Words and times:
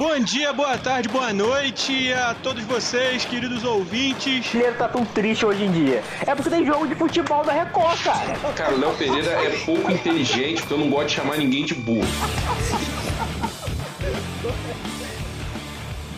Bom 0.00 0.18
dia, 0.18 0.50
boa 0.50 0.78
tarde, 0.78 1.10
boa 1.10 1.30
noite 1.30 2.10
a 2.14 2.32
todos 2.32 2.64
vocês, 2.64 3.22
queridos 3.26 3.64
ouvintes. 3.64 4.54
O 4.54 4.56
Léo 4.56 4.74
tá 4.74 4.88
tão 4.88 5.04
triste 5.04 5.44
hoje 5.44 5.64
em 5.64 5.70
dia. 5.70 6.02
É 6.26 6.34
porque 6.34 6.48
tem 6.48 6.64
jogo 6.64 6.88
de 6.88 6.94
futebol 6.94 7.44
da 7.44 7.52
Record, 7.52 8.02
cara. 8.02 8.54
Cara, 8.54 8.74
o 8.74 8.80
Léo 8.80 8.96
Pereira 8.96 9.30
é 9.32 9.50
pouco 9.62 9.92
inteligente, 9.92 10.62
porque 10.62 10.72
eu 10.72 10.78
não 10.78 10.88
gosto 10.88 11.08
de 11.08 11.14
chamar 11.16 11.36
ninguém 11.36 11.66
de 11.66 11.74
burro. 11.74 12.08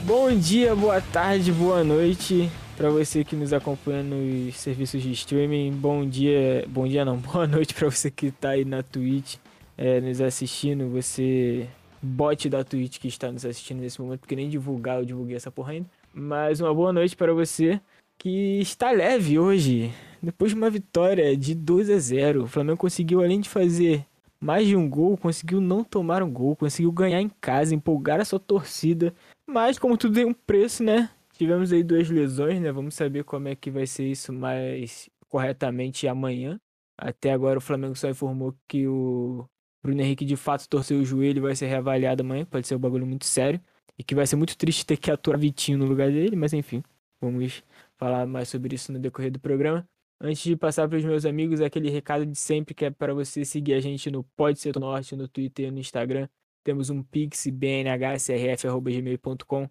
Bom 0.05 0.33
dia, 0.33 0.77
boa 0.77 1.01
tarde, 1.01 1.51
boa 1.51 1.83
noite 1.83 2.49
para 2.77 2.89
você 2.89 3.25
que 3.25 3.35
nos 3.35 3.53
acompanha 3.53 4.05
nos 4.05 4.59
serviços 4.59 5.03
de 5.03 5.11
streaming. 5.11 5.73
Bom 5.73 6.07
dia, 6.07 6.65
bom 6.69 6.87
dia 6.87 7.05
não, 7.05 7.17
boa 7.35 7.49
noite 7.49 7.75
para 7.75 7.91
você 7.91 8.13
que 8.13 8.31
tá 8.31 8.51
aí 8.51 8.65
na 8.65 8.85
Twitch 8.85 9.39
é, 9.77 10.01
nos 10.01 10.21
assistindo. 10.21 10.89
Você 10.93 11.67
bot 12.03 12.49
da 12.49 12.65
Twitch 12.65 12.99
que 12.99 13.09
está 13.09 13.31
nos 13.31 13.45
assistindo 13.45 13.81
nesse 13.81 14.01
momento, 14.01 14.21
porque 14.21 14.37
nem 14.37 14.49
divulgar 14.49 14.99
eu 14.99 15.05
divulguei 15.05 15.37
essa 15.37 15.51
porra 15.51 15.73
ainda. 15.73 15.89
Mas 16.13 16.61
uma 16.61 16.75
boa 16.75 16.93
noite 16.93 17.17
para 17.17 17.33
você 17.33 17.81
que 18.19 18.61
está 18.61 18.91
leve 18.91 19.39
hoje. 19.39 19.93
Depois 20.23 20.51
de 20.51 20.57
uma 20.57 20.71
vitória 20.71 21.37
de 21.37 21.55
2 21.55 21.91
a 21.91 21.99
0, 21.99 22.45
o 22.45 22.47
Flamengo 22.47 22.79
conseguiu 22.79 23.23
além 23.23 23.41
de 23.41 23.49
fazer 23.49 24.07
mais 24.41 24.67
de 24.67 24.77
um 24.77 24.89
gol, 24.89 25.17
conseguiu 25.17 25.61
não 25.61 25.85
tomar 25.85 26.23
um 26.23 26.31
gol, 26.31 26.57
conseguiu 26.57 26.91
ganhar 26.91 27.21
em 27.21 27.31
casa, 27.41 27.75
empolgar 27.75 28.21
a 28.21 28.25
sua 28.25 28.41
torcida. 28.41 29.15
Mas 29.47 29.79
como 29.79 29.97
tudo 29.97 30.15
tem 30.15 30.25
um 30.25 30.35
preço, 30.35 30.83
né? 30.83 31.11
Tivemos 31.33 31.73
aí 31.73 31.83
duas 31.83 32.09
lesões, 32.11 32.61
né? 32.61 32.71
Vamos 32.73 32.95
saber 32.95 33.25
como 33.25 33.49
é 33.49 33.55
que 33.57 33.71
vai 33.71 33.87
ser 33.87 34.07
isso 34.07 34.33
mais 34.33 35.09
corretamente 35.29 36.07
amanhã. 36.07 36.61
Até 36.99 37.33
agora 37.33 37.59
o 37.59 37.63
Flamengo 37.63 37.97
só 37.97 38.09
informou 38.09 38.55
que 38.69 38.87
o 38.87 39.49
Bruno 39.83 40.01
Henrique 40.01 40.25
de 40.25 40.37
fato 40.37 40.69
torceu 40.69 40.99
o 40.99 41.05
joelho 41.05 41.43
vai 41.43 41.57
ser 41.57 41.67
reavaliado 41.67 42.23
amanhã. 42.23 42.45
Pode 42.45 42.67
ser 42.67 42.77
um 42.77 42.79
bagulho 42.79 43.07
muito 43.07 43.25
sério. 43.25 43.61
E 43.99 44.05
que 44.05 44.15
vai 44.15 44.27
ser 44.27 44.37
muito 44.37 44.57
triste 44.57 44.87
ter 44.87 44.97
que 44.97 45.11
aturar 45.11 45.39
Vitinho 45.41 45.79
no 45.79 45.85
lugar 45.85 46.11
dele, 46.11 46.35
mas 46.35 46.53
enfim, 46.53 46.83
vamos 47.21 47.63
falar 47.99 48.27
mais 48.27 48.49
sobre 48.49 48.75
isso 48.75 48.91
no 48.93 48.99
decorrer 48.99 49.31
do 49.31 49.39
programa. 49.39 49.87
Antes 50.21 50.43
de 50.43 50.57
passar 50.57 50.89
para 50.89 50.99
os 50.99 51.05
meus 51.05 51.25
amigos, 51.27 51.61
aquele 51.61 51.91
recado 51.91 52.25
de 52.25 52.39
sempre 52.39 52.75
que 52.75 52.85
é 52.85 52.91
para 52.91 53.13
você 53.13 53.45
seguir 53.45 53.75
a 53.75 53.81
gente 53.81 54.11
no 54.11 54.25
Pode 54.37 54.61
Ser 54.61 54.79
Norte, 54.79 55.17
no 55.17 55.29
Twitter 55.29 55.67
e 55.67 55.71
no 55.71 55.79
Instagram. 55.81 56.29
Temos 56.65 56.91
um 56.91 57.03
pix 57.03 57.47
bnhcrf.gmail.com. 57.49 59.69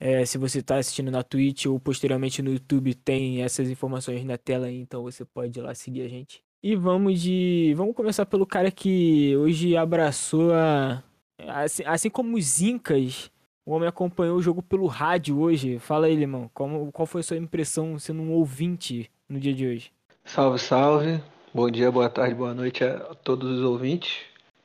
É, 0.00 0.24
se 0.26 0.36
você 0.36 0.58
está 0.58 0.78
assistindo 0.78 1.12
na 1.12 1.22
Twitch 1.22 1.66
ou 1.66 1.78
posteriormente 1.78 2.42
no 2.42 2.52
YouTube, 2.52 2.92
tem 2.94 3.42
essas 3.42 3.70
informações 3.70 4.24
na 4.24 4.36
tela 4.36 4.68
então 4.70 5.02
você 5.04 5.24
pode 5.24 5.58
ir 5.58 5.62
lá 5.62 5.74
seguir 5.76 6.02
a 6.02 6.08
gente. 6.08 6.44
E 6.62 6.76
vamos 6.76 7.20
de. 7.20 7.74
Vamos 7.76 7.96
começar 7.96 8.24
pelo 8.24 8.46
cara 8.46 8.70
que 8.70 9.36
hoje 9.36 9.76
abraçou 9.76 10.54
a. 10.54 11.02
Assim, 11.48 11.82
assim 11.84 12.08
como 12.08 12.36
os 12.36 12.62
Incas, 12.62 13.32
o 13.66 13.72
homem 13.72 13.88
acompanhou 13.88 14.36
o 14.36 14.42
jogo 14.42 14.62
pelo 14.62 14.86
rádio 14.86 15.40
hoje. 15.40 15.80
Fala 15.80 16.06
aí, 16.06 16.14
irmão, 16.14 16.48
como, 16.54 16.92
qual 16.92 17.04
foi 17.04 17.20
a 17.20 17.24
sua 17.24 17.36
impressão 17.36 17.98
sendo 17.98 18.22
um 18.22 18.30
ouvinte 18.30 19.10
no 19.28 19.40
dia 19.40 19.52
de 19.52 19.66
hoje? 19.66 19.92
Salve, 20.24 20.60
salve. 20.60 21.20
Bom 21.52 21.68
dia, 21.68 21.90
boa 21.90 22.08
tarde, 22.08 22.36
boa 22.36 22.54
noite 22.54 22.84
a 22.84 23.12
todos 23.24 23.58
os 23.58 23.64
ouvintes 23.64 24.20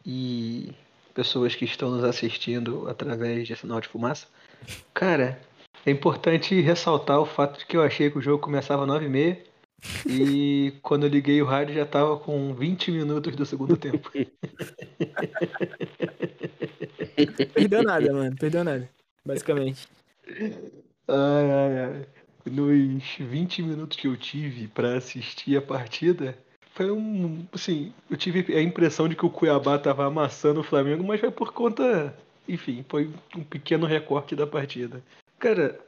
e 0.05 0.71
pessoas 1.15 1.55
que 1.55 1.65
estão 1.65 1.89
nos 1.89 2.03
assistindo 2.03 2.87
através 2.87 3.47
de 3.47 3.55
sinal 3.55 3.81
de 3.81 3.87
fumaça. 3.87 4.27
Cara, 4.93 5.41
é 5.83 5.89
importante 5.89 6.61
ressaltar 6.61 7.19
o 7.19 7.25
fato 7.25 7.57
de 7.57 7.65
que 7.65 7.75
eu 7.75 7.81
achei 7.81 8.11
que 8.11 8.19
o 8.19 8.21
jogo 8.21 8.43
começava 8.43 8.83
às 8.83 8.89
9h30 8.89 9.47
e 10.05 10.73
quando 10.81 11.05
eu 11.05 11.09
liguei 11.09 11.41
o 11.41 11.45
rádio 11.45 11.75
já 11.75 11.85
tava 11.85 12.17
com 12.17 12.53
20 12.53 12.91
minutos 12.91 13.35
do 13.35 13.45
segundo 13.45 13.77
tempo. 13.77 14.11
Perdeu 17.53 17.83
nada, 17.83 18.13
mano. 18.13 18.35
Perdeu 18.35 18.63
nada. 18.63 18.89
Basicamente. 19.25 19.87
Ai, 21.07 21.51
ai, 21.51 21.83
ai 21.83 22.05
nos 22.49 23.17
20 23.17 23.61
minutos 23.61 23.97
que 23.97 24.07
eu 24.07 24.15
tive 24.17 24.67
para 24.67 24.95
assistir 24.97 25.57
a 25.57 25.61
partida, 25.61 26.37
foi 26.73 26.91
um. 26.91 27.45
Assim, 27.51 27.93
eu 28.09 28.17
tive 28.17 28.55
a 28.55 28.61
impressão 28.61 29.07
de 29.07 29.15
que 29.15 29.25
o 29.25 29.29
Cuiabá 29.29 29.77
tava 29.77 30.05
amassando 30.05 30.61
o 30.61 30.63
Flamengo, 30.63 31.03
mas 31.03 31.19
foi 31.19 31.31
por 31.31 31.53
conta. 31.53 32.15
Enfim, 32.47 32.85
foi 32.87 33.11
um 33.35 33.43
pequeno 33.43 33.85
recorte 33.85 34.35
da 34.35 34.47
partida. 34.47 35.03
Cara, 35.39 35.79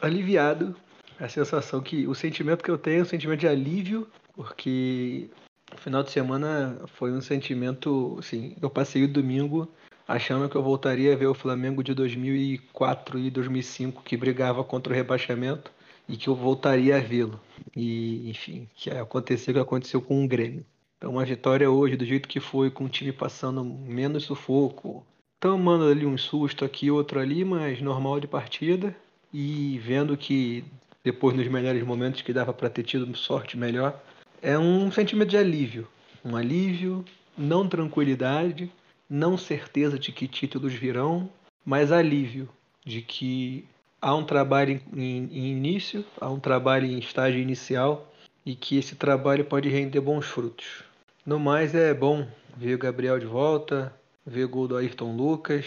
aliviado. 0.00 0.76
A 1.18 1.28
sensação 1.28 1.80
que. 1.80 2.06
O 2.06 2.14
sentimento 2.14 2.62
que 2.62 2.70
eu 2.70 2.78
tenho 2.78 3.00
é 3.00 3.02
um 3.02 3.06
sentimento 3.06 3.40
de 3.40 3.48
alívio, 3.48 4.08
porque 4.34 5.28
o 5.72 5.78
final 5.78 6.02
de 6.02 6.10
semana 6.10 6.80
foi 6.86 7.12
um 7.12 7.20
sentimento. 7.20 8.16
Assim, 8.18 8.56
eu 8.60 8.70
passei 8.70 9.04
o 9.04 9.08
domingo 9.08 9.68
achando 10.06 10.48
que 10.48 10.56
eu 10.56 10.62
voltaria 10.62 11.12
a 11.12 11.16
ver 11.16 11.26
o 11.26 11.34
Flamengo 11.34 11.82
de 11.82 11.94
2004 11.94 13.18
e 13.18 13.30
2005 13.30 14.02
que 14.02 14.16
brigava 14.16 14.62
contra 14.62 14.92
o 14.92 14.96
rebaixamento 14.96 15.72
e 16.08 16.16
que 16.16 16.28
eu 16.28 16.34
voltaria 16.34 16.96
a 16.96 17.00
vê-lo. 17.00 17.40
E, 17.74 18.28
enfim, 18.28 18.68
que 18.74 18.90
aconteceu 18.90 19.52
o 19.52 19.54
que 19.54 19.60
aconteceu 19.60 20.02
com 20.02 20.24
o 20.24 20.28
Grêmio. 20.28 20.64
Então, 20.98 21.12
uma 21.12 21.24
vitória 21.24 21.70
hoje, 21.70 21.96
do 21.96 22.04
jeito 22.04 22.28
que 22.28 22.40
foi, 22.40 22.70
com 22.70 22.84
o 22.84 22.88
time 22.88 23.12
passando 23.12 23.64
menos 23.64 24.24
sufoco, 24.24 25.04
tomando 25.40 25.84
ali 25.84 26.06
um 26.06 26.16
susto 26.16 26.64
aqui, 26.64 26.90
outro 26.90 27.20
ali, 27.20 27.44
mas 27.44 27.80
normal 27.80 28.20
de 28.20 28.26
partida. 28.26 28.94
E 29.32 29.78
vendo 29.80 30.16
que 30.16 30.64
depois, 31.04 31.36
nos 31.36 31.46
melhores 31.46 31.82
momentos, 31.82 32.22
que 32.22 32.32
dava 32.32 32.54
para 32.54 32.70
ter 32.70 32.82
tido 32.82 33.14
sorte 33.14 33.58
melhor, 33.58 34.02
é 34.40 34.58
um 34.58 34.90
sentimento 34.90 35.28
de 35.28 35.36
alívio. 35.36 35.86
Um 36.24 36.34
alívio, 36.34 37.04
não 37.36 37.68
tranquilidade, 37.68 38.72
não 39.08 39.36
certeza 39.36 39.98
de 39.98 40.10
que 40.10 40.26
títulos 40.26 40.72
virão, 40.72 41.28
mas 41.64 41.92
alívio 41.92 42.48
de 42.84 43.02
que 43.02 43.66
há 44.00 44.14
um 44.14 44.24
trabalho 44.24 44.80
em, 44.96 45.28
em 45.30 45.52
início, 45.52 46.04
há 46.18 46.30
um 46.30 46.40
trabalho 46.40 46.86
em 46.86 46.98
estágio 46.98 47.40
inicial 47.40 48.10
e 48.44 48.54
que 48.54 48.78
esse 48.78 48.96
trabalho 48.96 49.44
pode 49.44 49.68
render 49.68 50.00
bons 50.00 50.26
frutos. 50.26 50.84
No 51.24 51.38
mais, 51.38 51.74
é 51.74 51.92
bom 51.92 52.26
ver 52.56 52.74
o 52.74 52.78
Gabriel 52.78 53.18
de 53.18 53.26
volta, 53.26 53.94
ver 54.26 54.44
o 54.44 54.48
gol 54.48 54.68
do 54.68 54.76
Ayrton 54.76 55.14
Lucas 55.16 55.66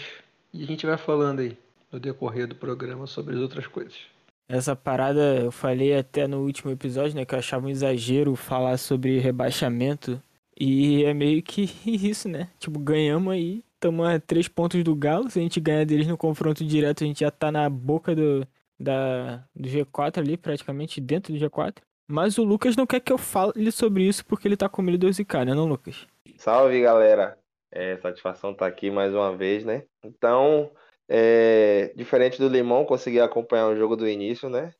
e 0.52 0.62
a 0.64 0.66
gente 0.66 0.86
vai 0.86 0.96
falando 0.96 1.40
aí 1.40 1.56
no 1.92 2.00
decorrer 2.00 2.46
do 2.46 2.54
programa 2.54 3.06
sobre 3.06 3.34
as 3.34 3.40
outras 3.40 3.66
coisas. 3.66 4.17
Essa 4.48 4.74
parada 4.74 5.36
eu 5.36 5.52
falei 5.52 5.96
até 5.96 6.26
no 6.26 6.42
último 6.42 6.70
episódio, 6.70 7.14
né, 7.14 7.24
que 7.24 7.34
eu 7.34 7.38
achava 7.38 7.66
um 7.66 7.70
exagero 7.70 8.34
falar 8.34 8.78
sobre 8.78 9.18
rebaixamento 9.18 10.22
e 10.58 11.04
é 11.04 11.12
meio 11.12 11.42
que 11.42 11.70
isso, 11.86 12.28
né? 12.28 12.48
Tipo, 12.58 12.78
ganhamos 12.78 13.32
aí 13.32 13.62
Estamos 13.78 14.08
a 14.08 14.18
três 14.18 14.48
pontos 14.48 14.82
do 14.82 14.92
Galo. 14.92 15.30
Se 15.30 15.38
a 15.38 15.42
gente 15.42 15.60
ganhar 15.60 15.86
deles 15.86 16.08
no 16.08 16.18
confronto 16.18 16.64
direto, 16.64 17.04
a 17.04 17.06
gente 17.06 17.20
já 17.20 17.30
tá 17.30 17.52
na 17.52 17.70
boca 17.70 18.12
do, 18.12 18.44
da, 18.78 19.36
do 19.54 19.68
G4 19.68 20.18
ali, 20.18 20.36
praticamente 20.36 21.00
dentro 21.00 21.32
do 21.32 21.38
G4. 21.38 21.76
Mas 22.08 22.38
o 22.38 22.42
Lucas 22.42 22.74
não 22.74 22.88
quer 22.88 22.98
que 22.98 23.12
eu 23.12 23.18
fale 23.18 23.70
sobre 23.70 24.02
isso 24.02 24.26
porque 24.26 24.48
ele 24.48 24.56
tá 24.56 24.68
com 24.68 24.82
medo 24.82 24.98
do 24.98 25.12
Zicar, 25.12 25.46
né, 25.46 25.54
não, 25.54 25.66
Lucas? 25.66 26.08
Salve, 26.38 26.82
galera. 26.82 27.38
É, 27.70 27.96
satisfação 27.98 28.52
tá 28.52 28.66
aqui 28.66 28.90
mais 28.90 29.14
uma 29.14 29.36
vez, 29.36 29.64
né? 29.64 29.84
Então, 30.02 30.72
é, 31.08 31.92
diferente 31.96 32.38
do 32.38 32.48
Limão, 32.48 32.84
consegui 32.84 33.20
acompanhar 33.20 33.68
o 33.68 33.76
jogo 33.76 33.96
do 33.96 34.08
início, 34.08 34.50
né? 34.50 34.74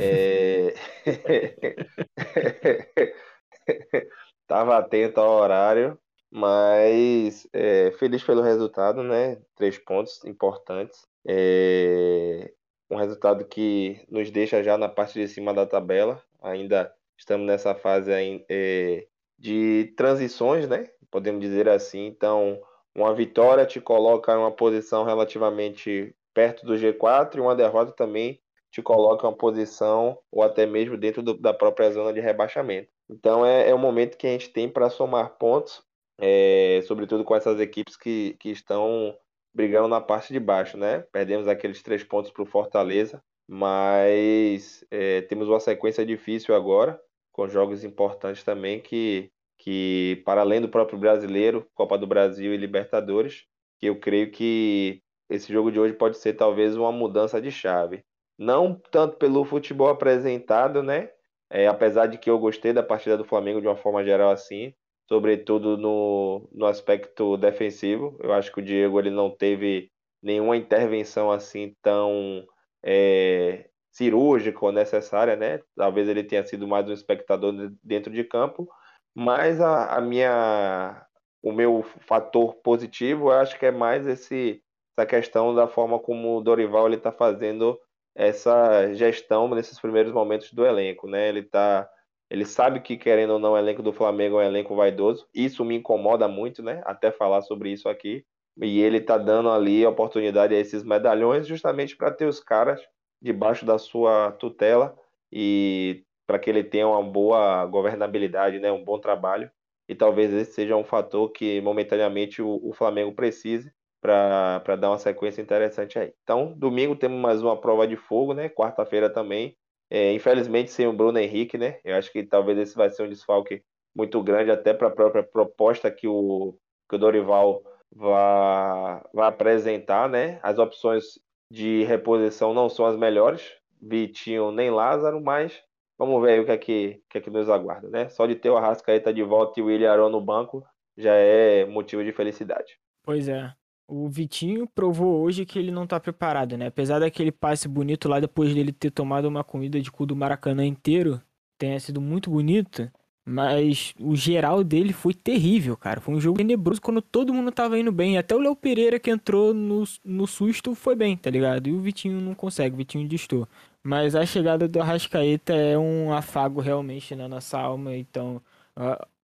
é... 0.00 0.74
Tava 4.48 4.76
atento 4.76 5.20
ao 5.20 5.40
horário. 5.40 5.98
Mas 6.34 7.46
é, 7.52 7.92
feliz 7.98 8.24
pelo 8.24 8.40
resultado, 8.40 9.02
né? 9.02 9.36
Três 9.54 9.78
pontos 9.78 10.24
importantes. 10.24 11.06
É, 11.28 12.50
um 12.90 12.96
resultado 12.96 13.44
que 13.44 14.02
nos 14.10 14.30
deixa 14.30 14.62
já 14.62 14.78
na 14.78 14.88
parte 14.88 15.20
de 15.20 15.28
cima 15.28 15.52
da 15.52 15.66
tabela. 15.66 16.22
Ainda 16.40 16.90
estamos 17.18 17.46
nessa 17.46 17.74
fase 17.74 18.10
é, 18.48 19.06
de 19.38 19.92
transições, 19.94 20.66
né? 20.66 20.88
Podemos 21.10 21.42
dizer 21.42 21.68
assim. 21.68 22.06
Então, 22.06 22.58
uma 22.94 23.14
vitória 23.14 23.66
te 23.66 23.80
coloca 23.80 24.32
em 24.32 24.36
uma 24.36 24.50
posição 24.50 25.04
relativamente 25.04 26.14
perto 26.34 26.64
do 26.66 26.74
G4 26.74 27.36
e 27.36 27.40
uma 27.40 27.54
derrota 27.54 27.92
também 27.92 28.40
te 28.70 28.82
coloca 28.82 29.26
em 29.26 29.30
uma 29.30 29.36
posição 29.36 30.18
ou 30.30 30.42
até 30.42 30.66
mesmo 30.66 30.96
dentro 30.96 31.22
do, 31.22 31.34
da 31.34 31.52
própria 31.52 31.90
zona 31.90 32.12
de 32.12 32.20
rebaixamento. 32.20 32.88
Então 33.10 33.44
é, 33.44 33.68
é 33.68 33.74
o 33.74 33.78
momento 33.78 34.16
que 34.16 34.26
a 34.26 34.30
gente 34.30 34.50
tem 34.50 34.68
para 34.68 34.88
somar 34.88 35.36
pontos 35.38 35.82
é, 36.24 36.80
sobretudo 36.86 37.24
com 37.24 37.34
essas 37.34 37.58
equipes 37.58 37.96
que, 37.96 38.36
que 38.38 38.50
estão 38.50 39.16
brigando 39.52 39.88
na 39.88 40.00
parte 40.00 40.32
de 40.32 40.38
baixo, 40.38 40.76
né? 40.76 41.00
Perdemos 41.12 41.48
aqueles 41.48 41.82
três 41.82 42.04
pontos 42.04 42.30
para 42.30 42.44
o 42.44 42.46
Fortaleza, 42.46 43.22
mas 43.48 44.84
é, 44.88 45.22
temos 45.22 45.48
uma 45.48 45.58
sequência 45.58 46.06
difícil 46.06 46.54
agora, 46.54 47.00
com 47.32 47.48
jogos 47.48 47.82
importantes 47.82 48.44
também 48.44 48.80
que, 48.80 49.32
que, 49.62 50.20
para 50.24 50.40
além 50.40 50.60
do 50.60 50.68
próprio 50.68 50.98
brasileiro, 50.98 51.64
Copa 51.72 51.96
do 51.96 52.04
Brasil 52.04 52.52
e 52.52 52.56
Libertadores, 52.56 53.44
que 53.78 53.86
eu 53.86 53.98
creio 54.00 54.28
que 54.32 55.00
esse 55.30 55.52
jogo 55.52 55.70
de 55.70 55.78
hoje 55.78 55.94
pode 55.94 56.18
ser 56.18 56.32
talvez 56.32 56.76
uma 56.76 56.90
mudança 56.90 57.40
de 57.40 57.52
chave. 57.52 58.02
Não 58.36 58.74
tanto 58.90 59.18
pelo 59.18 59.44
futebol 59.44 59.88
apresentado, 59.88 60.82
né? 60.82 61.10
É, 61.48 61.68
apesar 61.68 62.06
de 62.06 62.18
que 62.18 62.28
eu 62.28 62.40
gostei 62.40 62.72
da 62.72 62.82
partida 62.82 63.16
do 63.16 63.24
Flamengo 63.24 63.60
de 63.60 63.68
uma 63.68 63.76
forma 63.76 64.02
geral 64.02 64.32
assim, 64.32 64.74
sobretudo 65.08 65.76
no, 65.76 66.48
no 66.52 66.66
aspecto 66.66 67.36
defensivo. 67.36 68.18
Eu 68.20 68.32
acho 68.32 68.50
que 68.50 68.58
o 68.58 68.64
Diego 68.64 68.98
ele 68.98 69.10
não 69.10 69.30
teve 69.30 69.92
nenhuma 70.20 70.56
intervenção 70.56 71.30
assim 71.30 71.76
tão 71.80 72.44
é, 72.84 73.68
cirúrgica 73.92 74.58
ou 74.64 74.72
necessária, 74.72 75.36
né? 75.36 75.60
Talvez 75.76 76.08
ele 76.08 76.24
tenha 76.24 76.44
sido 76.44 76.66
mais 76.66 76.88
um 76.88 76.92
espectador 76.92 77.70
dentro 77.84 78.12
de 78.12 78.24
campo, 78.24 78.68
mas 79.14 79.60
a, 79.60 79.96
a 79.96 80.00
minha, 80.00 81.06
o 81.42 81.52
meu 81.52 81.82
fator 82.00 82.54
positivo, 82.56 83.30
eu 83.30 83.32
acho 83.32 83.58
que 83.58 83.66
é 83.66 83.70
mais 83.70 84.06
esse, 84.06 84.62
essa 84.96 85.06
questão 85.06 85.54
da 85.54 85.66
forma 85.68 85.98
como 85.98 86.36
o 86.36 86.40
Dorival 86.40 86.90
está 86.92 87.12
fazendo 87.12 87.78
essa 88.14 88.92
gestão 88.94 89.48
nesses 89.48 89.80
primeiros 89.80 90.12
momentos 90.12 90.52
do 90.52 90.64
elenco, 90.64 91.08
né? 91.08 91.28
Ele 91.28 91.42
tá, 91.42 91.88
ele 92.30 92.44
sabe 92.44 92.80
que 92.80 92.96
querendo 92.96 93.34
ou 93.34 93.38
não 93.38 93.52
o 93.52 93.58
elenco 93.58 93.82
do 93.82 93.92
Flamengo 93.92 94.40
é 94.40 94.44
um 94.44 94.48
elenco 94.48 94.74
vaidoso. 94.74 95.26
Isso 95.34 95.64
me 95.64 95.76
incomoda 95.76 96.28
muito, 96.28 96.62
né? 96.62 96.82
Até 96.84 97.10
falar 97.10 97.42
sobre 97.42 97.70
isso 97.70 97.88
aqui. 97.88 98.24
E 98.60 98.80
ele 98.80 99.00
tá 99.00 99.16
dando 99.16 99.50
ali 99.50 99.84
a 99.84 99.90
oportunidade 99.90 100.54
a 100.54 100.58
esses 100.58 100.82
medalhões 100.82 101.46
justamente 101.46 101.96
para 101.96 102.10
ter 102.10 102.26
os 102.26 102.38
caras 102.38 102.80
debaixo 103.20 103.64
da 103.64 103.78
sua 103.78 104.32
tutela 104.32 104.94
e 105.30 106.04
para 106.32 106.38
que 106.38 106.48
ele 106.48 106.64
tenha 106.64 106.88
uma 106.88 107.02
boa 107.02 107.66
governabilidade, 107.66 108.58
né, 108.58 108.72
um 108.72 108.82
bom 108.82 108.98
trabalho. 108.98 109.50
E 109.86 109.94
talvez 109.94 110.32
esse 110.32 110.54
seja 110.54 110.74
um 110.74 110.82
fator 110.82 111.30
que 111.30 111.60
momentaneamente 111.60 112.40
o, 112.40 112.58
o 112.66 112.72
Flamengo 112.72 113.12
precise 113.12 113.70
para 114.00 114.76
dar 114.80 114.88
uma 114.88 114.98
sequência 114.98 115.42
interessante 115.42 115.98
aí. 115.98 116.14
Então, 116.22 116.54
domingo 116.56 116.96
temos 116.96 117.20
mais 117.20 117.42
uma 117.42 117.54
prova 117.60 117.86
de 117.86 117.96
fogo, 117.96 118.32
né? 118.32 118.48
Quarta-feira 118.48 119.10
também. 119.10 119.58
É, 119.90 120.14
infelizmente 120.14 120.70
sem 120.70 120.86
o 120.86 120.92
Bruno 120.94 121.18
Henrique, 121.18 121.58
né? 121.58 121.78
Eu 121.84 121.96
acho 121.96 122.10
que 122.10 122.22
talvez 122.22 122.56
esse 122.56 122.74
vai 122.74 122.88
ser 122.88 123.02
um 123.02 123.10
desfalque 123.10 123.62
muito 123.94 124.22
grande 124.22 124.50
até 124.50 124.72
para 124.72 124.88
a 124.88 124.90
própria 124.90 125.22
proposta 125.22 125.90
que 125.90 126.08
o, 126.08 126.56
que 126.88 126.96
o 126.96 126.98
Dorival 126.98 127.62
vai, 127.94 129.02
vai 129.12 129.28
apresentar, 129.28 130.08
né? 130.08 130.40
As 130.42 130.58
opções 130.58 131.20
de 131.50 131.84
reposição 131.84 132.54
não 132.54 132.70
são 132.70 132.86
as 132.86 132.96
melhores, 132.96 133.52
Vitinho 133.82 134.50
nem 134.50 134.70
Lázaro, 134.70 135.20
mas 135.20 135.62
vamos 136.04 136.20
ver 136.20 136.40
o 136.40 136.44
que 136.44 136.50
é 136.50 136.58
que, 136.58 137.00
que, 137.08 137.18
é 137.18 137.20
que 137.20 137.30
nos 137.30 137.48
aguarda, 137.48 137.88
né? 137.88 138.08
Só 138.08 138.26
de 138.26 138.34
ter 138.34 138.50
o 138.50 138.56
Arrascaeta 138.56 139.14
de 139.14 139.22
volta 139.22 139.60
e 139.60 139.62
o 139.62 139.66
William 139.66 139.92
Arão 139.92 140.10
no 140.10 140.20
banco 140.20 140.64
já 140.98 141.14
é 141.14 141.64
motivo 141.64 142.02
de 142.02 142.10
felicidade. 142.10 142.76
Pois 143.04 143.28
é. 143.28 143.52
O 143.86 144.08
Vitinho 144.08 144.66
provou 144.74 145.22
hoje 145.22 145.46
que 145.46 145.58
ele 145.58 145.70
não 145.70 145.86
tá 145.86 146.00
preparado, 146.00 146.56
né? 146.56 146.66
Apesar 146.66 146.98
daquele 146.98 147.30
passe 147.30 147.68
bonito 147.68 148.08
lá 148.08 148.18
depois 148.18 148.52
dele 148.52 148.72
ter 148.72 148.90
tomado 148.90 149.26
uma 149.26 149.44
comida 149.44 149.80
de 149.80 149.92
cu 149.92 150.04
do 150.04 150.16
Maracanã 150.16 150.64
inteiro, 150.64 151.20
tenha 151.56 151.78
sido 151.78 152.00
muito 152.00 152.30
bonito, 152.30 152.90
mas 153.24 153.94
o 154.00 154.16
geral 154.16 154.64
dele 154.64 154.92
foi 154.92 155.14
terrível, 155.14 155.76
cara. 155.76 156.00
Foi 156.00 156.14
um 156.14 156.20
jogo 156.20 156.38
tenebroso 156.38 156.80
quando 156.80 157.00
todo 157.00 157.32
mundo 157.32 157.52
tava 157.52 157.78
indo 157.78 157.92
bem. 157.92 158.18
Até 158.18 158.34
o 158.34 158.40
Léo 158.40 158.56
Pereira 158.56 158.98
que 158.98 159.10
entrou 159.10 159.54
no, 159.54 159.84
no 160.04 160.26
susto 160.26 160.74
foi 160.74 160.96
bem, 160.96 161.16
tá 161.16 161.30
ligado? 161.30 161.68
E 161.68 161.72
o 161.72 161.80
Vitinho 161.80 162.20
não 162.20 162.34
consegue, 162.34 162.74
o 162.74 162.78
Vitinho 162.78 163.06
distou. 163.06 163.46
Mas 163.82 164.14
a 164.14 164.24
chegada 164.24 164.68
do 164.68 164.80
Arrascaeta 164.80 165.52
é 165.54 165.76
um 165.78 166.12
afago 166.12 166.60
realmente 166.60 167.14
na 167.16 167.28
nossa 167.28 167.58
alma. 167.58 167.96
Então, 167.96 168.40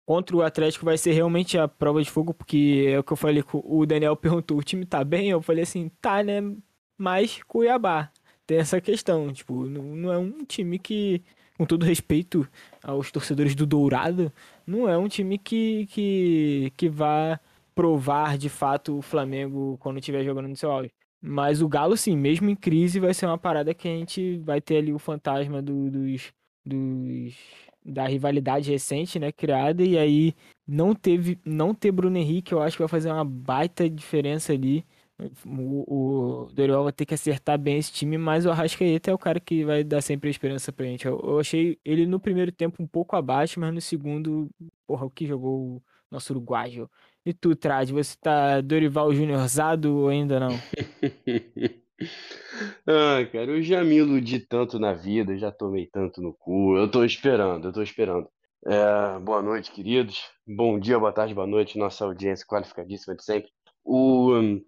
contra 0.07 0.37
o 0.37 0.43
Atlético 0.43 0.85
vai 0.85 0.99
ser 0.99 1.13
realmente 1.13 1.59
a 1.59 1.67
prova 1.69 2.03
de 2.03 2.11
fogo, 2.11 2.35
porque 2.35 2.87
é 2.89 2.99
o 2.99 3.05
que 3.05 3.13
eu 3.13 3.17
falei, 3.17 3.43
o 3.53 3.87
Daniel 3.87 4.17
perguntou, 4.17 4.59
o 4.59 4.63
time 4.63 4.85
tá 4.87 5.03
bem? 5.05 5.31
Eu 5.31 5.43
falei 5.43 5.63
assim, 5.63 5.91
tá, 6.01 6.23
né? 6.23 6.41
Mas 6.99 7.43
Cuiabá. 7.45 8.11
Tem 8.47 8.59
essa 8.59 8.81
questão, 8.81 9.33
tipo, 9.33 9.65
não, 9.67 9.83
não 9.83 10.13
é 10.13 10.19
um 10.19 10.45
time 10.45 10.79
que 10.79 11.23
com 11.57 11.65
todo 11.67 11.85
respeito 11.85 12.49
aos 12.83 13.11
torcedores 13.11 13.55
do 13.55 13.67
Dourado, 13.67 14.33
não 14.67 14.89
é 14.89 14.99
um 14.99 15.09
time 15.09 15.39
que, 15.39 15.87
que, 15.87 16.73
que 16.77 16.89
vá 16.89 17.41
provar 17.75 18.37
de 18.39 18.49
fato 18.49 18.99
o 18.99 19.03
Flamengo 19.03 19.77
quando 19.81 19.99
estiver 19.99 20.25
jogando 20.25 20.49
no 20.49 20.57
seu 20.57 20.71
auge. 20.71 20.93
Mas 21.27 21.63
o 21.63 21.69
Galo, 21.69 21.97
sim, 21.97 22.17
mesmo 22.17 22.51
em 22.51 22.57
crise, 22.57 23.01
vai 23.01 23.15
ser 23.15 23.27
uma 23.27 23.39
parada 23.39 23.73
que 23.75 23.89
a 23.89 23.91
gente 23.91 24.39
vai 24.39 24.61
ter 24.61 24.79
ali 24.79 24.93
o 24.93 24.99
fantasma 24.99 25.63
do, 25.63 25.91
dos, 25.91 26.33
dos 26.65 27.35
da 27.85 28.07
rivalidade 28.07 28.71
recente, 28.71 29.19
né, 29.19 29.31
criada 29.33 29.83
e 29.83 29.99
aí 29.99 30.35
não 30.67 30.95
teve 30.95 31.39
não 31.45 31.75
ter 31.75 31.93
Bruno 31.93 32.17
Henrique, 32.17 32.53
eu 32.53 32.63
acho 32.63 32.77
que 32.77 32.83
vai 32.83 32.89
fazer 32.89 33.11
uma 33.11 33.25
baita 33.25 33.89
diferença 33.89 34.53
ali 34.53 34.85
o, 35.47 36.45
o 36.47 36.53
Dorival 36.53 36.85
vai 36.85 36.93
ter 36.93 37.07
que 37.07 37.15
acertar 37.15 37.59
bem 37.59 37.79
esse 37.79 37.93
time, 37.93 38.19
mas 38.19 38.47
o 38.47 38.51
Arrascaeta 38.51 39.11
é 39.11 39.15
o 39.15 39.19
cara 39.19 39.39
que 39.39 39.65
vai 39.65 39.85
dar 39.85 40.03
sempre 40.03 40.29
a 40.29 40.31
esperança 40.31 40.73
pra 40.73 40.87
gente. 40.87 41.07
Eu, 41.07 41.21
eu 41.21 41.39
achei 41.39 41.79
ele 41.85 42.07
no 42.07 42.19
primeiro 42.19 42.51
tempo 42.51 42.83
um 42.83 42.87
pouco 42.87 43.15
abaixo, 43.17 43.61
mas 43.61 43.73
no 43.73 43.81
segundo, 43.81 44.51
porra, 44.87 45.07
o 45.07 45.11
que 45.11 45.27
jogou 45.27 45.77
o 45.77 45.83
nosso 46.11 46.33
uruguaio. 46.33 46.91
E 47.27 47.33
tu, 47.33 47.57
Trad, 47.57 47.91
você 47.91 48.15
tá 48.21 48.61
Dorival 48.61 49.15
Juniorzado 49.15 49.97
ou 49.97 50.09
ainda 50.09 50.39
não? 50.39 50.51
ah, 52.87 53.25
cara, 53.33 53.51
eu 53.51 53.63
já 53.63 53.83
me 53.83 53.97
iludi 53.97 54.41
tanto 54.41 54.79
na 54.79 54.93
vida, 54.93 55.35
já 55.39 55.51
tomei 55.51 55.87
tanto 55.87 56.21
no 56.21 56.35
cu. 56.35 56.77
Eu 56.77 56.91
tô 56.91 57.03
esperando, 57.03 57.69
eu 57.69 57.73
tô 57.73 57.83
esperando. 57.83 58.29
É, 58.67 59.19
boa 59.21 59.41
noite, 59.41 59.73
queridos. 59.73 60.23
Bom 60.47 60.79
dia, 60.79 60.99
boa 60.99 61.13
tarde, 61.13 61.33
boa 61.33 61.47
noite, 61.47 61.79
nossa 61.79 62.05
audiência 62.05 62.47
qualificadíssima 62.47 63.17
de 63.17 63.25
sempre. 63.25 63.49
O, 63.83 64.61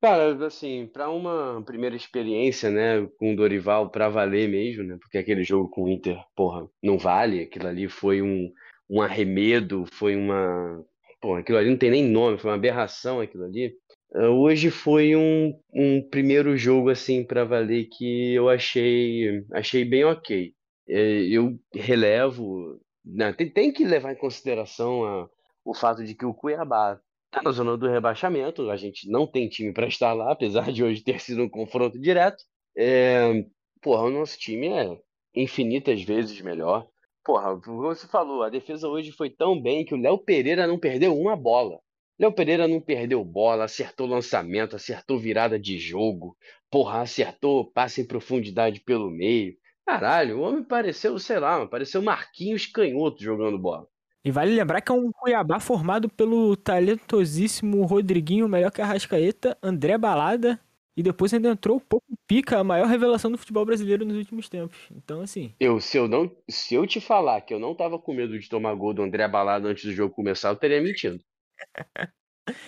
Cara, 0.00 0.46
assim, 0.46 0.86
para 0.86 1.10
uma 1.10 1.62
primeira 1.64 1.94
experiência, 1.94 2.70
né, 2.70 3.06
com 3.18 3.32
o 3.32 3.36
Dorival 3.36 3.90
para 3.90 4.08
valer 4.08 4.48
mesmo, 4.48 4.84
né, 4.84 4.96
porque 5.00 5.18
aquele 5.18 5.42
jogo 5.42 5.68
com 5.68 5.84
o 5.84 5.88
Inter, 5.88 6.16
porra, 6.36 6.68
não 6.82 6.96
vale, 6.96 7.42
aquilo 7.42 7.66
ali 7.66 7.88
foi 7.88 8.22
um, 8.22 8.52
um 8.88 9.02
arremedo, 9.02 9.84
foi 9.92 10.14
uma, 10.14 10.84
porra, 11.20 11.40
aquilo 11.40 11.58
ali 11.58 11.70
não 11.70 11.76
tem 11.78 11.90
nem 11.90 12.04
nome, 12.04 12.38
foi 12.38 12.50
uma 12.50 12.56
aberração 12.56 13.20
aquilo 13.20 13.44
ali. 13.44 13.74
Uh, 14.14 14.30
hoje 14.40 14.70
foi 14.70 15.14
um, 15.14 15.52
um 15.72 16.08
primeiro 16.08 16.56
jogo, 16.56 16.88
assim, 16.90 17.24
para 17.24 17.44
valer 17.44 17.88
que 17.90 18.34
eu 18.34 18.48
achei, 18.48 19.44
achei 19.52 19.84
bem 19.84 20.04
ok. 20.04 20.54
É, 20.88 21.22
eu 21.24 21.58
relevo, 21.74 22.80
né, 23.04 23.32
tem, 23.34 23.50
tem 23.50 23.72
que 23.72 23.84
levar 23.84 24.12
em 24.12 24.16
consideração 24.16 25.04
a, 25.04 25.28
o 25.64 25.74
fato 25.74 26.02
de 26.02 26.14
que 26.14 26.24
o 26.24 26.32
Cuiabá 26.32 26.98
Tá 27.30 27.42
na 27.42 27.52
zona 27.52 27.76
do 27.76 27.88
rebaixamento, 27.88 28.70
a 28.70 28.76
gente 28.76 29.10
não 29.10 29.26
tem 29.26 29.48
time 29.48 29.72
para 29.72 29.86
estar 29.86 30.14
lá, 30.14 30.32
apesar 30.32 30.72
de 30.72 30.82
hoje 30.82 31.04
ter 31.04 31.20
sido 31.20 31.42
um 31.42 31.48
confronto 31.48 31.98
direto. 31.98 32.42
É, 32.76 33.44
porra, 33.82 34.04
o 34.04 34.10
nosso 34.10 34.38
time 34.38 34.68
é 34.68 34.98
infinitas 35.34 36.02
vezes 36.02 36.40
melhor. 36.40 36.88
Porra, 37.28 37.54
você 37.56 38.06
falou, 38.06 38.42
a 38.42 38.48
defesa 38.48 38.88
hoje 38.88 39.12
foi 39.12 39.28
tão 39.28 39.60
bem 39.60 39.84
que 39.84 39.92
o 39.92 40.00
Léo 40.00 40.16
Pereira 40.16 40.66
não 40.66 40.78
perdeu 40.78 41.14
uma 41.14 41.36
bola. 41.36 41.78
Léo 42.18 42.32
Pereira 42.32 42.66
não 42.66 42.80
perdeu 42.80 43.22
bola, 43.22 43.64
acertou 43.64 44.06
lançamento, 44.06 44.74
acertou 44.74 45.18
virada 45.18 45.60
de 45.60 45.78
jogo, 45.78 46.34
porra, 46.70 47.02
acertou 47.02 47.70
passe 47.70 48.00
em 48.00 48.06
profundidade 48.06 48.80
pelo 48.80 49.10
meio. 49.10 49.54
Caralho, 49.84 50.38
o 50.38 50.40
homem 50.40 50.64
pareceu, 50.64 51.18
sei 51.18 51.38
lá, 51.38 51.66
pareceu 51.66 52.00
Marquinhos 52.00 52.64
Canhoto 52.64 53.22
jogando 53.22 53.58
bola. 53.58 53.86
E 54.24 54.30
vale 54.30 54.54
lembrar 54.54 54.80
que 54.80 54.90
é 54.90 54.94
um 54.94 55.12
Cuiabá 55.12 55.60
formado 55.60 56.08
pelo 56.08 56.56
talentosíssimo 56.56 57.84
Rodriguinho, 57.84 58.48
melhor 58.48 58.70
que 58.70 58.80
a 58.80 58.86
Rascaeta, 58.86 59.54
André 59.62 59.98
Balada, 59.98 60.58
e 60.98 61.02
depois 61.02 61.32
ainda 61.32 61.50
entrou 61.50 61.76
o 61.76 61.80
Pouco 61.80 62.06
Pica, 62.26 62.58
a 62.58 62.64
maior 62.64 62.88
revelação 62.88 63.30
do 63.30 63.38
futebol 63.38 63.64
brasileiro 63.64 64.04
nos 64.04 64.16
últimos 64.16 64.48
tempos. 64.48 64.76
Então, 64.90 65.20
assim. 65.20 65.54
Eu, 65.60 65.80
se, 65.80 65.96
eu 65.96 66.08
não, 66.08 66.28
se 66.50 66.74
eu 66.74 66.84
te 66.88 67.00
falar 67.00 67.40
que 67.42 67.54
eu 67.54 67.60
não 67.60 67.72
tava 67.72 68.00
com 68.00 68.12
medo 68.12 68.36
de 68.36 68.48
tomar 68.48 68.74
gol 68.74 68.92
do 68.92 69.02
André 69.02 69.28
Balada 69.28 69.68
antes 69.68 69.84
do 69.84 69.92
jogo 69.92 70.12
começar, 70.12 70.48
eu 70.48 70.56
teria 70.56 70.82
mentido. 70.82 71.22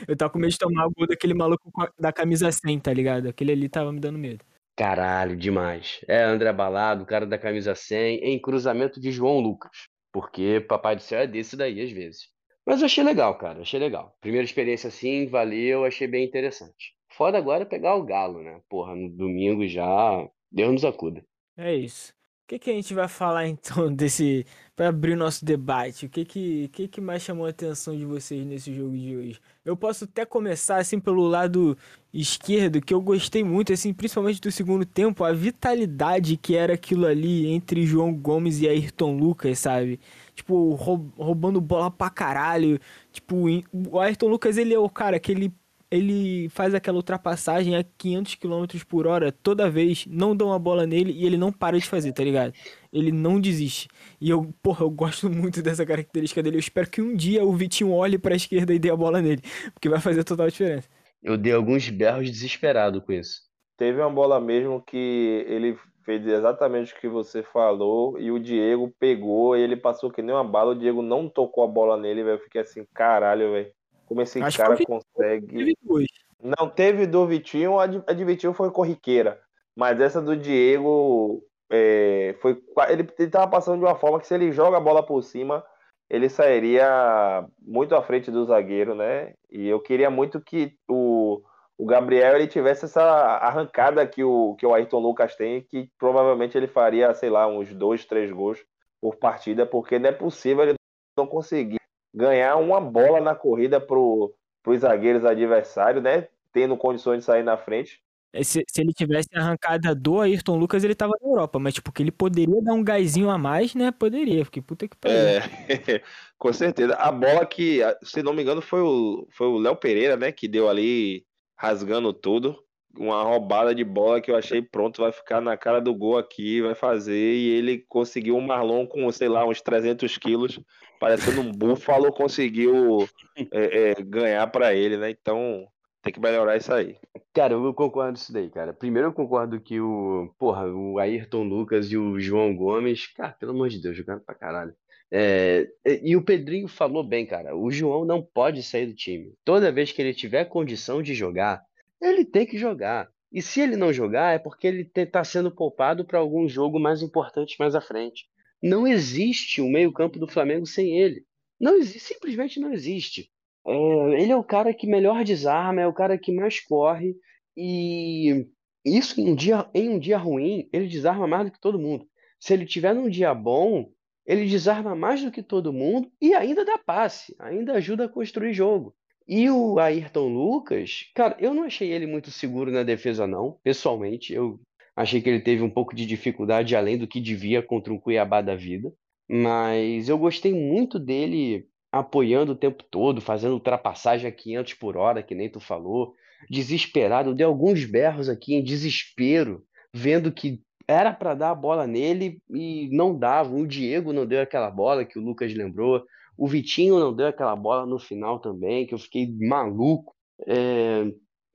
eu 0.06 0.16
tava 0.16 0.32
com 0.32 0.38
medo 0.38 0.52
de 0.52 0.58
tomar 0.58 0.88
gol 0.96 1.08
daquele 1.08 1.34
maluco 1.34 1.72
da 1.98 2.12
camisa 2.12 2.52
100, 2.52 2.78
tá 2.78 2.92
ligado? 2.92 3.28
Aquele 3.28 3.50
ali 3.50 3.68
tava 3.68 3.92
me 3.92 3.98
dando 3.98 4.16
medo. 4.16 4.44
Caralho, 4.76 5.36
demais. 5.36 6.00
É 6.06 6.22
André 6.22 6.52
Balado, 6.52 7.02
o 7.02 7.06
cara 7.06 7.26
da 7.26 7.36
camisa 7.36 7.74
100, 7.74 8.18
em 8.18 8.40
cruzamento 8.40 9.00
de 9.00 9.10
João 9.10 9.40
Lucas. 9.40 9.88
Porque 10.12 10.64
Papai 10.68 10.94
do 10.94 11.02
Céu 11.02 11.18
é 11.18 11.26
desse 11.26 11.56
daí 11.56 11.80
às 11.82 11.90
vezes. 11.90 12.28
Mas 12.64 12.78
eu 12.78 12.86
achei 12.86 13.02
legal, 13.02 13.36
cara, 13.36 13.62
achei 13.62 13.80
legal. 13.80 14.16
Primeira 14.20 14.44
experiência 14.44 14.86
assim, 14.86 15.26
valeu, 15.26 15.84
achei 15.84 16.06
bem 16.06 16.24
interessante. 16.24 16.94
Foda 17.10 17.38
agora 17.38 17.62
é 17.62 17.66
pegar 17.66 17.96
o 17.96 18.04
Galo, 18.04 18.42
né? 18.42 18.60
Porra, 18.68 18.94
no 18.94 19.08
domingo 19.08 19.66
já, 19.66 20.28
Deus 20.50 20.72
nos 20.72 20.84
acuda. 20.84 21.24
É 21.56 21.74
isso. 21.74 22.12
O 22.44 22.50
que, 22.50 22.58
que 22.58 22.70
a 22.70 22.74
gente 22.74 22.94
vai 22.94 23.06
falar 23.06 23.46
então 23.48 23.92
desse. 23.94 24.44
para 24.74 24.88
abrir 24.88 25.12
o 25.12 25.16
nosso 25.16 25.44
debate? 25.44 26.06
O 26.06 26.08
que, 26.08 26.24
que, 26.24 26.68
que, 26.68 26.88
que 26.88 27.00
mais 27.00 27.22
chamou 27.22 27.46
a 27.46 27.50
atenção 27.50 27.96
de 27.96 28.04
vocês 28.04 28.44
nesse 28.46 28.72
jogo 28.74 28.96
de 28.96 29.16
hoje? 29.16 29.40
Eu 29.64 29.76
posso 29.76 30.04
até 30.04 30.24
começar 30.24 30.76
assim 30.78 30.98
pelo 30.98 31.22
lado 31.26 31.76
esquerdo, 32.12 32.80
que 32.80 32.92
eu 32.94 33.00
gostei 33.00 33.44
muito, 33.44 33.72
assim, 33.72 33.92
principalmente 33.92 34.40
do 34.40 34.50
segundo 34.50 34.84
tempo, 34.84 35.22
a 35.22 35.32
vitalidade 35.32 36.36
que 36.36 36.56
era 36.56 36.74
aquilo 36.74 37.06
ali 37.06 37.46
entre 37.46 37.86
João 37.86 38.12
Gomes 38.12 38.60
e 38.60 38.68
Ayrton 38.68 39.16
Lucas, 39.16 39.58
sabe? 39.60 40.00
Tipo, 40.34 40.74
roubando 40.74 41.60
bola 41.60 41.90
pra 41.90 42.10
caralho. 42.10 42.80
Tipo, 43.12 43.46
o 43.92 44.00
Ayrton 44.00 44.28
Lucas, 44.28 44.56
ele 44.56 44.74
é 44.74 44.78
o 44.78 44.88
cara 44.88 45.20
que 45.20 45.30
ele 45.30 45.52
ele 45.90 46.48
faz 46.50 46.74
aquela 46.74 46.96
ultrapassagem 46.96 47.76
a 47.76 47.82
500 47.84 48.36
km 48.36 48.64
por 48.88 49.06
hora 49.06 49.32
toda 49.32 49.70
vez, 49.70 50.06
não 50.06 50.36
dão 50.36 50.48
uma 50.48 50.58
bola 50.58 50.86
nele 50.86 51.12
e 51.12 51.26
ele 51.26 51.36
não 51.36 51.52
para 51.52 51.78
de 51.78 51.86
fazer, 51.86 52.12
tá 52.12 52.22
ligado? 52.22 52.52
Ele 52.92 53.10
não 53.10 53.40
desiste. 53.40 53.88
E 54.20 54.30
eu, 54.30 54.54
porra, 54.62 54.84
eu 54.84 54.90
gosto 54.90 55.28
muito 55.30 55.62
dessa 55.62 55.84
característica 55.84 56.42
dele. 56.42 56.56
Eu 56.56 56.60
espero 56.60 56.88
que 56.90 57.02
um 57.02 57.14
dia 57.14 57.44
o 57.44 57.52
Vitinho 57.52 57.92
olhe 57.92 58.18
pra 58.18 58.36
esquerda 58.36 58.72
e 58.72 58.78
dê 58.78 58.90
a 58.90 58.96
bola 58.96 59.20
nele, 59.20 59.42
porque 59.74 59.88
vai 59.88 60.00
fazer 60.00 60.24
total 60.24 60.48
diferença. 60.48 60.88
eu 61.22 61.36
dei 61.36 61.52
alguns 61.52 61.88
berros 61.88 62.30
desesperado 62.30 63.02
com 63.02 63.12
isso. 63.12 63.42
Teve 63.76 64.00
uma 64.00 64.10
bola 64.10 64.40
mesmo 64.40 64.82
que 64.82 65.44
ele 65.48 65.76
fez 66.04 66.26
exatamente 66.26 66.92
o 66.94 67.00
que 67.00 67.08
você 67.08 67.42
falou 67.42 68.18
e 68.18 68.30
o 68.30 68.38
Diego 68.38 68.94
pegou 68.98 69.56
e 69.56 69.60
ele 69.62 69.76
passou 69.76 70.10
que 70.10 70.22
nem 70.22 70.34
uma 70.34 70.44
bala. 70.44 70.72
O 70.72 70.78
Diego 70.78 71.02
não 71.02 71.28
tocou 71.28 71.64
a 71.64 71.66
bola 71.68 71.96
nele, 71.96 72.22
velho. 72.22 72.36
Eu 72.36 72.44
fiquei 72.44 72.60
assim, 72.60 72.84
caralho, 72.94 73.52
velho. 73.52 73.72
Como 74.10 74.22
esse 74.22 74.42
Acho 74.42 74.58
cara 74.58 74.76
consegue. 74.84 75.46
Teve 75.46 75.76
duas. 75.80 76.04
Não 76.42 76.68
teve 76.68 77.06
do 77.06 77.24
Vitinho, 77.28 77.78
a 77.78 77.86
de, 77.86 78.24
Vitinho 78.24 78.52
foi 78.52 78.68
corriqueira. 78.72 79.40
Mas 79.76 80.00
essa 80.00 80.20
do 80.20 80.36
Diego 80.36 81.40
é, 81.70 82.34
foi. 82.40 82.60
Ele, 82.88 83.08
ele 83.16 83.30
tava 83.30 83.46
passando 83.46 83.78
de 83.78 83.84
uma 83.84 83.94
forma 83.94 84.18
que 84.18 84.26
se 84.26 84.34
ele 84.34 84.50
joga 84.50 84.78
a 84.78 84.80
bola 84.80 85.00
por 85.00 85.22
cima, 85.22 85.64
ele 86.08 86.28
sairia 86.28 87.46
muito 87.62 87.94
à 87.94 88.02
frente 88.02 88.32
do 88.32 88.44
zagueiro, 88.44 88.96
né? 88.96 89.34
E 89.48 89.68
eu 89.68 89.78
queria 89.78 90.10
muito 90.10 90.40
que 90.40 90.74
o, 90.88 91.40
o 91.78 91.86
Gabriel 91.86 92.34
ele 92.34 92.48
tivesse 92.48 92.86
essa 92.86 93.00
arrancada 93.02 94.04
que 94.04 94.24
o, 94.24 94.56
que 94.56 94.66
o 94.66 94.74
Ayrton 94.74 94.98
Lucas 94.98 95.36
tem, 95.36 95.62
que 95.62 95.88
provavelmente 95.96 96.58
ele 96.58 96.66
faria, 96.66 97.14
sei 97.14 97.30
lá, 97.30 97.46
uns 97.46 97.72
dois, 97.72 98.04
três 98.04 98.32
gols 98.32 98.58
por 99.00 99.14
partida, 99.14 99.64
porque 99.64 100.00
não 100.00 100.08
é 100.08 100.12
possível 100.12 100.64
ele 100.64 100.74
não 101.16 101.28
conseguir 101.28 101.80
ganhar 102.14 102.56
uma 102.56 102.80
bola 102.80 103.20
na 103.20 103.34
corrida 103.34 103.80
pro, 103.80 104.34
pros 104.62 104.80
zagueiros 104.80 105.24
adversários, 105.24 106.02
né? 106.02 106.28
Tendo 106.52 106.76
condições 106.76 107.18
de 107.18 107.24
sair 107.24 107.42
na 107.42 107.56
frente. 107.56 108.02
É, 108.32 108.44
Se, 108.44 108.64
se 108.68 108.80
ele 108.80 108.92
tivesse 108.92 109.28
arrancada 109.34 109.94
do 109.94 110.20
Ayrton 110.20 110.56
Lucas, 110.56 110.84
ele 110.84 110.94
tava 110.94 111.12
na 111.20 111.28
Europa. 111.28 111.58
Mas, 111.58 111.74
tipo, 111.74 111.92
que 111.92 112.02
ele 112.02 112.12
poderia 112.12 112.62
dar 112.62 112.74
um 112.74 112.84
gásinho 112.84 113.28
a 113.30 113.38
mais, 113.38 113.74
né? 113.74 113.90
Poderia. 113.90 114.44
Porque 114.44 114.62
puta 114.62 114.86
que 114.88 114.96
pariu. 114.96 115.16
É, 115.18 115.40
com 116.38 116.52
certeza. 116.52 116.94
A 116.94 117.10
bola 117.10 117.44
que, 117.46 117.80
se 118.02 118.22
não 118.22 118.32
me 118.32 118.42
engano, 118.42 118.62
foi 118.62 118.80
o 118.80 119.26
foi 119.32 119.46
o 119.48 119.58
Léo 119.58 119.76
Pereira, 119.76 120.16
né, 120.16 120.32
que 120.32 120.46
deu 120.48 120.68
ali 120.68 121.24
rasgando 121.56 122.12
tudo. 122.12 122.56
Uma 122.96 123.22
roubada 123.22 123.74
de 123.74 123.84
bola 123.84 124.20
que 124.20 124.30
eu 124.30 124.36
achei 124.36 124.60
pronto, 124.60 125.02
vai 125.02 125.12
ficar 125.12 125.40
na 125.40 125.56
cara 125.56 125.80
do 125.80 125.94
gol 125.94 126.18
aqui, 126.18 126.60
vai 126.60 126.74
fazer. 126.74 127.34
E 127.34 127.50
ele 127.50 127.84
conseguiu 127.88 128.36
um 128.36 128.40
Marlon 128.40 128.86
com, 128.86 129.10
sei 129.12 129.28
lá, 129.28 129.46
uns 129.46 129.60
300 129.60 130.16
quilos, 130.18 130.60
parecendo 131.00 131.40
um 131.40 131.50
búfalo, 131.50 132.12
conseguiu 132.12 133.08
é, 133.50 133.90
é, 133.90 133.94
ganhar 134.02 134.46
para 134.48 134.74
ele, 134.74 134.98
né? 134.98 135.10
Então 135.10 135.66
tem 136.02 136.12
que 136.12 136.20
melhorar 136.20 136.56
isso 136.56 136.72
aí. 136.72 136.96
Cara, 137.32 137.54
eu 137.54 137.74
concordo 137.74 138.12
com 138.12 138.22
isso 138.22 138.32
daí, 138.32 138.50
cara. 138.50 138.72
Primeiro 138.72 139.08
eu 139.08 139.12
concordo 139.12 139.60
que 139.60 139.80
o, 139.80 140.32
porra, 140.38 140.66
o 140.66 140.98
Ayrton 140.98 141.44
Lucas 141.44 141.90
e 141.90 141.96
o 141.96 142.20
João 142.20 142.54
Gomes, 142.54 143.06
cara, 143.14 143.32
pelo 143.32 143.52
amor 143.52 143.70
de 143.70 143.80
Deus, 143.80 143.96
jogaram 143.96 144.20
pra 144.20 144.34
caralho. 144.34 144.74
É, 145.10 145.66
e 145.84 146.10
e 146.10 146.16
o 146.16 146.22
Pedrinho 146.22 146.68
falou 146.68 147.02
bem, 147.02 147.26
cara. 147.26 147.56
O 147.56 147.70
João 147.70 148.04
não 148.04 148.22
pode 148.22 148.62
sair 148.62 148.86
do 148.86 148.94
time. 148.94 149.34
Toda 149.44 149.72
vez 149.72 149.90
que 149.90 150.02
ele 150.02 150.14
tiver 150.14 150.44
condição 150.44 151.02
de 151.02 151.14
jogar, 151.14 151.62
ele 152.00 152.24
tem 152.24 152.46
que 152.46 152.58
jogar. 152.58 153.08
E 153.32 153.40
se 153.40 153.60
ele 153.60 153.76
não 153.76 153.92
jogar, 153.92 154.34
é 154.34 154.38
porque 154.38 154.66
ele 154.66 154.90
está 154.94 155.24
sendo 155.24 155.50
poupado 155.50 156.04
para 156.04 156.18
algum 156.18 156.46
jogo 156.48 156.78
mais 156.78 157.00
importante 157.00 157.56
mais 157.58 157.74
à 157.74 157.80
frente. 157.80 158.26
Não 158.62 158.86
existe 158.86 159.60
o 159.60 159.68
meio-campo 159.68 160.18
do 160.18 160.28
Flamengo 160.28 160.66
sem 160.66 160.98
ele. 160.98 161.24
Não 161.58 161.76
existe, 161.76 162.00
simplesmente 162.00 162.60
não 162.60 162.72
existe. 162.72 163.30
É, 163.66 164.22
ele 164.22 164.32
é 164.32 164.36
o 164.36 164.44
cara 164.44 164.72
que 164.72 164.86
melhor 164.86 165.24
desarma, 165.24 165.80
é 165.80 165.86
o 165.86 165.92
cara 165.92 166.18
que 166.18 166.32
mais 166.32 166.60
corre, 166.60 167.16
e 167.56 168.46
isso 168.84 169.20
em 169.20 169.30
um 169.30 169.34
dia, 169.34 169.68
em 169.74 169.90
um 169.90 169.98
dia 169.98 170.16
ruim, 170.16 170.68
ele 170.72 170.88
desarma 170.88 171.26
mais 171.26 171.46
do 171.46 171.52
que 171.52 171.60
todo 171.60 171.78
mundo. 171.78 172.06
Se 172.38 172.54
ele 172.54 172.64
tiver 172.64 172.94
num 172.94 173.10
dia 173.10 173.34
bom, 173.34 173.92
ele 174.26 174.46
desarma 174.46 174.94
mais 174.94 175.22
do 175.22 175.30
que 175.30 175.42
todo 175.42 175.72
mundo 175.72 176.10
e 176.20 176.34
ainda 176.34 176.64
dá 176.64 176.78
passe, 176.78 177.34
ainda 177.38 177.74
ajuda 177.74 178.06
a 178.06 178.08
construir 178.08 178.54
jogo. 178.54 178.94
E 179.28 179.50
o 179.50 179.78
Ayrton 179.78 180.28
Lucas, 180.28 181.10
cara, 181.14 181.36
eu 181.38 181.54
não 181.54 181.64
achei 181.64 181.92
ele 181.92 182.06
muito 182.06 182.30
seguro 182.30 182.72
na 182.72 182.82
defesa, 182.82 183.26
não. 183.26 183.58
Pessoalmente, 183.62 184.32
eu 184.32 184.58
achei 185.00 185.20
que 185.22 185.28
ele 185.28 185.40
teve 185.40 185.62
um 185.62 185.70
pouco 185.70 185.94
de 185.94 186.04
dificuldade 186.04 186.76
além 186.76 186.98
do 186.98 187.06
que 187.06 187.20
devia 187.20 187.62
contra 187.62 187.92
um 187.92 187.98
Cuiabá 187.98 188.42
da 188.42 188.54
vida. 188.54 188.92
Mas 189.28 190.08
eu 190.08 190.18
gostei 190.18 190.52
muito 190.52 190.98
dele 190.98 191.66
apoiando 191.90 192.52
o 192.52 192.56
tempo 192.56 192.84
todo, 192.90 193.20
fazendo 193.20 193.54
ultrapassagem 193.54 194.28
a 194.28 194.32
500 194.32 194.74
por 194.74 194.96
hora, 194.96 195.22
que 195.22 195.34
nem 195.34 195.50
tu 195.50 195.58
falou. 195.58 196.14
Desesperado, 196.50 197.34
deu 197.34 197.48
alguns 197.48 197.84
berros 197.84 198.28
aqui 198.28 198.54
em 198.54 198.62
desespero, 198.62 199.64
vendo 199.94 200.32
que 200.32 200.60
era 200.86 201.12
para 201.12 201.34
dar 201.34 201.50
a 201.50 201.54
bola 201.54 201.86
nele 201.86 202.38
e 202.50 202.88
não 202.92 203.18
dava. 203.18 203.54
O 203.54 203.66
Diego 203.66 204.12
não 204.12 204.26
deu 204.26 204.42
aquela 204.42 204.70
bola 204.70 205.04
que 205.04 205.18
o 205.18 205.22
Lucas 205.22 205.54
lembrou. 205.54 206.04
O 206.36 206.46
Vitinho 206.46 206.98
não 206.98 207.14
deu 207.14 207.28
aquela 207.28 207.56
bola 207.56 207.86
no 207.86 207.98
final 207.98 208.38
também, 208.38 208.86
que 208.86 208.94
eu 208.94 208.98
fiquei 208.98 209.32
maluco. 209.38 210.14
É, 210.46 211.06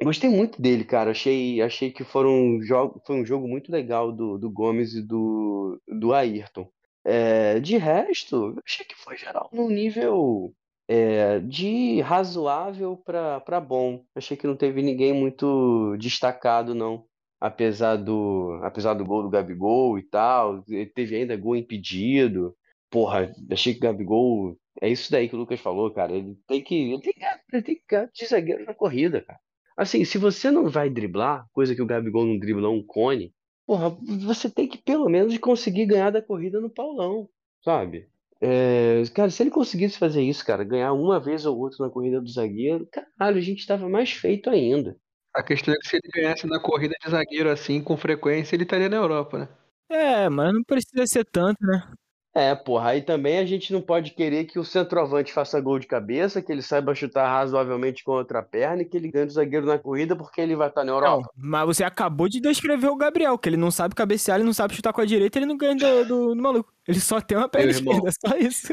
Gostei 0.03 0.29
muito 0.29 0.61
dele, 0.61 0.83
cara. 0.83 1.11
Achei, 1.11 1.61
achei 1.61 1.91
que 1.91 2.03
foram 2.03 2.61
jogo, 2.61 3.01
foi 3.05 3.15
um 3.15 3.25
jogo 3.25 3.47
muito 3.47 3.71
legal 3.71 4.11
do, 4.11 4.37
do 4.37 4.49
Gomes 4.51 4.93
e 4.93 5.01
do, 5.01 5.81
do 5.87 6.13
Ayrton. 6.13 6.69
É, 7.03 7.59
de 7.59 7.77
resto, 7.77 8.55
achei 8.65 8.85
que 8.85 8.95
foi 8.95 9.15
geral 9.17 9.49
num 9.53 9.69
nível 9.69 10.53
é, 10.87 11.39
de 11.39 12.01
razoável 12.01 12.97
para 12.97 13.59
bom. 13.61 14.03
Achei 14.15 14.35
que 14.35 14.47
não 14.47 14.55
teve 14.57 14.81
ninguém 14.81 15.13
muito 15.13 15.95
destacado, 15.97 16.75
não. 16.75 17.05
Apesar 17.39 17.95
do, 17.97 18.59
apesar 18.63 18.93
do 18.95 19.05
gol 19.05 19.23
do 19.23 19.29
Gabigol 19.29 19.99
e 19.99 20.03
tal, 20.03 20.63
teve 20.95 21.15
ainda 21.15 21.37
gol 21.37 21.55
impedido. 21.55 22.55
Porra, 22.89 23.33
achei 23.51 23.73
que 23.73 23.79
o 23.79 23.83
Gabigol. 23.83 24.57
É 24.81 24.89
isso 24.89 25.11
daí 25.11 25.29
que 25.29 25.35
o 25.35 25.39
Lucas 25.39 25.59
falou, 25.59 25.91
cara. 25.91 26.11
Ele 26.13 26.35
tem 26.47 26.61
que, 26.63 26.75
ele 26.75 27.01
tem 27.01 27.13
que, 27.13 27.25
ele 27.53 27.63
tem 27.63 27.75
que 27.87 28.07
de 28.13 28.25
zagueiro 28.25 28.65
na 28.65 28.73
corrida, 28.73 29.21
cara. 29.21 29.39
Assim, 29.77 30.05
se 30.05 30.17
você 30.17 30.49
não 30.49 30.69
vai 30.69 30.89
driblar, 30.89 31.45
coisa 31.51 31.75
que 31.75 31.81
o 31.81 31.85
Gabigol 31.85 32.25
não 32.25 32.39
dribla 32.39 32.69
um 32.69 32.83
cone, 32.83 33.33
porra, 33.65 33.89
você 34.25 34.49
tem 34.49 34.67
que 34.67 34.77
pelo 34.77 35.09
menos 35.09 35.37
conseguir 35.37 35.85
ganhar 35.85 36.11
da 36.11 36.21
corrida 36.21 36.61
no 36.61 36.69
Paulão, 36.69 37.27
sabe? 37.63 38.07
É, 38.41 39.03
cara, 39.13 39.29
se 39.29 39.43
ele 39.43 39.49
conseguisse 39.51 39.97
fazer 39.97 40.21
isso, 40.21 40.45
cara, 40.45 40.63
ganhar 40.63 40.93
uma 40.93 41.19
vez 41.19 41.45
ou 41.45 41.57
outra 41.57 41.85
na 41.85 41.91
corrida 41.91 42.21
do 42.21 42.29
zagueiro, 42.29 42.87
caralho, 42.91 43.37
a 43.37 43.41
gente 43.41 43.65
tava 43.65 43.89
mais 43.89 44.11
feito 44.11 44.49
ainda. 44.49 44.97
A 45.33 45.43
questão 45.43 45.73
é 45.73 45.77
que 45.77 45.87
se 45.87 45.97
ele 45.97 46.09
ganhasse 46.13 46.47
na 46.47 46.59
corrida 46.59 46.95
de 47.03 47.09
zagueiro 47.09 47.49
assim, 47.49 47.81
com 47.81 47.97
frequência, 47.97 48.55
ele 48.55 48.63
estaria 48.63 48.87
na 48.87 48.97
Europa, 48.97 49.39
né? 49.39 49.49
É, 49.89 50.29
mas 50.29 50.53
não 50.53 50.63
precisa 50.63 51.05
ser 51.05 51.25
tanto, 51.25 51.57
né? 51.61 51.91
É, 52.37 52.53
porra, 52.53 52.89
aí 52.89 53.01
também 53.01 53.37
a 53.37 53.45
gente 53.45 53.71
não 53.71 53.81
pode 53.81 54.11
querer 54.11 54.43
que 54.43 54.59
o 54.59 54.65
centroavante 54.65 55.31
faça 55.31 55.57
gol 55.61 55.79
de 55.79 55.87
cabeça, 55.87 56.41
que 56.41 56.51
ele 56.51 56.61
saiba 56.61 56.93
chutar 56.93 57.29
razoavelmente 57.29 58.03
com 58.03 58.11
a 58.11 58.17
outra 58.17 58.43
perna 58.43 58.81
e 58.81 58.85
que 58.85 58.97
ele 58.97 59.09
ganhe 59.09 59.25
do 59.25 59.31
zagueiro 59.31 59.65
na 59.65 59.79
corrida 59.79 60.17
porque 60.17 60.41
ele 60.41 60.53
vai 60.53 60.67
estar 60.67 60.83
na 60.83 60.91
Não, 60.91 60.97
Europa. 60.97 61.29
mas 61.37 61.65
você 61.65 61.83
acabou 61.85 62.27
de 62.27 62.41
descrever 62.41 62.89
o 62.89 62.95
Gabriel, 62.97 63.37
que 63.37 63.47
ele 63.47 63.55
não 63.55 63.71
sabe 63.71 63.95
cabecear, 63.95 64.35
ele 64.37 64.43
não 64.45 64.51
sabe 64.53 64.73
chutar 64.75 64.91
com 64.91 64.99
a 64.99 65.05
direita, 65.05 65.39
ele 65.39 65.45
não 65.45 65.55
ganha 65.55 65.75
do, 65.75 66.05
do- 66.05 66.35
do 66.35 66.41
maluco. 66.41 66.73
Ele 66.85 66.99
só 66.99 67.21
tem 67.21 67.37
uma 67.37 67.47
perna 67.47 67.67
Meu 67.71 67.77
irmão. 67.77 67.93
esquerda, 68.05 68.11
só 68.27 68.37
isso. 68.37 68.67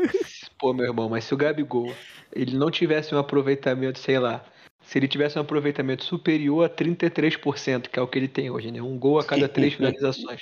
Pô, 0.59 0.73
meu 0.75 0.87
irmão, 0.87 1.09
mas 1.09 1.23
se 1.25 1.33
o 1.33 1.37
Gabigol 1.37 1.95
ele 2.35 2.57
não 2.57 2.69
tivesse 2.69 3.15
um 3.15 3.19
aproveitamento, 3.19 4.01
sei 4.01 4.19
lá, 4.19 4.45
se 4.85 4.99
ele 4.99 5.07
tivesse 5.07 5.39
um 5.39 5.43
aproveitamento 5.43 6.03
superior 6.05 6.65
a 6.65 6.69
33%, 6.69 7.89
que 7.89 7.97
é 7.97 8.03
o 8.03 8.09
que 8.09 8.19
ele 8.19 8.27
tem 8.27 8.51
hoje, 8.51 8.73
né? 8.73 8.83
Um 8.83 8.99
gol 8.99 9.21
a 9.21 9.25
cada 9.25 9.49
três 9.49 9.75
finalizações. 9.79 10.41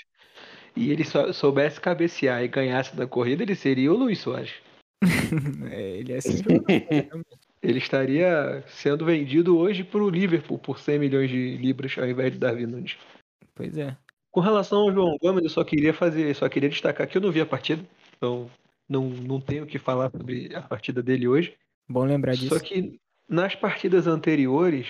E 0.76 0.90
ele 0.90 1.04
só 1.04 1.32
soubesse 1.32 1.80
cabecear 1.80 2.42
e 2.42 2.48
ganhasse 2.48 2.94
da 2.96 3.06
corrida, 3.06 3.42
ele 3.42 3.54
seria 3.54 3.92
o 3.92 3.96
Luiz 3.96 4.18
Soares. 4.18 4.52
É, 5.70 5.98
ele 5.98 6.12
é 6.12 6.16
assim. 6.16 6.38
jogador. 6.38 7.24
Ele 7.62 7.78
estaria 7.78 8.64
sendo 8.66 9.04
vendido 9.04 9.56
hoje 9.56 9.84
para 9.84 10.02
o 10.02 10.10
Liverpool 10.10 10.58
por 10.58 10.78
100 10.78 10.98
milhões 10.98 11.30
de 11.30 11.56
libras 11.56 11.96
ao 11.98 12.08
invés 12.08 12.32
de 12.32 12.38
Davi 12.38 12.66
Nunes. 12.66 12.96
pois 13.54 13.76
é. 13.76 13.96
Com 14.30 14.40
relação 14.40 14.80
ao 14.80 14.92
João 14.92 15.16
Gomes, 15.20 15.44
eu 15.44 15.50
só 15.50 15.62
queria 15.62 15.92
fazer, 15.92 16.34
só 16.34 16.48
queria 16.48 16.68
destacar 16.68 17.06
que 17.06 17.18
eu 17.18 17.22
não 17.22 17.32
vi 17.32 17.40
a 17.40 17.46
partida, 17.46 17.84
então 18.16 18.50
não, 18.88 19.08
não 19.08 19.40
tenho 19.40 19.64
o 19.64 19.66
que 19.66 19.78
falar 19.78 20.10
sobre 20.10 20.54
a 20.54 20.62
partida 20.62 21.02
dele 21.02 21.28
hoje. 21.28 21.54
Bom 21.88 22.04
lembrar 22.04 22.34
disso. 22.34 22.54
Só 22.54 22.60
que 22.60 22.98
nas 23.28 23.54
partidas 23.54 24.06
anteriores, 24.06 24.86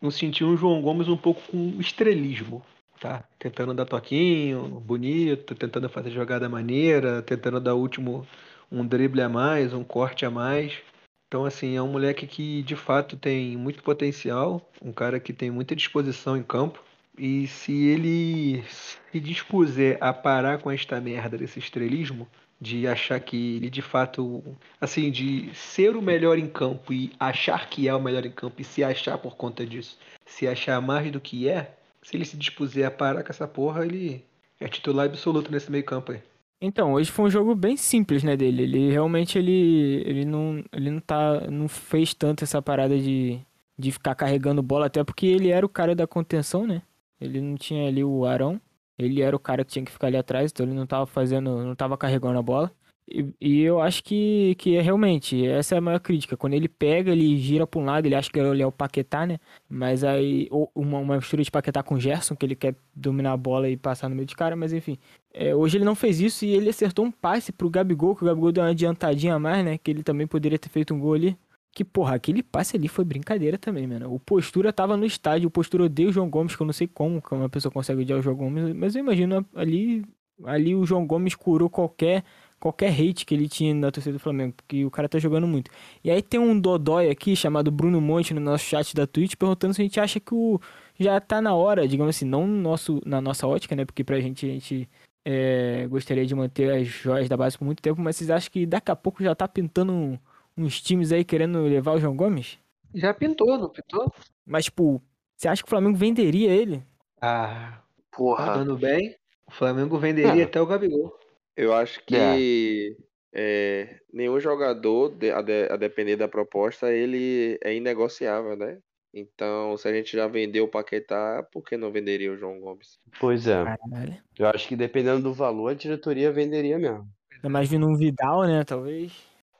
eu 0.00 0.10
senti 0.10 0.42
um 0.42 0.56
João 0.56 0.80
Gomes 0.80 1.08
um 1.08 1.16
pouco 1.16 1.40
com 1.50 1.80
estrelismo, 1.80 2.62
tá? 3.00 3.24
Tentando 3.38 3.74
dar 3.74 3.86
toquinho, 3.86 4.80
bonito, 4.80 5.54
tentando 5.54 5.88
fazer 5.88 6.10
jogada 6.10 6.48
maneira, 6.48 7.22
tentando 7.22 7.60
dar 7.60 7.74
último 7.74 8.26
um 8.70 8.86
drible 8.86 9.22
a 9.22 9.28
mais, 9.28 9.72
um 9.72 9.84
corte 9.84 10.24
a 10.26 10.30
mais. 10.30 10.78
Então, 11.26 11.44
assim, 11.44 11.76
é 11.76 11.82
um 11.82 11.88
moleque 11.88 12.26
que 12.26 12.62
de 12.62 12.76
fato 12.76 13.16
tem 13.16 13.56
muito 13.56 13.82
potencial, 13.82 14.70
um 14.82 14.92
cara 14.92 15.20
que 15.20 15.32
tem 15.32 15.50
muita 15.50 15.76
disposição 15.76 16.36
em 16.36 16.42
campo. 16.42 16.82
E 17.18 17.46
se 17.48 17.72
ele 17.88 18.64
se 18.68 19.20
dispuser 19.20 19.98
a 20.00 20.12
parar 20.12 20.58
com 20.58 20.70
esta 20.70 21.00
merda 21.00 21.36
desse 21.36 21.58
estrelismo, 21.58 22.28
de 22.60 22.86
achar 22.88 23.20
que 23.20 23.56
ele 23.56 23.70
de 23.70 23.82
fato, 23.82 24.42
assim, 24.80 25.10
de 25.10 25.50
ser 25.54 25.96
o 25.96 26.02
melhor 26.02 26.38
em 26.38 26.48
campo 26.48 26.92
e 26.92 27.12
achar 27.18 27.68
que 27.68 27.86
é 27.88 27.94
o 27.94 28.00
melhor 28.00 28.26
em 28.26 28.30
campo 28.30 28.60
e 28.60 28.64
se 28.64 28.82
achar 28.82 29.16
por 29.18 29.36
conta 29.36 29.64
disso, 29.64 29.98
se 30.26 30.46
achar 30.46 30.80
mais 30.80 31.10
do 31.12 31.20
que 31.20 31.48
é, 31.48 31.77
se 32.08 32.16
ele 32.16 32.24
se 32.24 32.38
dispuser 32.38 32.86
a 32.86 32.90
parar 32.90 33.22
com 33.22 33.30
essa 33.30 33.46
porra, 33.46 33.84
ele 33.84 34.24
é 34.58 34.66
titular 34.66 35.04
absoluto 35.04 35.52
nesse 35.52 35.70
meio 35.70 35.84
campo 35.84 36.12
aí. 36.12 36.22
Então, 36.58 36.94
hoje 36.94 37.10
foi 37.10 37.26
um 37.26 37.30
jogo 37.30 37.54
bem 37.54 37.76
simples, 37.76 38.22
né, 38.22 38.34
dele. 38.34 38.62
Ele 38.62 38.90
realmente 38.90 39.38
ele, 39.38 40.02
ele 40.06 40.24
não 40.24 40.64
ele 40.72 40.90
não 40.90 41.00
tá 41.00 41.42
não 41.50 41.68
fez 41.68 42.14
tanto 42.14 42.44
essa 42.44 42.62
parada 42.62 42.98
de 42.98 43.38
de 43.78 43.92
ficar 43.92 44.14
carregando 44.14 44.62
bola, 44.62 44.86
até 44.86 45.04
porque 45.04 45.26
ele 45.26 45.50
era 45.50 45.64
o 45.64 45.68
cara 45.68 45.94
da 45.94 46.06
contenção, 46.06 46.66
né? 46.66 46.80
Ele 47.20 47.42
não 47.42 47.56
tinha 47.56 47.86
ali 47.86 48.02
o 48.02 48.24
Arão, 48.24 48.58
ele 48.98 49.20
era 49.20 49.36
o 49.36 49.38
cara 49.38 49.62
que 49.62 49.70
tinha 49.72 49.84
que 49.84 49.92
ficar 49.92 50.06
ali 50.06 50.16
atrás, 50.16 50.50
então 50.50 50.64
ele 50.64 50.74
não 50.74 50.86
tava 50.86 51.06
fazendo, 51.06 51.62
não 51.62 51.76
tava 51.76 51.96
carregando 51.98 52.38
a 52.38 52.42
bola. 52.42 52.72
E, 53.10 53.26
e 53.40 53.60
eu 53.62 53.80
acho 53.80 54.04
que, 54.04 54.54
que 54.56 54.76
é 54.76 54.82
realmente, 54.82 55.46
essa 55.46 55.74
é 55.74 55.78
a 55.78 55.80
maior 55.80 55.98
crítica. 55.98 56.36
Quando 56.36 56.52
ele 56.52 56.68
pega, 56.68 57.10
ele 57.10 57.38
gira 57.38 57.66
para 57.66 57.80
um 57.80 57.84
lado, 57.84 58.04
ele 58.04 58.14
acha 58.14 58.30
que 58.30 58.38
ele 58.38 58.62
é 58.62 58.66
o 58.66 58.72
Paquetá, 58.72 59.26
né? 59.26 59.38
Mas 59.68 60.04
aí, 60.04 60.46
ou 60.50 60.70
uma, 60.74 60.98
uma 60.98 61.16
mistura 61.16 61.42
de 61.42 61.50
Paquetá 61.50 61.82
com 61.82 61.98
Gerson, 61.98 62.36
que 62.36 62.44
ele 62.44 62.54
quer 62.54 62.74
dominar 62.94 63.32
a 63.32 63.36
bola 63.36 63.68
e 63.70 63.76
passar 63.78 64.10
no 64.10 64.14
meio 64.14 64.26
de 64.26 64.36
cara, 64.36 64.54
mas 64.54 64.74
enfim. 64.74 64.98
É, 65.32 65.54
hoje 65.54 65.78
ele 65.78 65.84
não 65.84 65.94
fez 65.94 66.20
isso 66.20 66.44
e 66.44 66.50
ele 66.50 66.68
acertou 66.68 67.04
um 67.04 67.10
passe 67.10 67.50
pro 67.50 67.70
Gabigol, 67.70 68.14
que 68.14 68.24
o 68.24 68.26
Gabigol 68.26 68.52
deu 68.52 68.62
uma 68.62 68.70
adiantadinha 68.70 69.34
a 69.34 69.38
mais, 69.38 69.64
né? 69.64 69.78
Que 69.78 69.90
ele 69.90 70.02
também 70.02 70.26
poderia 70.26 70.58
ter 70.58 70.68
feito 70.68 70.92
um 70.92 71.00
gol 71.00 71.14
ali. 71.14 71.36
Que, 71.72 71.84
porra, 71.84 72.14
aquele 72.14 72.42
passe 72.42 72.76
ali 72.76 72.88
foi 72.88 73.04
brincadeira 73.04 73.56
também, 73.56 73.86
mano. 73.86 74.12
O 74.12 74.18
Postura 74.18 74.72
tava 74.72 74.96
no 74.96 75.06
estádio, 75.06 75.48
o 75.48 75.50
Postura 75.50 75.84
odeia 75.84 76.08
o 76.08 76.12
João 76.12 76.28
Gomes, 76.28 76.56
que 76.56 76.62
eu 76.62 76.66
não 76.66 76.72
sei 76.72 76.86
como 76.88 77.22
que 77.22 77.32
uma 77.34 77.48
pessoa 77.48 77.72
consegue 77.72 78.02
odiar 78.02 78.18
o 78.18 78.22
João 78.22 78.36
Gomes, 78.36 78.74
mas 78.74 78.94
eu 78.96 79.00
imagino 79.00 79.46
ali, 79.54 80.04
ali 80.44 80.74
o 80.74 80.84
João 80.84 81.06
Gomes 81.06 81.34
curou 81.34 81.70
qualquer 81.70 82.24
qualquer 82.60 82.90
hate 82.92 83.24
que 83.24 83.34
ele 83.34 83.48
tinha 83.48 83.74
na 83.74 83.90
torcida 83.90 84.12
do 84.14 84.18
Flamengo, 84.18 84.54
porque 84.56 84.84
o 84.84 84.90
cara 84.90 85.08
tá 85.08 85.18
jogando 85.18 85.46
muito. 85.46 85.70
E 86.02 86.10
aí 86.10 86.20
tem 86.22 86.38
um 86.40 86.58
dodói 86.58 87.08
aqui, 87.10 87.34
chamado 87.36 87.70
Bruno 87.70 88.00
Monte, 88.00 88.34
no 88.34 88.40
nosso 88.40 88.64
chat 88.64 88.94
da 88.94 89.06
Twitch, 89.06 89.34
perguntando 89.36 89.74
se 89.74 89.80
a 89.80 89.84
gente 89.84 90.00
acha 90.00 90.18
que 90.20 90.34
o 90.34 90.60
já 90.98 91.20
tá 91.20 91.40
na 91.40 91.54
hora, 91.54 91.86
digamos 91.86 92.16
assim, 92.16 92.24
não 92.24 92.46
no 92.46 92.60
nosso, 92.60 93.00
na 93.06 93.20
nossa 93.20 93.46
ótica, 93.46 93.76
né, 93.76 93.84
porque 93.84 94.02
pra 94.02 94.18
gente, 94.20 94.44
a 94.46 94.48
gente 94.48 94.88
é, 95.24 95.86
gostaria 95.88 96.26
de 96.26 96.34
manter 96.34 96.72
as 96.72 96.88
joias 96.88 97.28
da 97.28 97.36
base 97.36 97.56
por 97.56 97.64
muito 97.64 97.80
tempo, 97.82 98.00
mas 98.00 98.16
vocês 98.16 98.30
acham 98.30 98.50
que 98.50 98.66
daqui 98.66 98.90
a 98.90 98.96
pouco 98.96 99.22
já 99.22 99.34
tá 99.34 99.46
pintando 99.46 99.92
um, 99.92 100.18
uns 100.56 100.80
times 100.82 101.12
aí 101.12 101.24
querendo 101.24 101.62
levar 101.62 101.92
o 101.92 102.00
João 102.00 102.16
Gomes? 102.16 102.58
Já 102.94 103.14
pintou, 103.14 103.56
não 103.58 103.68
pintou? 103.68 104.12
Mas, 104.44 104.64
tipo, 104.64 105.00
você 105.36 105.46
acha 105.46 105.62
que 105.62 105.68
o 105.68 105.70
Flamengo 105.70 105.96
venderia 105.96 106.50
ele? 106.50 106.82
Ah, 107.20 107.78
Porra. 108.10 108.46
tá 108.46 108.54
dando 108.56 108.76
bem. 108.76 109.14
O 109.46 109.52
Flamengo 109.52 109.98
venderia 109.98 110.42
É. 110.42 110.44
até 110.44 110.60
o 110.60 110.66
Gabigol. 110.66 111.16
Eu 111.58 111.74
acho 111.74 112.00
que 112.06 112.96
é, 113.34 113.98
nenhum 114.12 114.38
jogador, 114.38 115.12
a, 115.34 115.42
de- 115.42 115.68
a 115.68 115.76
depender 115.76 116.14
da 116.14 116.28
proposta, 116.28 116.92
ele 116.92 117.58
é 117.64 117.74
inegociável, 117.74 118.56
né? 118.56 118.78
Então, 119.12 119.76
se 119.76 119.88
a 119.88 119.92
gente 119.92 120.16
já 120.16 120.28
vendeu 120.28 120.66
o 120.66 120.68
Paquetá, 120.68 121.44
por 121.52 121.64
que 121.64 121.76
não 121.76 121.90
venderia 121.90 122.30
o 122.30 122.36
João 122.36 122.60
Gomes? 122.60 123.00
Pois 123.18 123.48
é. 123.48 123.64
Caralho. 123.64 124.22
Eu 124.38 124.46
acho 124.46 124.68
que 124.68 124.76
dependendo 124.76 125.20
do 125.20 125.34
valor, 125.34 125.70
a 125.70 125.74
diretoria 125.74 126.30
venderia 126.30 126.78
mesmo. 126.78 127.08
Ainda 127.32 127.48
mais 127.48 127.68
vindo 127.68 127.88
um 127.88 127.96
Vidal, 127.96 128.46
né, 128.46 128.62
talvez. 128.62 129.12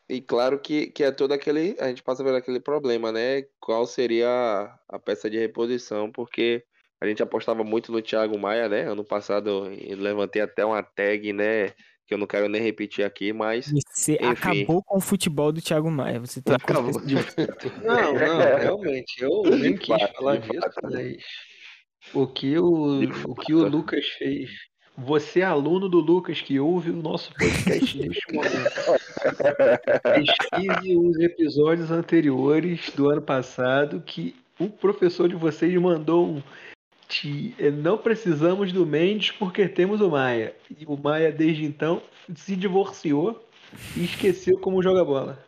E 0.09 0.21
claro 0.21 0.61
que, 0.61 0.87
que 0.93 1.03
é 1.03 1.11
todo 1.11 1.33
aquele. 1.33 1.75
A 1.81 1.89
gente 1.89 2.05
passa 2.05 2.23
por 2.23 2.33
aquele 2.33 2.61
problema, 2.61 3.11
né? 3.11 3.43
Qual 3.59 3.85
seria 3.87 4.29
a, 4.29 4.79
a 4.97 4.99
peça 5.01 5.29
de 5.29 5.37
reposição? 5.37 6.13
Porque 6.13 6.63
a 7.01 7.07
gente 7.07 7.23
apostava 7.23 7.63
muito 7.63 7.93
no 7.93 8.03
Thiago 8.03 8.39
Maia, 8.39 8.69
né? 8.69 8.83
Ano 8.83 9.05
passado 9.05 9.49
eu 9.81 9.97
levantei 9.97 10.43
até 10.43 10.65
uma 10.65 10.83
tag, 10.83 11.33
né? 11.33 11.69
Que 12.07 12.15
eu 12.15 12.19
não 12.19 12.27
quero 12.27 12.49
nem 12.49 12.61
repetir 12.61 13.05
aqui, 13.05 13.33
mas. 13.33 13.71
Você 13.89 14.15
Enfim. 14.15 14.27
acabou 14.27 14.83
com 14.83 14.97
o 14.97 15.01
futebol 15.01 15.53
do 15.53 15.61
Thiago 15.61 15.91
Maia. 15.91 16.19
Você 16.21 16.41
tem 16.41 16.55
Acabou. 16.55 16.93
Não, 17.85 18.13
não, 18.15 18.59
realmente, 18.59 19.23
eu 19.23 19.43
nem 19.43 19.75
De 19.75 19.79
quis 19.79 20.01
fato, 20.01 20.15
falar 20.15 20.37
de 20.39 20.49
disso, 20.49 20.71
mas 20.83 21.17
o 22.15 22.27
que 22.27 22.59
o, 22.59 23.01
De 23.01 23.13
o 23.27 23.35
que 23.35 23.55
o. 23.55 23.69
Lucas 23.69 24.07
fez. 24.19 24.51
Você, 24.97 25.43
aluno 25.43 25.89
do 25.89 26.01
Lucas, 26.01 26.41
que 26.41 26.59
ouve 26.59 26.91
o 26.91 26.97
nosso 26.97 27.33
podcast 27.35 27.99
neste 27.99 28.33
momento, 28.33 28.51
pesquise 30.03 30.97
os 30.97 31.17
episódios 31.21 31.93
anteriores 31.93 32.91
do 32.97 33.09
ano 33.09 33.23
passado 33.23 34.03
que 34.05 34.35
o 34.59 34.69
professor 34.69 35.29
de 35.29 35.37
vocês 35.37 35.73
mandou 35.81 36.27
um. 36.27 36.43
Eh, 37.59 37.71
não 37.71 37.97
precisamos 37.99 38.73
do 38.73 38.85
Mendes 38.85 39.31
porque 39.33 39.67
temos 39.67 40.01
o 40.01 40.11
Maia. 40.11 40.55
E 40.79 40.85
o 40.87 40.97
Maia, 40.97 41.33
desde 41.33 41.65
então, 41.65 42.03
se 42.35 42.55
divorciou 42.55 43.45
e 43.97 44.05
esqueceu 44.05 44.59
como 44.59 44.83
joga 44.83 45.05
bola. 45.05 45.39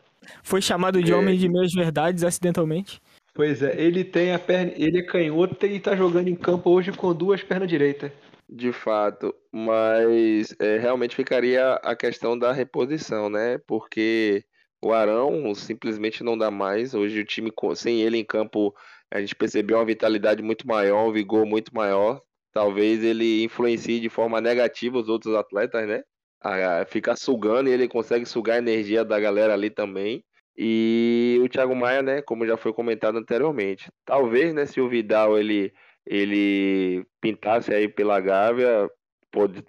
Foi 0.43 0.61
chamado 0.63 1.03
de 1.03 1.13
É. 1.13 1.15
homem 1.17 1.37
de 1.37 1.49
meias 1.49 1.73
verdades 1.73 2.25
acidentalmente. 2.25 3.01
Pois 3.35 3.63
é, 3.63 3.81
ele 3.81 4.05
tem 4.05 4.33
a 4.33 4.39
perna, 4.39 4.73
ele 4.77 4.99
é 4.99 5.03
canhoto 5.03 5.65
e 5.67 5.79
tá 5.79 5.95
jogando 5.95 6.29
em 6.29 6.35
campo 6.35 6.71
hoje 6.71 6.93
com 6.93 7.15
duas 7.15 7.43
pernas 7.43 7.69
direitas. 7.69 8.11
De 8.49 8.73
fato, 8.73 9.33
mas 9.53 10.55
é, 10.59 10.79
realmente 10.79 11.15
ficaria 11.15 11.75
a 11.75 11.95
questão 11.95 12.37
da 12.37 12.53
reposição, 12.53 13.31
né? 13.31 13.59
Porque 13.67 14.43
o 14.83 14.93
Arão 14.93 15.55
simplesmente 15.55 16.25
não 16.25 16.37
dá 16.37 16.51
mais. 16.51 16.93
Hoje 16.93 17.21
o 17.21 17.25
time 17.25 17.53
sem 17.77 18.03
ele 18.03 18.19
em 18.19 18.25
campo, 18.25 18.75
a 19.11 19.21
gente 19.21 19.35
percebeu 19.35 19.79
uma 19.79 19.85
vitalidade 19.85 20.43
muito 20.43 20.67
maior, 20.67 21.09
um 21.09 21.13
vigor 21.13 21.45
muito 21.47 21.75
maior. 21.75 22.21
Talvez 22.53 23.03
ele 23.05 23.45
influencie 23.45 24.01
de 24.01 24.09
forma 24.09 24.41
negativa 24.41 24.99
os 24.99 25.09
outros 25.09 25.35
atletas, 25.35 25.87
né? 25.87 26.03
Ah, 26.43 26.85
fica 26.89 27.15
sugando 27.17 27.69
e 27.69 27.73
ele 27.73 27.89
consegue 27.89 28.25
sugar 28.27 28.55
a 28.57 28.59
energia 28.59 29.05
da 29.05 29.21
galera 29.21 29.55
ali 29.55 29.71
também. 29.71 30.25
E 30.57 31.41
o 31.43 31.49
Thiago 31.49 31.75
Maia, 31.75 32.03
né, 32.03 32.23
como 32.23 32.47
já 32.47 32.57
foi 32.57 32.73
comentado 32.73 33.19
anteriormente, 33.19 33.91
talvez, 34.05 34.53
né, 34.55 34.67
se 34.67 34.81
o 34.81 34.89
Vidal 34.89 35.39
ele 35.39 35.73
ele 36.07 37.05
pintasse 37.21 37.73
aí 37.73 37.89
pela 37.89 38.21
Gávea, 38.21 38.91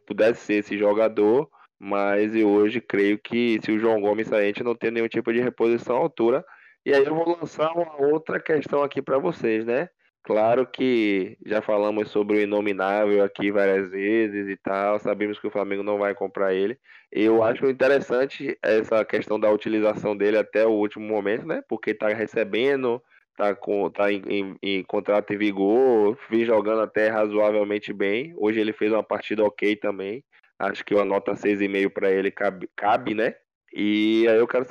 pudesse 0.08 0.42
ser 0.42 0.54
esse 0.56 0.78
jogador, 0.78 1.50
mas 1.80 2.36
eu 2.36 2.50
hoje 2.50 2.82
creio 2.82 3.20
que 3.20 3.60
se 3.64 3.72
o 3.72 3.80
João 3.80 4.02
Gomes 4.02 4.28
sair, 4.28 4.44
a 4.44 4.48
gente 4.48 4.64
não 4.64 4.76
tem 4.76 4.92
nenhum 4.92 5.08
tipo 5.08 5.32
de 5.34 5.40
reposição 5.40 5.98
à 5.98 6.00
altura. 6.00 6.44
E 6.86 6.94
aí 6.94 7.06
eu 7.06 7.14
vou 7.16 7.38
lançar 7.38 7.72
uma 7.74 7.96
outra 8.02 8.40
questão 8.40 8.82
aqui 8.84 9.02
para 9.02 9.18
vocês, 9.20 9.66
né? 9.66 9.90
Claro 10.24 10.68
que 10.68 11.38
já 11.46 11.62
falamos 11.62 12.10
sobre 12.10 12.38
o 12.38 12.42
inominável 12.42 13.24
aqui 13.24 13.52
várias 13.52 13.90
vezes 13.90 14.48
e 14.48 14.56
tal, 14.58 15.00
sabemos 15.00 15.40
que 15.40 15.48
o 15.48 15.52
Flamengo 15.52 15.82
não 15.84 15.98
vai 15.98 16.14
comprar 16.14 16.54
ele. 16.54 16.78
Eu 17.12 17.44
acho 17.44 17.66
interessante 17.68 18.58
essa 18.64 19.04
questão 19.04 19.40
da 19.40 19.50
utilização 19.52 20.16
dele 20.16 20.38
até 20.38 20.66
o 20.66 20.72
último 20.72 21.08
momento, 21.08 21.46
né? 21.48 21.64
Porque 21.68 21.94
tá 21.94 22.08
recebendo, 22.10 23.02
tá, 23.36 23.56
com, 23.56 23.90
tá 23.90 24.12
em, 24.12 24.22
em- 24.28 24.58
em 24.62 24.84
contrato 24.84 25.34
em 25.34 25.38
vigor, 25.38 26.18
vem 26.30 26.46
jogando 26.46 26.82
até 26.82 27.10
razoavelmente 27.10 27.92
bem. 27.92 28.34
Hoje 28.38 28.60
ele 28.60 28.74
fez 28.74 28.92
uma 28.92 29.04
partida 29.04 29.44
ok 29.44 29.76
também. 29.76 30.24
Acho 30.60 30.86
que 30.86 30.94
uma 30.94 31.06
nota 31.06 31.36
6,5 31.36 31.90
para 31.90 32.12
ele 32.12 32.30
cabe, 32.32 32.70
cabe, 32.76 33.16
né? 33.16 33.36
E 33.74 34.26
aí 34.30 34.38
eu 34.38 34.48
quero 34.48 34.66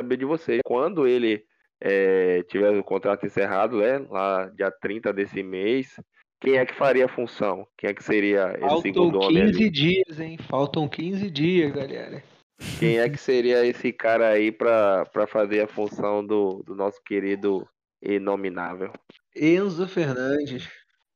saber 0.00 0.16
de 0.16 0.24
vocês, 0.24 0.60
quando 0.64 1.06
ele 1.06 1.44
é, 1.80 2.42
tiver 2.44 2.70
o 2.70 2.84
contrato 2.84 3.26
encerrado, 3.26 3.78
né? 3.80 3.98
Lá 4.10 4.46
dia 4.46 4.70
30 4.70 5.12
desse 5.12 5.42
mês, 5.42 5.98
quem 6.40 6.56
é 6.58 6.66
que 6.66 6.74
faria 6.74 7.06
a 7.06 7.14
função? 7.14 7.66
Quem 7.76 7.90
é 7.90 7.94
que 7.94 8.02
seria 8.04 8.50
esse 8.52 8.60
Faltam 8.60 8.82
segundo 8.82 9.20
homem 9.20 9.42
ali? 9.42 9.52
15 9.52 9.70
dias, 9.70 10.20
hein? 10.20 10.38
Faltam 10.48 10.88
15 10.88 11.30
dias, 11.30 11.72
galera. 11.72 12.22
Quem 12.78 12.98
é 12.98 13.08
que 13.08 13.16
seria 13.18 13.64
esse 13.66 13.92
cara 13.92 14.28
aí 14.28 14.52
pra, 14.52 15.04
pra 15.06 15.26
fazer 15.26 15.60
a 15.62 15.68
função 15.68 16.24
do, 16.24 16.62
do 16.64 16.74
nosso 16.74 17.02
querido 17.02 17.66
inominável? 18.02 18.92
Enzo 19.34 19.86
Fernandes. 19.88 20.68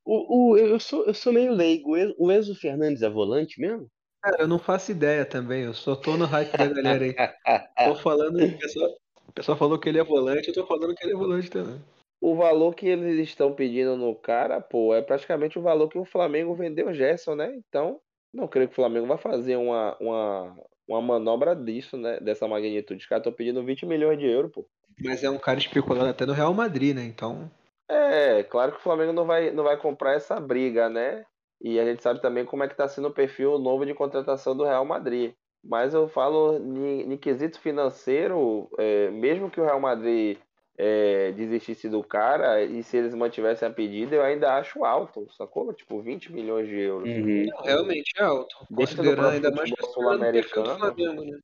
O, 0.04 0.52
o, 0.52 0.56
eu, 0.56 0.80
sou, 0.80 1.04
eu 1.06 1.14
sou 1.14 1.32
meio 1.32 1.52
leigo. 1.52 1.90
O 1.92 1.96
En- 1.96 2.14
O 2.18 2.32
Enzo 2.32 2.54
Fernandes 2.54 3.02
é 3.02 3.08
volante 3.10 3.60
mesmo? 3.60 3.88
Cara, 4.22 4.42
eu 4.42 4.48
não 4.48 4.58
faço 4.58 4.90
ideia 4.90 5.24
também, 5.24 5.62
eu 5.62 5.72
só 5.74 5.94
tô 5.94 6.16
no 6.16 6.24
hype 6.24 6.56
da 6.56 6.66
galera 6.66 7.04
aí. 7.04 7.14
Tô 7.84 7.94
falando, 7.96 8.38
pessoal, 8.58 8.90
o 9.28 9.32
pessoal 9.32 9.56
falou 9.58 9.78
que 9.78 9.88
ele 9.88 9.98
é 9.98 10.04
volante, 10.04 10.48
eu 10.48 10.54
tô 10.54 10.66
falando 10.66 10.94
que 10.94 11.04
ele 11.04 11.12
é 11.12 11.16
volante 11.16 11.50
também. 11.50 11.80
O 12.20 12.34
valor 12.34 12.74
que 12.74 12.86
eles 12.88 13.28
estão 13.28 13.54
pedindo 13.54 13.96
no 13.96 14.14
cara, 14.14 14.60
pô, 14.60 14.94
é 14.94 15.02
praticamente 15.02 15.58
o 15.58 15.62
valor 15.62 15.88
que 15.88 15.98
o 15.98 16.04
Flamengo 16.04 16.54
vendeu 16.54 16.88
o 16.88 16.92
Gerson, 16.92 17.36
né? 17.36 17.54
Então, 17.54 18.00
não 18.34 18.48
creio 18.48 18.68
que 18.68 18.72
o 18.72 18.76
Flamengo 18.76 19.06
vai 19.06 19.18
fazer 19.18 19.56
uma, 19.56 19.96
uma, 20.00 20.56
uma 20.88 21.00
manobra 21.00 21.54
disso, 21.54 21.96
né? 21.96 22.18
Dessa 22.18 22.48
magnitude. 22.48 23.00
Os 23.00 23.06
caras 23.06 23.22
estão 23.22 23.32
pedindo 23.32 23.64
20 23.64 23.86
milhões 23.86 24.18
de 24.18 24.26
euros, 24.26 24.50
pô. 24.50 24.66
Mas 25.00 25.22
é 25.22 25.30
um 25.30 25.38
cara 25.38 25.60
especulado 25.60 26.08
até 26.08 26.26
no 26.26 26.32
Real 26.32 26.52
Madrid, 26.52 26.96
né? 26.96 27.04
Então, 27.04 27.48
É, 27.88 28.42
claro 28.42 28.72
que 28.72 28.78
o 28.78 28.82
Flamengo 28.82 29.12
não 29.12 29.24
vai, 29.24 29.52
não 29.52 29.62
vai 29.62 29.76
comprar 29.76 30.14
essa 30.14 30.40
briga, 30.40 30.88
né? 30.88 31.24
E 31.60 31.78
a 31.78 31.84
gente 31.84 32.02
sabe 32.02 32.20
também 32.20 32.44
como 32.44 32.64
é 32.64 32.68
que 32.68 32.76
tá 32.76 32.88
sendo 32.88 33.08
o 33.08 33.14
perfil 33.14 33.58
novo 33.58 33.86
de 33.86 33.94
contratação 33.94 34.56
do 34.56 34.64
Real 34.64 34.84
Madrid. 34.84 35.34
Mas 35.68 35.92
eu 35.92 36.08
falo 36.08 36.56
em 36.56 37.14
quesito 37.18 37.60
financeiro, 37.60 38.70
é, 38.78 39.10
mesmo 39.10 39.50
que 39.50 39.60
o 39.60 39.64
Real 39.64 39.78
Madrid 39.78 40.38
é, 40.78 41.30
desistisse 41.32 41.90
do 41.90 42.02
cara, 42.02 42.64
e 42.64 42.82
se 42.82 42.96
eles 42.96 43.14
mantivessem 43.14 43.68
a 43.68 43.70
pedida, 43.70 44.16
eu 44.16 44.22
ainda 44.22 44.54
acho 44.54 44.82
alto, 44.82 45.26
sacou? 45.36 45.70
Tipo, 45.74 46.00
20 46.00 46.32
milhões 46.32 46.66
de 46.66 46.78
euros. 46.78 47.06
Uhum. 47.10 47.46
não, 47.46 47.62
realmente 47.62 48.12
é 48.16 48.22
alto. 48.22 48.56
Considerando 48.74 49.28
ainda 49.28 49.50
mais 49.50 49.68
futebol 49.68 50.18
considerando 50.18 50.72
o. 50.72 50.78
Flamengo, 50.78 51.24
né? 51.24 51.38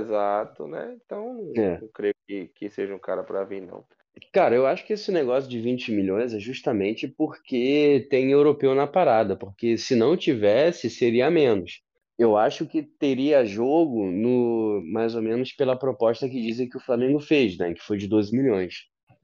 Exato, 0.00 0.66
né? 0.66 0.96
Então, 1.04 1.52
É. 1.54 1.78
não 1.78 1.88
creio 1.88 2.14
que, 2.26 2.48
que 2.54 2.70
seja 2.70 2.94
um 2.94 2.98
cara 2.98 3.22
pra 3.22 3.44
vir, 3.44 3.60
não. 3.60 3.84
Cara, 4.32 4.54
eu 4.54 4.66
acho 4.66 4.84
que 4.86 4.94
esse 4.94 5.12
negócio 5.12 5.48
de 5.48 5.60
20 5.60 5.92
milhões 5.92 6.32
é 6.32 6.40
justamente 6.40 7.06
porque 7.06 8.06
tem 8.10 8.32
europeu 8.32 8.74
na 8.74 8.86
parada, 8.86 9.36
porque 9.36 9.76
se 9.76 9.94
não 9.94 10.16
tivesse, 10.16 10.88
seria 10.88 11.30
menos. 11.30 11.82
Eu 12.18 12.36
acho 12.36 12.66
que 12.66 12.82
teria 12.82 13.44
jogo 13.44 14.10
no 14.10 14.82
mais 14.92 15.14
ou 15.14 15.22
menos 15.22 15.52
pela 15.52 15.78
proposta 15.78 16.28
que 16.28 16.40
dizem 16.40 16.68
que 16.68 16.76
o 16.76 16.80
Flamengo 16.80 17.20
fez, 17.20 17.56
né? 17.56 17.72
Que 17.74 17.80
foi 17.82 17.96
de 17.98 18.08
12 18.08 18.36
milhões. 18.36 18.74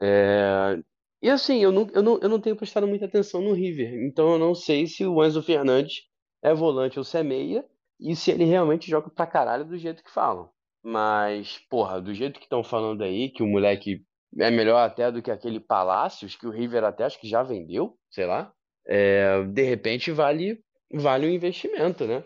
É, 0.01 0.79
E 1.23 1.31
assim, 1.31 1.63
eu 1.63 1.73
não, 1.73 1.89
eu, 1.93 2.03
não, 2.03 2.19
eu 2.21 2.29
não 2.29 2.41
tenho 2.41 2.57
prestado 2.57 2.87
muita 2.87 3.07
atenção 3.07 3.41
no 3.41 3.53
River. 3.53 3.95
Então 4.07 4.33
eu 4.33 4.39
não 4.39 4.55
sei 4.55 4.87
se 4.87 5.05
o 5.07 5.25
Enzo 5.25 5.43
Fernandes 5.43 6.03
é 6.43 6.55
volante 6.55 6.99
ou 6.99 7.05
se 7.05 7.17
é 7.19 7.23
meia. 7.23 7.65
E 8.01 8.15
se 8.17 8.31
ele 8.31 8.45
realmente 8.45 8.91
joga 8.91 9.09
pra 9.09 9.27
caralho 9.27 9.65
do 9.65 9.79
jeito 9.79 10.03
que 10.03 10.11
falam. 10.13 10.51
Mas, 10.83 11.59
porra, 11.71 12.01
do 12.01 12.13
jeito 12.13 12.39
que 12.39 12.45
estão 12.45 12.63
falando 12.63 13.03
aí, 13.03 13.31
que 13.31 13.43
o 13.43 13.47
moleque 13.47 14.03
é 14.39 14.51
melhor 14.51 14.79
até 14.79 15.11
do 15.11 15.23
que 15.23 15.31
aquele 15.31 15.61
Palácios, 15.61 16.37
que 16.37 16.47
o 16.47 16.51
River 16.51 16.85
até 16.85 17.05
acho 17.05 17.21
que 17.21 17.29
já 17.29 17.43
vendeu, 17.43 17.97
sei 18.11 18.27
lá. 18.27 18.53
É, 18.87 19.43
de 19.45 19.63
repente 19.63 20.11
vale, 20.11 20.61
vale 20.93 21.27
um 21.27 21.31
investimento, 21.31 22.05
né? 22.05 22.23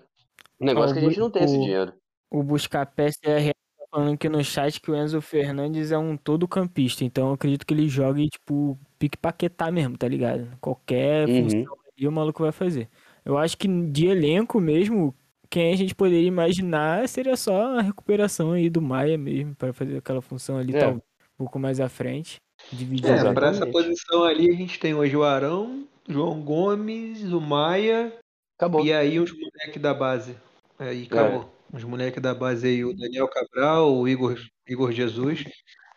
O 0.61 0.65
negócio 0.65 0.97
é 0.97 1.01
que 1.01 1.07
a 1.07 1.09
gente 1.09 1.21
não 1.21 1.31
tem 1.31 1.45
esse 1.45 1.57
o- 1.57 1.61
dinheiro. 1.61 1.93
O 2.31 2.43
Buscar 2.43 2.85
PSR 2.87 3.51
tá 3.79 3.85
falando 3.91 4.15
aqui 4.15 4.29
no 4.29 4.43
chat 4.45 4.81
que 4.81 4.91
o 4.91 4.97
Enzo 4.97 5.21
Fernandes 5.21 5.91
é 5.93 5.99
um 5.99 6.17
todo 6.17 6.47
campista, 6.49 7.05
então 7.05 7.29
eu 7.29 7.35
acredito 7.35 7.65
que 7.65 7.73
ele 7.73 7.89
jogue, 7.89 8.29
tipo, 8.29 8.79
pique 8.99 9.17
paquetá 9.17 9.71
mesmo, 9.71 9.97
tá 9.97 10.07
ligado? 10.07 10.49
Qualquer 10.61 11.29
Uhum. 11.29 11.43
função 11.45 11.75
ali 11.97 12.07
o 12.09 12.13
maluco 12.13 12.43
vai 12.43 12.53
fazer. 12.53 12.89
Eu 13.25 13.39
acho 13.39 13.57
que 13.57 13.67
de 13.69 14.07
elenco 14.07 14.61
mesmo, 14.61 15.15
quem 15.49 15.73
a 15.73 15.77
gente 15.77 15.95
poderia 15.95 16.27
imaginar 16.29 17.09
seria 17.09 17.37
só 17.37 17.79
a 17.79 17.83
recuperação 17.83 18.53
aí 18.53 18.69
do 18.69 18.83
Maia 18.83 19.17
mesmo, 19.17 19.55
pra 19.55 19.73
fazer 19.73 19.97
aquela 19.99 20.21
função 20.21 20.59
ali, 20.59 20.75
É. 20.77 20.81
talvez 20.81 21.03
um 21.35 21.45
pouco 21.45 21.59
mais 21.59 21.81
à 21.81 21.89
frente. 21.89 22.37
Dividir 22.73 23.07
É, 23.11 23.33
pra 23.33 23.49
essa 23.51 23.65
posição 23.67 24.25
ali 24.25 24.51
a 24.51 24.55
gente 24.55 24.79
tem 24.81 24.93
hoje 24.93 25.17
o 25.17 25.23
Arão, 25.23 25.87
João 26.09 26.41
Gomes, 26.43 27.23
o 27.33 27.41
Maia 27.41 28.13
Acabou. 28.59 28.85
e 28.85 28.93
aí 28.93 29.19
os 29.21 29.31
moleques 29.33 29.81
da 29.81 29.95
base. 29.95 30.37
Aí 30.79 31.03
É. 31.03 31.07
acabou. 31.07 31.51
Os 31.73 31.85
moleques 31.85 32.23
da 32.23 32.35
base 32.35 32.67
aí, 32.67 32.85
o 32.85 32.95
Daniel 32.95 33.29
Cabral, 33.29 33.95
o 33.95 34.09
Igor, 34.09 34.39
Igor 34.67 34.91
Jesus. 34.91 35.45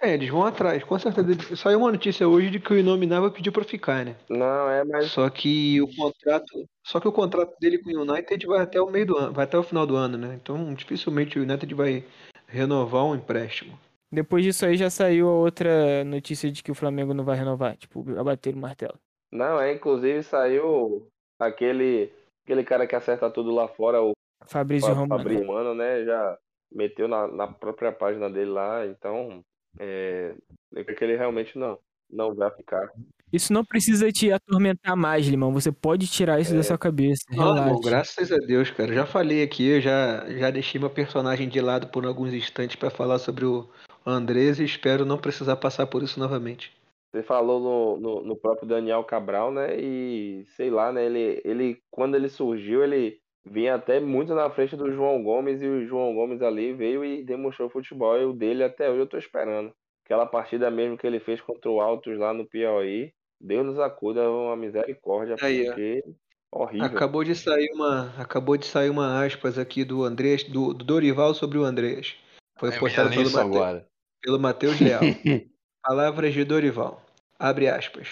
É, 0.02 0.14
eles 0.16 0.30
vão 0.30 0.44
atrás, 0.44 0.84
com 0.84 0.98
certeza. 1.00 1.56
Saiu 1.56 1.80
uma 1.80 1.92
notícia 1.92 2.28
hoje 2.28 2.50
de 2.50 2.60
que 2.60 2.74
o 2.74 2.78
Inominável 2.78 3.32
pediu 3.32 3.54
pra 3.54 3.64
ficar, 3.64 4.04
né? 4.04 4.16
Não, 4.30 4.70
é, 4.70 4.84
mas 4.84 5.12
Só 5.12 5.30
que 5.30 5.80
o 5.80 5.88
contrato, 5.96 6.66
só 6.84 7.00
que 7.00 7.08
o 7.08 7.12
contrato 7.12 7.56
dele 7.60 7.78
com 7.78 7.92
o 7.92 8.02
United 8.02 8.46
vai 8.48 8.60
até 8.62 8.82
o 8.82 8.90
meio 8.90 9.06
do 9.06 9.18
ano, 9.18 9.32
vai 9.32 9.46
até 9.46 9.58
o 9.58 9.64
final 9.64 9.86
do 9.86 9.96
ano, 9.96 10.18
né? 10.18 10.38
Então 10.42 10.74
dificilmente 10.74 11.38
o 11.40 11.44
United 11.44 11.74
vai 11.76 12.04
renovar 12.48 13.06
um 13.06 13.16
empréstimo. 13.16 13.78
Depois 14.12 14.44
disso 14.44 14.66
aí 14.66 14.76
já 14.76 14.90
saiu 14.90 15.30
a 15.30 15.34
outra 15.36 16.04
notícia 16.04 16.52
de 16.52 16.62
que 16.64 16.72
o 16.72 16.76
Flamengo 16.76 17.14
não 17.14 17.24
vai 17.24 17.38
renovar, 17.38 17.78
tipo, 17.78 18.04
abater 18.20 18.54
o 18.56 18.58
martelo. 18.58 19.00
não, 19.32 19.62
é, 19.62 19.72
inclusive 19.72 20.22
saiu 20.24 21.08
aquele 21.40 22.12
aquele 22.44 22.64
cara 22.64 22.88
que 22.88 22.96
acerta 22.96 23.30
tudo 23.30 23.52
lá 23.52 23.68
fora, 23.68 24.02
o 24.02 24.12
Fabrício 24.46 24.90
Fa- 24.90 24.94
Romano. 24.94 25.22
Fabrício 25.24 25.46
Romano, 25.46 25.76
né? 25.76 26.06
Já 26.06 26.38
meteu 26.72 27.08
na, 27.08 27.28
na 27.28 27.48
própria 27.48 27.92
página 27.92 28.30
dele 28.30 28.52
lá, 28.52 28.86
então 28.86 29.44
é, 29.80 30.34
creio 30.72 30.98
que 30.98 31.04
ele 31.04 31.18
realmente 31.18 31.58
não, 31.58 31.78
não 32.10 32.34
vai 32.34 32.50
ficar. 32.52 32.90
Isso 33.32 33.54
não 33.54 33.64
precisa 33.64 34.12
te 34.12 34.32
atormentar 34.32 34.96
mais, 34.96 35.26
Limão. 35.26 35.54
Você 35.54 35.72
pode 35.72 36.06
tirar 36.08 36.40
isso 36.42 36.54
da 36.54 36.64
sua 36.64 36.78
cabeça. 36.78 37.24
Ah, 37.30 37.34
irmão, 37.34 37.54
Relaxa. 37.56 37.90
graças 37.90 38.32
a 38.32 38.38
Deus, 38.38 38.70
cara. 38.72 38.94
Já 38.94 39.06
falei 39.06 39.42
aqui, 39.42 39.70
eu 39.70 39.82
já, 39.82 40.30
já 40.30 40.52
deixei 40.52 40.80
meu 40.80 40.90
personagem 40.90 41.48
de 41.48 41.62
lado 41.62 41.88
por 41.88 42.06
alguns 42.06 42.34
instantes 42.34 42.76
pra 42.76 42.90
falar 42.90 43.20
sobre 43.20 43.46
o 43.46 43.70
Andrés 44.06 44.60
e 44.60 44.66
espero 44.66 45.06
não 45.06 45.18
precisar 45.18 45.56
passar 45.56 45.88
por 45.88 46.04
isso 46.04 46.20
novamente. 46.20 46.74
Você 47.14 47.24
falou 47.24 47.60
no, 47.60 47.98
no, 48.00 48.22
no 48.24 48.36
próprio 48.36 48.68
Daniel 48.68 49.04
Cabral, 49.04 49.52
né? 49.52 49.78
E 49.80 50.46
sei 50.56 50.70
lá, 50.70 50.92
né? 50.92 51.06
Ele, 51.06 51.42
ele 51.46 51.82
quando 51.90 52.16
ele 52.16 52.28
surgiu, 52.28 52.84
ele 52.84 53.18
vinha 53.46 53.76
até 53.76 54.00
muito 54.00 54.34
na 54.36 54.50
frente 54.50 54.76
do 54.76 54.92
João 54.92 55.22
Gomes 55.24 55.62
e 55.62 55.68
o 55.68 55.86
João 55.86 56.14
Gomes 56.14 56.42
ali 56.42 56.74
veio 56.74 57.04
e 57.04 57.24
demonstrou 57.24 57.70
futebol. 57.70 58.18
E 58.20 58.26
o 58.26 58.34
dele 58.34 58.64
até 58.64 58.90
hoje 58.90 59.00
eu 59.00 59.08
tô 59.08 59.18
esperando. 59.18 59.72
Aquela 60.06 60.26
partida 60.26 60.70
mesmo 60.70 60.98
que 60.98 61.08
ele 61.08 61.20
fez 61.20 61.40
contra 61.42 61.70
o 61.70 61.80
Altos 61.80 62.18
lá 62.18 62.34
no 62.34 62.46
Piauí, 62.46 63.14
Deus 63.40 63.66
nos 63.66 63.80
acuda, 63.80 64.30
uma 64.30 64.56
misericórdia, 64.56 65.36
Aí, 65.42 65.62
ó. 65.62 65.66
porque 65.68 66.04
horrível. 66.52 66.86
Acabou 66.86 67.24
de 67.24 67.34
sair 67.34 67.70
uma, 67.74 68.14
acabou 68.20 68.58
de 68.58 68.66
sair 68.66 68.90
uma 68.90 69.24
aspas 69.26 69.58
aqui 69.58 69.84
do 69.84 70.04
Andrés, 70.04 70.44
do, 70.44 70.74
do 70.74 70.84
Dorival 70.84 71.34
sobre 71.34 71.58
o 71.58 71.64
Andrés. 71.64 72.16
Foi 72.60 72.70
ia 72.70 72.80
postado 72.80 73.10
pelo 73.10 73.22
isso 73.24 73.36
Mate- 73.36 73.48
agora. 73.48 73.88
pelo 74.22 74.40
Matheus 74.40 74.80
Leal. 74.80 75.02
Palavras 75.82 76.34
de 76.34 76.44
Dorival. 76.44 77.02
Abre 77.40 77.68
aspas. 77.70 78.08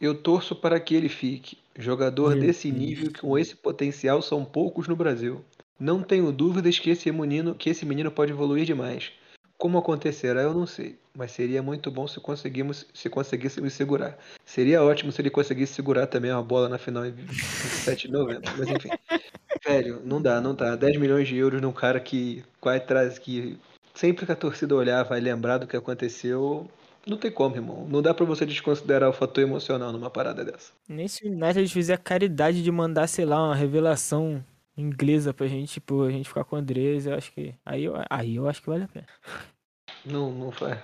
Eu 0.00 0.14
torço 0.14 0.56
para 0.56 0.80
que 0.80 0.94
ele 0.94 1.08
fique. 1.08 1.58
Jogador 1.78 2.34
Meu 2.34 2.46
desse 2.46 2.70
nível 2.72 3.12
com 3.20 3.38
esse 3.38 3.54
potencial 3.54 4.22
são 4.22 4.44
poucos 4.44 4.88
no 4.88 4.96
Brasil. 4.96 5.44
Não 5.78 6.02
tenho 6.02 6.32
dúvidas 6.32 6.78
que 6.78 6.90
esse 6.90 7.10
menino, 7.12 7.54
que 7.54 7.68
esse 7.68 7.84
menino 7.84 8.10
pode 8.10 8.32
evoluir 8.32 8.64
demais. 8.64 9.12
Como 9.58 9.76
acontecerá, 9.76 10.40
eu 10.40 10.54
não 10.54 10.66
sei, 10.66 10.98
mas 11.14 11.32
seria 11.32 11.62
muito 11.62 11.90
bom 11.90 12.08
se 12.08 12.18
conseguimos, 12.18 12.86
se 12.94 13.10
conseguíssemos 13.10 13.74
segurar. 13.74 14.18
Seria 14.42 14.82
ótimo 14.82 15.12
se 15.12 15.20
ele 15.20 15.28
conseguisse 15.28 15.74
segurar 15.74 16.06
também 16.06 16.32
uma 16.32 16.42
bola 16.42 16.66
na 16.66 16.78
final 16.78 17.04
em 17.04 17.10
27 17.10 18.06
de 18.06 18.12
novembro, 18.12 18.50
mas 18.56 18.68
enfim. 18.68 18.88
Velho, 19.66 20.00
não 20.02 20.22
dá, 20.22 20.40
não 20.40 20.54
dá. 20.54 20.76
10 20.76 20.96
milhões 20.96 21.28
de 21.28 21.36
euros 21.36 21.60
num 21.60 21.72
cara 21.72 22.00
que 22.00 22.42
vai 22.62 22.78
atrás 22.78 23.18
que 23.18 23.58
sempre 23.94 24.24
que 24.24 24.32
a 24.32 24.36
torcida 24.36 24.74
olhar 24.74 25.02
vai 25.04 25.20
lembrar 25.20 25.58
do 25.58 25.66
que 25.66 25.76
aconteceu. 25.76 26.66
Não 27.06 27.16
tem 27.16 27.30
como, 27.30 27.56
irmão. 27.56 27.86
Não 27.88 28.02
dá 28.02 28.12
pra 28.12 28.26
você 28.26 28.44
desconsiderar 28.44 29.08
o 29.08 29.12
fator 29.12 29.42
emocional 29.42 29.92
numa 29.92 30.10
parada 30.10 30.44
dessa. 30.44 30.72
Nem 30.88 31.08
se 31.08 31.26
o 31.26 31.32
United 31.32 31.72
fizer 31.72 31.94
a 31.94 31.98
caridade 31.98 32.62
de 32.62 32.70
mandar, 32.70 33.06
sei 33.06 33.24
lá, 33.24 33.42
uma 33.42 33.54
revelação 33.54 34.44
inglesa 34.76 35.32
pra 35.32 35.46
gente, 35.46 35.72
tipo, 35.72 36.02
a 36.02 36.10
gente 36.10 36.28
ficar 36.28 36.44
com 36.44 36.56
o 36.56 36.58
Andrés, 36.58 37.06
eu 37.06 37.14
acho 37.14 37.32
que. 37.32 37.54
Aí 37.64 37.84
eu, 37.84 37.94
aí 38.08 38.36
eu 38.36 38.48
acho 38.48 38.62
que 38.62 38.68
vale 38.68 38.84
a 38.84 38.88
pena. 38.88 39.06
Não, 40.06 40.32
não 40.32 40.50
faz. 40.50 40.78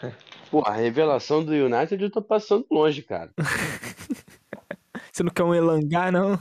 Pô, 0.50 0.60
a 0.60 0.72
revelação 0.72 1.42
do 1.42 1.52
United 1.52 2.02
eu 2.02 2.10
tô 2.10 2.20
passando 2.20 2.66
longe, 2.70 3.00
cara. 3.00 3.32
Você 5.10 5.22
não 5.22 5.30
quer 5.30 5.44
um 5.44 5.54
Elangá, 5.54 6.12
não? 6.12 6.38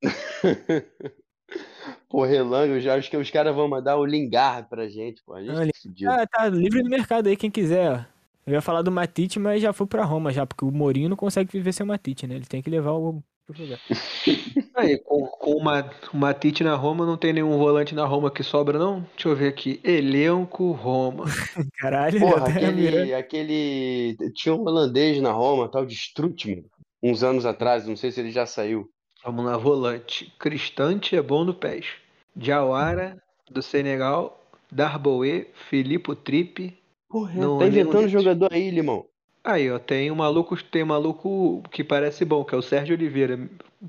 Pô, 2.08 2.24
Relango, 2.24 2.74
eu 2.74 2.80
já 2.80 2.94
acho 2.94 3.10
que 3.10 3.16
os 3.16 3.30
caras 3.30 3.54
vão 3.54 3.68
mandar 3.68 3.98
o 3.98 4.06
Lingard 4.06 4.68
pra 4.70 4.88
gente, 4.88 5.22
pô. 5.22 5.34
A 5.34 5.42
gente 5.42 6.02
tá. 6.02 6.22
Ah, 6.22 6.26
tá 6.26 6.48
livre 6.48 6.82
no 6.82 6.88
mercado 6.88 7.28
aí, 7.28 7.36
quem 7.36 7.50
quiser, 7.50 7.92
ó. 7.92 8.02
Eu 8.46 8.54
ia 8.54 8.62
falar 8.62 8.82
do 8.82 8.90
Matite, 8.90 9.38
mas 9.38 9.62
já 9.62 9.72
foi 9.72 9.86
pra 9.86 10.04
Roma 10.04 10.32
já, 10.32 10.46
porque 10.46 10.64
o 10.64 10.70
Mourinho 10.70 11.08
não 11.08 11.16
consegue 11.16 11.52
viver 11.52 11.72
sem 11.72 11.84
o 11.84 11.86
Matite, 11.86 12.26
né? 12.26 12.34
Ele 12.34 12.46
tem 12.46 12.62
que 12.62 12.70
levar 12.70 12.92
o 12.92 13.22
pro 13.52 13.62
lugar. 13.62 13.80
Aí, 14.74 14.98
com, 14.98 15.26
com 15.26 15.52
uma, 15.52 15.90
o 16.12 16.16
Matite 16.16 16.62
na 16.64 16.74
Roma, 16.74 17.04
não 17.04 17.16
tem 17.16 17.32
nenhum 17.32 17.56
volante 17.58 17.94
na 17.94 18.04
Roma 18.06 18.30
que 18.30 18.42
sobra, 18.42 18.78
não? 18.78 19.06
Deixa 19.14 19.28
eu 19.28 19.36
ver 19.36 19.48
aqui. 19.48 19.80
Elenco 19.84 20.70
Roma. 20.72 21.24
Caralho, 21.78 22.20
Porra, 22.20 22.48
até 22.48 22.66
aquele, 22.66 23.14
aquele. 23.14 24.16
Tinha 24.34 24.54
um 24.54 24.62
holandês 24.62 25.20
na 25.20 25.32
Roma, 25.32 25.68
tal 25.68 25.84
de 25.84 25.94
Strutman, 25.94 26.64
uns 27.02 27.22
anos 27.22 27.44
atrás, 27.44 27.86
não 27.86 27.96
sei 27.96 28.10
se 28.10 28.20
ele 28.20 28.30
já 28.30 28.46
saiu. 28.46 28.88
Vamos 29.24 29.44
lá, 29.44 29.56
volante. 29.56 30.32
Cristante 30.38 31.14
é 31.14 31.22
bom 31.22 31.44
no 31.44 31.52
pés. 31.52 31.86
Diawara, 32.34 33.20
do 33.50 33.62
Senegal. 33.62 34.36
Darboe, 34.72 35.48
Filipe 35.68 36.14
Tripe. 36.14 36.79
Porra, 37.10 37.34
Não, 37.34 37.58
tá 37.58 37.64
nenhum 37.68 37.82
inventando 37.82 38.08
jogador 38.08 38.52
aí, 38.52 38.70
Limão. 38.70 39.04
Aí, 39.42 39.68
ó, 39.68 39.80
tem 39.80 40.12
um 40.12 40.14
maluco, 40.14 40.56
tem 40.62 40.84
um 40.84 40.86
maluco 40.86 41.60
que 41.72 41.82
parece 41.82 42.24
bom, 42.24 42.44
que 42.44 42.54
é 42.54 42.58
o 42.58 42.62
Sérgio 42.62 42.94
Oliveira, 42.94 43.36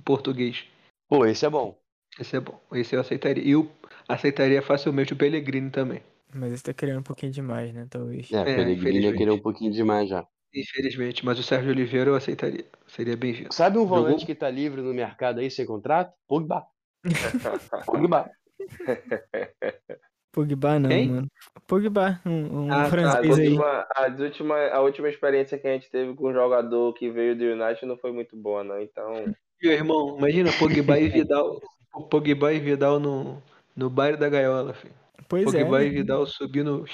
português. 0.03 0.65
Pô, 1.07 1.23
esse 1.25 1.45
é 1.45 1.49
bom. 1.49 1.77
Esse 2.19 2.37
é 2.37 2.39
bom. 2.39 2.59
Esse 2.73 2.95
eu 2.95 2.99
aceitaria. 3.01 3.43
E 3.43 3.51
eu 3.51 3.69
aceitaria 4.07 4.61
facilmente 4.61 5.13
o 5.13 5.15
Pellegrini 5.15 5.69
também. 5.69 6.01
Mas 6.33 6.53
esse 6.53 6.63
tá 6.63 6.73
querendo 6.73 6.99
um 6.99 7.03
pouquinho 7.03 7.31
demais, 7.31 7.71
né? 7.73 7.85
Talvez. 7.89 8.31
É, 8.31 8.37
É, 8.37 8.43
Pellegrini 8.43 8.71
ia 8.71 8.73
infelizmente. 8.75 9.17
querer 9.17 9.31
um 9.31 9.39
pouquinho 9.39 9.71
demais 9.71 10.09
já. 10.09 10.25
Infelizmente, 10.53 11.23
mas 11.23 11.37
o 11.37 11.43
Sérgio 11.43 11.69
Oliveira 11.69 12.09
eu 12.09 12.15
aceitaria. 12.15 12.65
Seria 12.87 13.15
bem-vindo. 13.15 13.53
Sabe 13.53 13.77
um 13.77 13.85
volante 13.85 14.21
Jogou? 14.21 14.25
que 14.25 14.35
tá 14.35 14.49
livre 14.49 14.81
no 14.81 14.93
mercado 14.93 15.39
aí 15.39 15.51
sem 15.51 15.65
contrato? 15.65 16.13
Pogba. 16.27 16.65
Pogba. 17.85 18.31
Pogba 20.31 20.79
não, 20.79 20.89
Quem? 20.89 21.09
mano. 21.09 21.27
Pogba, 21.67 22.21
um, 22.25 22.65
um 22.65 22.71
Ah, 22.71 22.75
tá. 22.77 22.81
A 22.83 22.89
francês 22.89 23.39
aí. 23.39 23.47
última, 23.49 23.87
a, 23.95 24.07
última, 24.07 24.67
a 24.67 24.81
última 24.81 25.09
experiência 25.09 25.57
que 25.57 25.67
a 25.67 25.73
gente 25.73 25.89
teve 25.89 26.13
com 26.13 26.29
um 26.29 26.33
jogador 26.33 26.93
que 26.93 27.09
veio 27.09 27.35
do 27.35 27.43
United 27.43 27.85
não 27.85 27.97
foi 27.97 28.11
muito 28.11 28.35
boa, 28.35 28.63
não. 28.63 28.81
Então, 28.81 29.25
Meu 29.61 29.71
irmão, 29.71 30.17
imagina 30.17 30.51
Pogba 30.57 30.99
e 30.99 31.09
Vidal. 31.09 31.61
Pogba 32.09 32.53
e 32.53 32.59
Vidal 32.59 32.99
no, 32.99 33.41
no 33.75 33.89
bairro 33.89 34.17
da 34.17 34.29
gaiola, 34.29 34.73
filho. 34.73 34.93
Pois 35.27 35.53
é. 35.53 35.59
Pogba 35.59 35.83
e 35.83 35.89
né? 35.89 35.95
Vidal 35.95 36.25
subindo, 36.25 36.85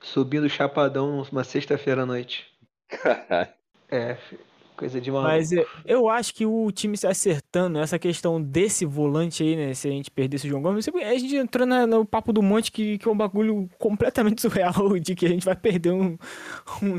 subindo 0.00 0.48
chapadão 0.48 1.22
uma 1.30 1.44
sexta-feira 1.44 2.02
à 2.02 2.06
noite. 2.06 2.46
É, 3.88 4.14
filho. 4.16 4.49
Coisa 4.80 4.98
de 5.00 5.10
maluco. 5.10 5.30
Mas 5.30 5.52
eu, 5.52 5.66
eu 5.84 6.08
acho 6.08 6.34
que 6.34 6.46
o 6.46 6.70
time 6.72 6.96
se 6.96 7.06
acertando, 7.06 7.78
essa 7.78 7.98
questão 7.98 8.40
desse 8.42 8.86
volante 8.86 9.42
aí, 9.42 9.54
né? 9.54 9.74
Se 9.74 9.86
a 9.86 9.90
gente 9.90 10.10
perdesse 10.10 10.46
o 10.46 10.50
João 10.50 10.62
Gomes, 10.62 10.88
a 10.88 11.14
gente 11.18 11.36
entrou 11.36 11.66
na- 11.66 11.86
no 11.86 12.04
papo 12.04 12.32
do 12.32 12.42
monte 12.42 12.72
que, 12.72 12.96
que 12.96 13.06
é 13.06 13.10
um 13.10 13.16
bagulho 13.16 13.68
completamente 13.78 14.40
surreal 14.42 14.98
de 14.98 15.14
que 15.14 15.26
a 15.26 15.28
gente 15.28 15.44
vai 15.44 15.54
perder 15.54 15.92
um, 15.92 16.16
um, 16.82 16.96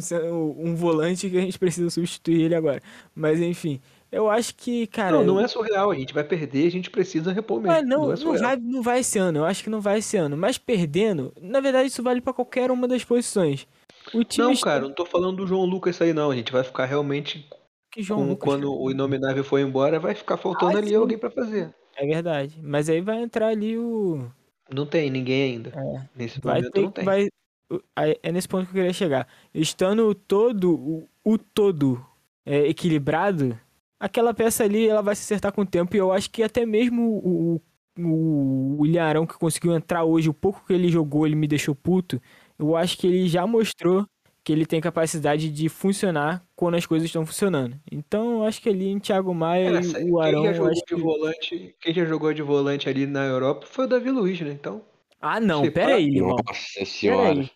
um 0.70 0.76
volante 0.76 1.30
que 1.30 1.38
a 1.38 1.42
gente 1.42 1.58
precisa 1.60 1.90
substituir 1.90 2.42
ele 2.42 2.56
agora. 2.56 2.82
Mas 3.16 3.42
enfim, 3.42 3.82
eu 4.12 4.30
acho 4.30 4.54
que, 4.56 4.86
cara. 4.88 5.18
Não, 5.18 5.24
não 5.24 5.40
é 5.40 5.48
surreal. 5.48 5.92
A 5.92 5.96
gente 5.96 6.14
vai 6.14 6.24
perder, 6.24 6.68
a 6.68 6.72
gente 6.72 6.90
precisa 6.90 7.32
repor 7.32 7.60
mesmo. 7.62 7.78
Ah, 7.78 7.82
não, 7.82 8.12
é 8.14 8.16
não, 8.18 8.38
vai, 8.38 8.56
não 8.58 8.82
vai 8.82 9.00
esse 9.00 9.18
ano, 9.18 9.40
eu 9.40 9.46
acho 9.46 9.64
que 9.64 9.70
não 9.70 9.82
vai 9.82 10.00
esse 10.00 10.18
ano. 10.18 10.38
Mas 10.38 10.58
perdendo, 10.58 11.34
na 11.42 11.60
verdade, 11.60 11.88
isso 11.88 12.04
vale 12.04 12.22
pra 12.22 12.34
qualquer 12.34 12.70
uma 12.72 12.88
das 12.88 13.04
posições. 13.04 13.66
O 14.14 14.24
time 14.24 14.46
Não, 14.48 14.54
está- 14.54 14.66
cara, 14.66 14.82
não 14.84 14.92
tô 14.94 15.06
falando 15.06 15.38
do 15.38 15.48
João 15.48 15.64
Lucas 15.66 16.02
aí 16.02 16.14
não. 16.14 16.32
A 16.32 16.36
gente 16.36 16.52
vai 16.52 16.64
ficar 16.64 16.86
realmente 16.86 17.48
que 17.92 18.02
João 18.02 18.22
Com- 18.22 18.30
Lucas. 18.30 18.50
quando 18.50 18.70
cara. 18.72 18.82
o 18.84 18.92
Inominável 18.92 19.44
for 19.44 19.60
embora, 19.60 20.00
vai 20.00 20.16
ficar 20.16 20.38
faltando 20.38 20.76
Ah, 20.76 20.80
ali 20.80 20.90
sim. 20.90 20.96
alguém 20.96 21.18
pra 21.18 21.30
fazer. 21.30 21.74
É 21.96 22.06
verdade. 22.06 22.60
Mas 22.64 22.90
aí 22.90 23.02
vai 23.02 23.22
entrar 23.22 23.48
ali 23.50 23.78
o. 23.78 24.26
Não 24.74 24.86
tem 24.86 25.10
ninguém 25.10 25.54
ainda. 25.54 25.70
É. 25.76 26.08
Nesse 26.16 26.40
Vai 26.40 26.56
momento 26.60 26.72
ter 26.74 26.82
não 26.82 26.92
tem. 26.92 27.04
Vai, 27.06 27.28
o- 27.72 27.82
aí 27.96 28.16
é 28.24 28.32
nesse 28.32 28.48
ponto 28.48 28.64
que 28.66 28.72
eu 28.72 28.76
queria 28.76 28.94
chegar. 28.94 29.28
Estando 29.54 30.16
todo. 30.16 30.74
O, 30.74 31.10
o 31.24 31.38
todo 31.38 32.04
é, 32.46 32.68
equilibrado, 32.68 33.60
aquela 34.00 34.34
peça 34.34 34.64
ali 34.64 34.88
ela 34.88 35.02
vai 35.02 35.16
se 35.16 35.24
acertar 35.24 35.52
com 35.52 35.62
o 35.62 35.66
tempo. 35.66 35.96
E 35.96 36.00
eu 36.00 36.12
acho 36.14 36.30
que 36.32 36.42
até 36.42 36.66
mesmo 36.66 37.04
o, 37.24 37.62
o, 38.00 38.78
o 38.80 38.86
Ilharão 38.86 39.26
que 39.28 39.38
conseguiu 39.38 39.76
entrar 39.76 40.04
hoje, 40.06 40.30
o 40.30 40.34
pouco 40.34 40.64
que 40.66 40.74
ele 40.74 40.88
jogou, 40.90 41.26
ele 41.28 41.36
me 41.36 41.48
deixou 41.48 41.76
puto. 41.76 42.22
Eu 42.58 42.76
acho 42.76 42.98
que 42.98 43.06
ele 43.08 43.28
já 43.28 43.46
mostrou 43.46 44.06
que 44.44 44.52
ele 44.52 44.66
tem 44.66 44.82
capacidade 44.82 45.50
de 45.50 45.70
funcionar 45.70 46.44
quando 46.56 46.76
as 46.76 46.86
coisas 46.86 47.06
estão 47.06 47.26
funcionando. 47.26 47.80
Então, 47.92 48.40
eu 48.40 48.44
acho 48.44 48.62
que 48.62 48.70
ali 48.70 48.88
em 48.90 49.00
Thiago 49.00 49.34
Maia 49.34 49.82
Cara, 49.82 50.02
e 50.02 50.12
o 50.12 50.20
Arão, 50.20 50.42
quem 50.42 50.44
já 50.44 50.50
eu 50.50 50.56
jogou 50.56 50.72
acho 50.72 50.80
de 50.80 50.86
que... 50.86 50.96
volante, 50.96 51.76
quem 51.80 51.94
já 51.94 52.06
jogou 52.06 52.34
de 52.34 52.42
volante 52.42 52.90
ali 52.90 53.06
na 53.06 53.24
Europa 53.26 53.68
foi 53.68 53.86
o 53.86 53.88
Davi 53.88 54.10
Luiz, 54.10 54.42
né? 54.42 54.52
Então, 54.52 54.82
Ah, 55.20 55.40
não, 55.40 55.64
Você 55.64 55.72
pera 55.72 55.96
aí, 55.96 56.08
irmão. 56.08 56.36
Nossa 56.46 56.86
senhora. 56.86 57.50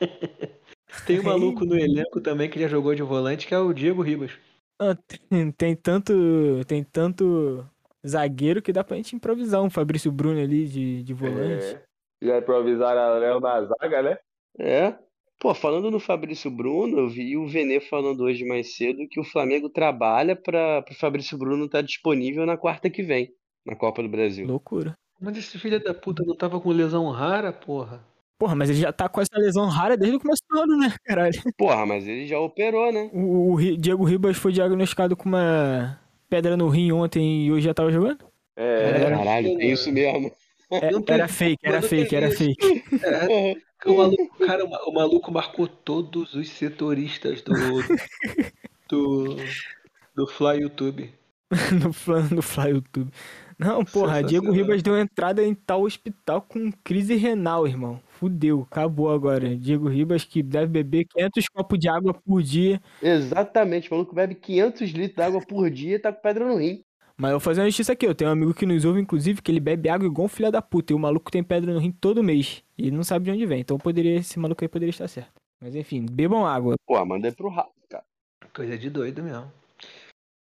tem 1.06 1.20
um 1.20 1.24
maluco 1.24 1.64
no 1.64 1.78
elenco 1.78 2.20
também 2.20 2.50
que 2.50 2.60
já 2.60 2.68
jogou 2.68 2.94
de 2.94 3.02
volante, 3.02 3.46
que 3.46 3.54
é 3.54 3.58
o 3.58 3.72
Diego 3.72 4.02
Ribas. 4.02 4.32
Ah, 4.78 4.94
tem, 5.28 5.50
tem 5.50 5.74
tanto 5.74 6.12
tem 6.66 6.84
tanto 6.84 7.66
zagueiro 8.06 8.62
que 8.62 8.72
dá 8.72 8.84
pra 8.84 8.96
gente 8.96 9.16
improvisar 9.16 9.62
um 9.62 9.70
Fabrício 9.70 10.12
Bruno 10.12 10.40
ali 10.40 10.66
de, 10.66 11.02
de 11.02 11.14
volante. 11.14 11.64
É. 11.64 11.82
Já 12.22 12.38
improvisaram 12.38 13.00
a 13.00 13.18
Léo 13.18 13.40
na 13.40 13.64
zaga, 13.64 14.02
né? 14.02 14.18
É. 14.58 14.94
Pô, 15.38 15.54
falando 15.54 15.88
no 15.90 16.00
Fabrício 16.00 16.50
Bruno, 16.50 16.98
eu 16.98 17.08
vi 17.08 17.36
o 17.36 17.46
Vene 17.46 17.78
falando 17.80 18.22
hoje 18.22 18.44
mais 18.44 18.74
cedo 18.74 19.06
que 19.08 19.20
o 19.20 19.24
Flamengo 19.24 19.68
trabalha 19.68 20.34
para 20.34 20.84
o 20.90 20.94
Fabrício 20.94 21.38
Bruno 21.38 21.66
estar 21.66 21.80
disponível 21.80 22.44
na 22.44 22.56
quarta 22.56 22.90
que 22.90 23.04
vem, 23.04 23.30
na 23.64 23.76
Copa 23.76 24.02
do 24.02 24.08
Brasil. 24.08 24.46
Loucura. 24.46 24.94
Mas 25.20 25.36
esse 25.36 25.56
filho 25.56 25.82
da 25.82 25.94
puta 25.94 26.24
não 26.26 26.36
tava 26.36 26.60
com 26.60 26.70
lesão 26.70 27.08
rara, 27.10 27.52
porra. 27.52 28.04
Porra, 28.36 28.56
mas 28.56 28.70
ele 28.70 28.80
já 28.80 28.92
tá 28.92 29.08
com 29.08 29.20
essa 29.20 29.36
lesão 29.36 29.66
rara 29.66 29.96
desde 29.96 30.16
o 30.16 30.20
começo 30.20 30.42
do 30.48 30.60
ano, 30.60 30.76
né, 30.76 30.92
caralho? 31.04 31.40
Porra, 31.56 31.86
mas 31.86 32.06
ele 32.06 32.26
já 32.26 32.38
operou, 32.40 32.92
né? 32.92 33.08
O, 33.12 33.54
o 33.54 33.76
Diego 33.76 34.04
Ribas 34.04 34.36
foi 34.36 34.52
diagnosticado 34.52 35.16
com 35.16 35.28
uma 35.28 36.00
pedra 36.28 36.56
no 36.56 36.68
rim 36.68 36.90
ontem 36.90 37.46
e 37.46 37.52
hoje 37.52 37.66
já 37.66 37.74
tava 37.74 37.92
jogando? 37.92 38.24
É. 38.56 39.10
Caralho, 39.10 39.56
tem 39.56 39.70
isso 39.70 39.90
mesmo. 39.92 40.32
É, 40.70 40.90
era 41.12 41.28
fake, 41.28 41.60
era 41.64 41.80
fake, 41.80 42.14
era 42.14 42.30
fake. 42.30 42.84
É, 43.02 43.56
o 43.86 43.96
maluco, 43.96 44.38
cara, 44.46 44.64
o 44.64 44.70
ma- 44.70 44.82
o 44.84 44.92
maluco 44.92 45.32
marcou 45.32 45.66
todos 45.68 46.34
os 46.34 46.48
setoristas 46.50 47.42
do 47.42 47.52
do, 48.88 49.36
do 50.14 50.26
Fly 50.26 50.60
YouTube. 50.62 51.12
no, 51.82 51.92
flan- 51.92 52.28
no 52.30 52.42
Fly 52.42 52.70
YouTube. 52.70 53.10
Não, 53.58 53.84
porra, 53.84 54.22
Diego. 54.22 54.52
Ribas 54.52 54.82
deu 54.82 54.96
entrada 54.96 55.42
em 55.42 55.52
tal 55.54 55.82
hospital 55.82 56.42
com 56.42 56.70
crise 56.84 57.16
renal, 57.16 57.66
irmão. 57.66 58.00
Fudeu, 58.08 58.66
acabou 58.70 59.10
agora. 59.10 59.56
Diego 59.56 59.88
Ribas 59.88 60.24
que 60.24 60.42
deve 60.42 60.66
beber 60.68 61.06
500 61.06 61.48
copos 61.48 61.78
de 61.78 61.88
água 61.88 62.14
por 62.14 62.40
dia. 62.42 62.80
Exatamente, 63.02 63.90
o 63.90 63.94
maluco 63.94 64.14
bebe 64.14 64.34
500 64.36 64.90
litros 64.90 65.16
d'água 65.16 65.40
por 65.44 65.70
dia 65.70 65.96
e 65.96 65.98
tá 65.98 66.12
com 66.12 66.20
pedra 66.20 66.46
no 66.46 66.56
rim. 66.56 66.84
Mas 67.20 67.32
eu 67.32 67.38
vou 67.38 67.44
fazer 67.44 67.60
uma 67.60 67.66
justiça 67.66 67.92
aqui. 67.92 68.06
Eu 68.06 68.14
tenho 68.14 68.30
um 68.30 68.32
amigo 68.32 68.54
que 68.54 68.64
nos 68.64 68.84
ouve, 68.84 69.00
inclusive, 69.00 69.42
que 69.42 69.50
ele 69.50 69.58
bebe 69.60 69.88
água 69.88 70.06
igual 70.06 70.26
um 70.26 70.28
filho 70.28 70.52
da 70.52 70.62
puta. 70.62 70.92
E 70.92 70.96
o 70.96 70.98
maluco 70.98 71.30
tem 71.30 71.42
pedra 71.42 71.72
no 71.74 71.80
rim 71.80 71.90
todo 71.90 72.22
mês. 72.22 72.62
E 72.76 72.86
ele 72.86 72.96
não 72.96 73.02
sabe 73.02 73.24
de 73.24 73.30
onde 73.32 73.44
vem. 73.44 73.60
Então 73.60 73.76
poderia, 73.76 74.14
esse 74.16 74.38
maluco 74.38 74.62
aí 74.62 74.68
poderia 74.68 74.90
estar 74.90 75.08
certo. 75.08 75.32
Mas 75.60 75.74
enfim, 75.74 76.06
bebam 76.08 76.46
água. 76.46 76.76
Pô, 76.86 77.04
manda 77.04 77.26
aí 77.26 77.34
pro 77.34 77.48
rato, 77.48 77.72
cara. 77.88 78.04
Coisa 78.54 78.78
de 78.78 78.88
doido 78.88 79.22
mesmo. 79.22 79.50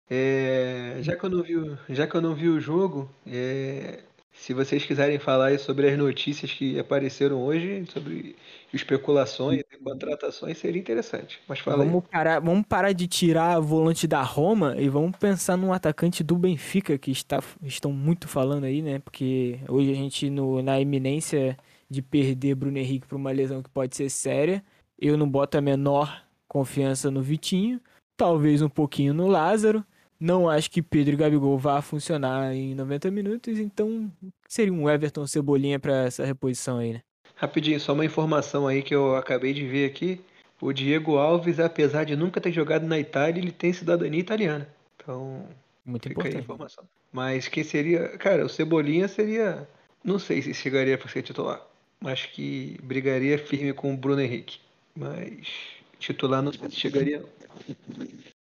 É, 0.09 0.97
já 1.01 1.15
que 1.15 1.23
eu 1.25 1.29
não 1.29 1.43
vi, 1.43 1.57
o- 1.57 1.77
já 1.89 2.07
que 2.07 2.15
eu 2.15 2.21
não 2.21 2.33
vi 2.33 2.47
o 2.47 2.59
jogo, 2.61 3.09
é, 3.25 4.03
se 4.31 4.53
vocês 4.53 4.85
quiserem 4.85 5.19
falar 5.19 5.47
aí 5.47 5.57
sobre 5.59 5.89
as 5.89 5.97
notícias 5.97 6.53
que 6.53 6.79
apareceram 6.79 7.43
hoje, 7.43 7.85
sobre 7.87 8.35
especulações 8.73 9.61
e 9.71 9.77
contratações, 9.77 10.57
seria 10.57 10.81
interessante. 10.81 11.39
Mas 11.47 11.59
fala 11.59 11.83
aí. 11.83 11.89
Vamos 11.89 12.05
parar, 12.09 12.39
vamos 12.39 12.65
parar 12.67 12.91
de 12.91 13.07
tirar 13.07 13.59
volante 13.59 14.07
da 14.07 14.21
Roma 14.21 14.75
e 14.77 14.89
vamos 14.89 15.15
pensar 15.17 15.57
num 15.57 15.71
atacante 15.71 16.23
do 16.23 16.35
Benfica 16.35 16.97
que 16.97 17.11
está, 17.11 17.41
estão 17.63 17.91
muito 17.91 18.27
falando 18.27 18.65
aí, 18.65 18.81
né? 18.81 18.99
Porque 18.99 19.59
hoje 19.67 19.91
a 19.91 19.95
gente 19.95 20.29
no, 20.29 20.61
na 20.61 20.79
iminência 20.79 21.57
de 21.89 22.01
perder 22.01 22.55
Bruno 22.55 22.77
Henrique 22.77 23.07
por 23.07 23.15
uma 23.15 23.31
lesão 23.31 23.63
que 23.63 23.69
pode 23.69 23.95
ser 23.95 24.09
séria. 24.09 24.63
Eu 24.99 25.17
não 25.17 25.29
boto 25.29 25.57
a 25.57 25.61
menor 25.61 26.23
confiança 26.47 27.09
no 27.11 27.21
Vitinho, 27.21 27.79
talvez 28.15 28.61
um 28.61 28.69
pouquinho 28.69 29.13
no 29.13 29.27
Lázaro. 29.27 29.85
Não 30.19 30.49
acho 30.49 30.71
que 30.71 30.81
Pedro 30.81 31.13
e 31.13 31.17
Gabigol 31.17 31.57
vá 31.59 31.81
funcionar 31.81 32.53
em 32.53 32.73
90 32.73 33.11
minutos, 33.11 33.59
então 33.59 34.11
seria 34.47 34.73
um 34.73 34.89
Everton 34.89 35.27
Cebolinha 35.27 35.79
para 35.79 36.05
essa 36.05 36.25
reposição 36.25 36.79
aí, 36.79 36.93
né? 36.93 37.01
Rapidinho, 37.37 37.79
só 37.79 37.93
uma 37.93 38.03
informação 38.05 38.67
aí 38.67 38.81
que 38.81 38.93
eu 38.93 39.15
acabei 39.15 39.53
de 39.53 39.65
ver 39.65 39.89
aqui. 39.89 40.19
O 40.59 40.73
Diego 40.73 41.17
Alves, 41.17 41.59
apesar 41.59 42.03
de 42.03 42.15
nunca 42.15 42.41
ter 42.41 42.51
jogado 42.51 42.85
na 42.85 42.99
Itália, 42.99 43.39
ele 43.39 43.51
tem 43.51 43.71
cidadania 43.71 44.19
italiana. 44.19 44.67
Então, 44.95 45.45
Muito 45.85 46.09
fica 46.09 46.21
aí 46.21 46.25
a 46.25 46.29
importante. 46.29 46.43
informação. 46.43 46.83
Mas 47.13 47.47
quem 47.47 47.63
seria. 47.63 48.09
Cara, 48.17 48.43
o 48.43 48.49
Cebolinha 48.49 49.07
seria. 49.07 49.67
Não 50.03 50.17
sei 50.17 50.41
se 50.41 50.53
chegaria 50.53 50.97
para 50.97 51.09
ser 51.09 51.21
titular. 51.21 51.61
Acho 52.03 52.31
que 52.31 52.77
brigaria 52.81 53.37
firme 53.37 53.71
com 53.71 53.93
o 53.93 53.97
Bruno 53.97 54.21
Henrique. 54.21 54.59
Mas 54.95 55.47
titular 55.99 56.41
não 56.41 56.51
sei 56.51 56.69
se 56.69 56.75
chegaria. 56.75 57.23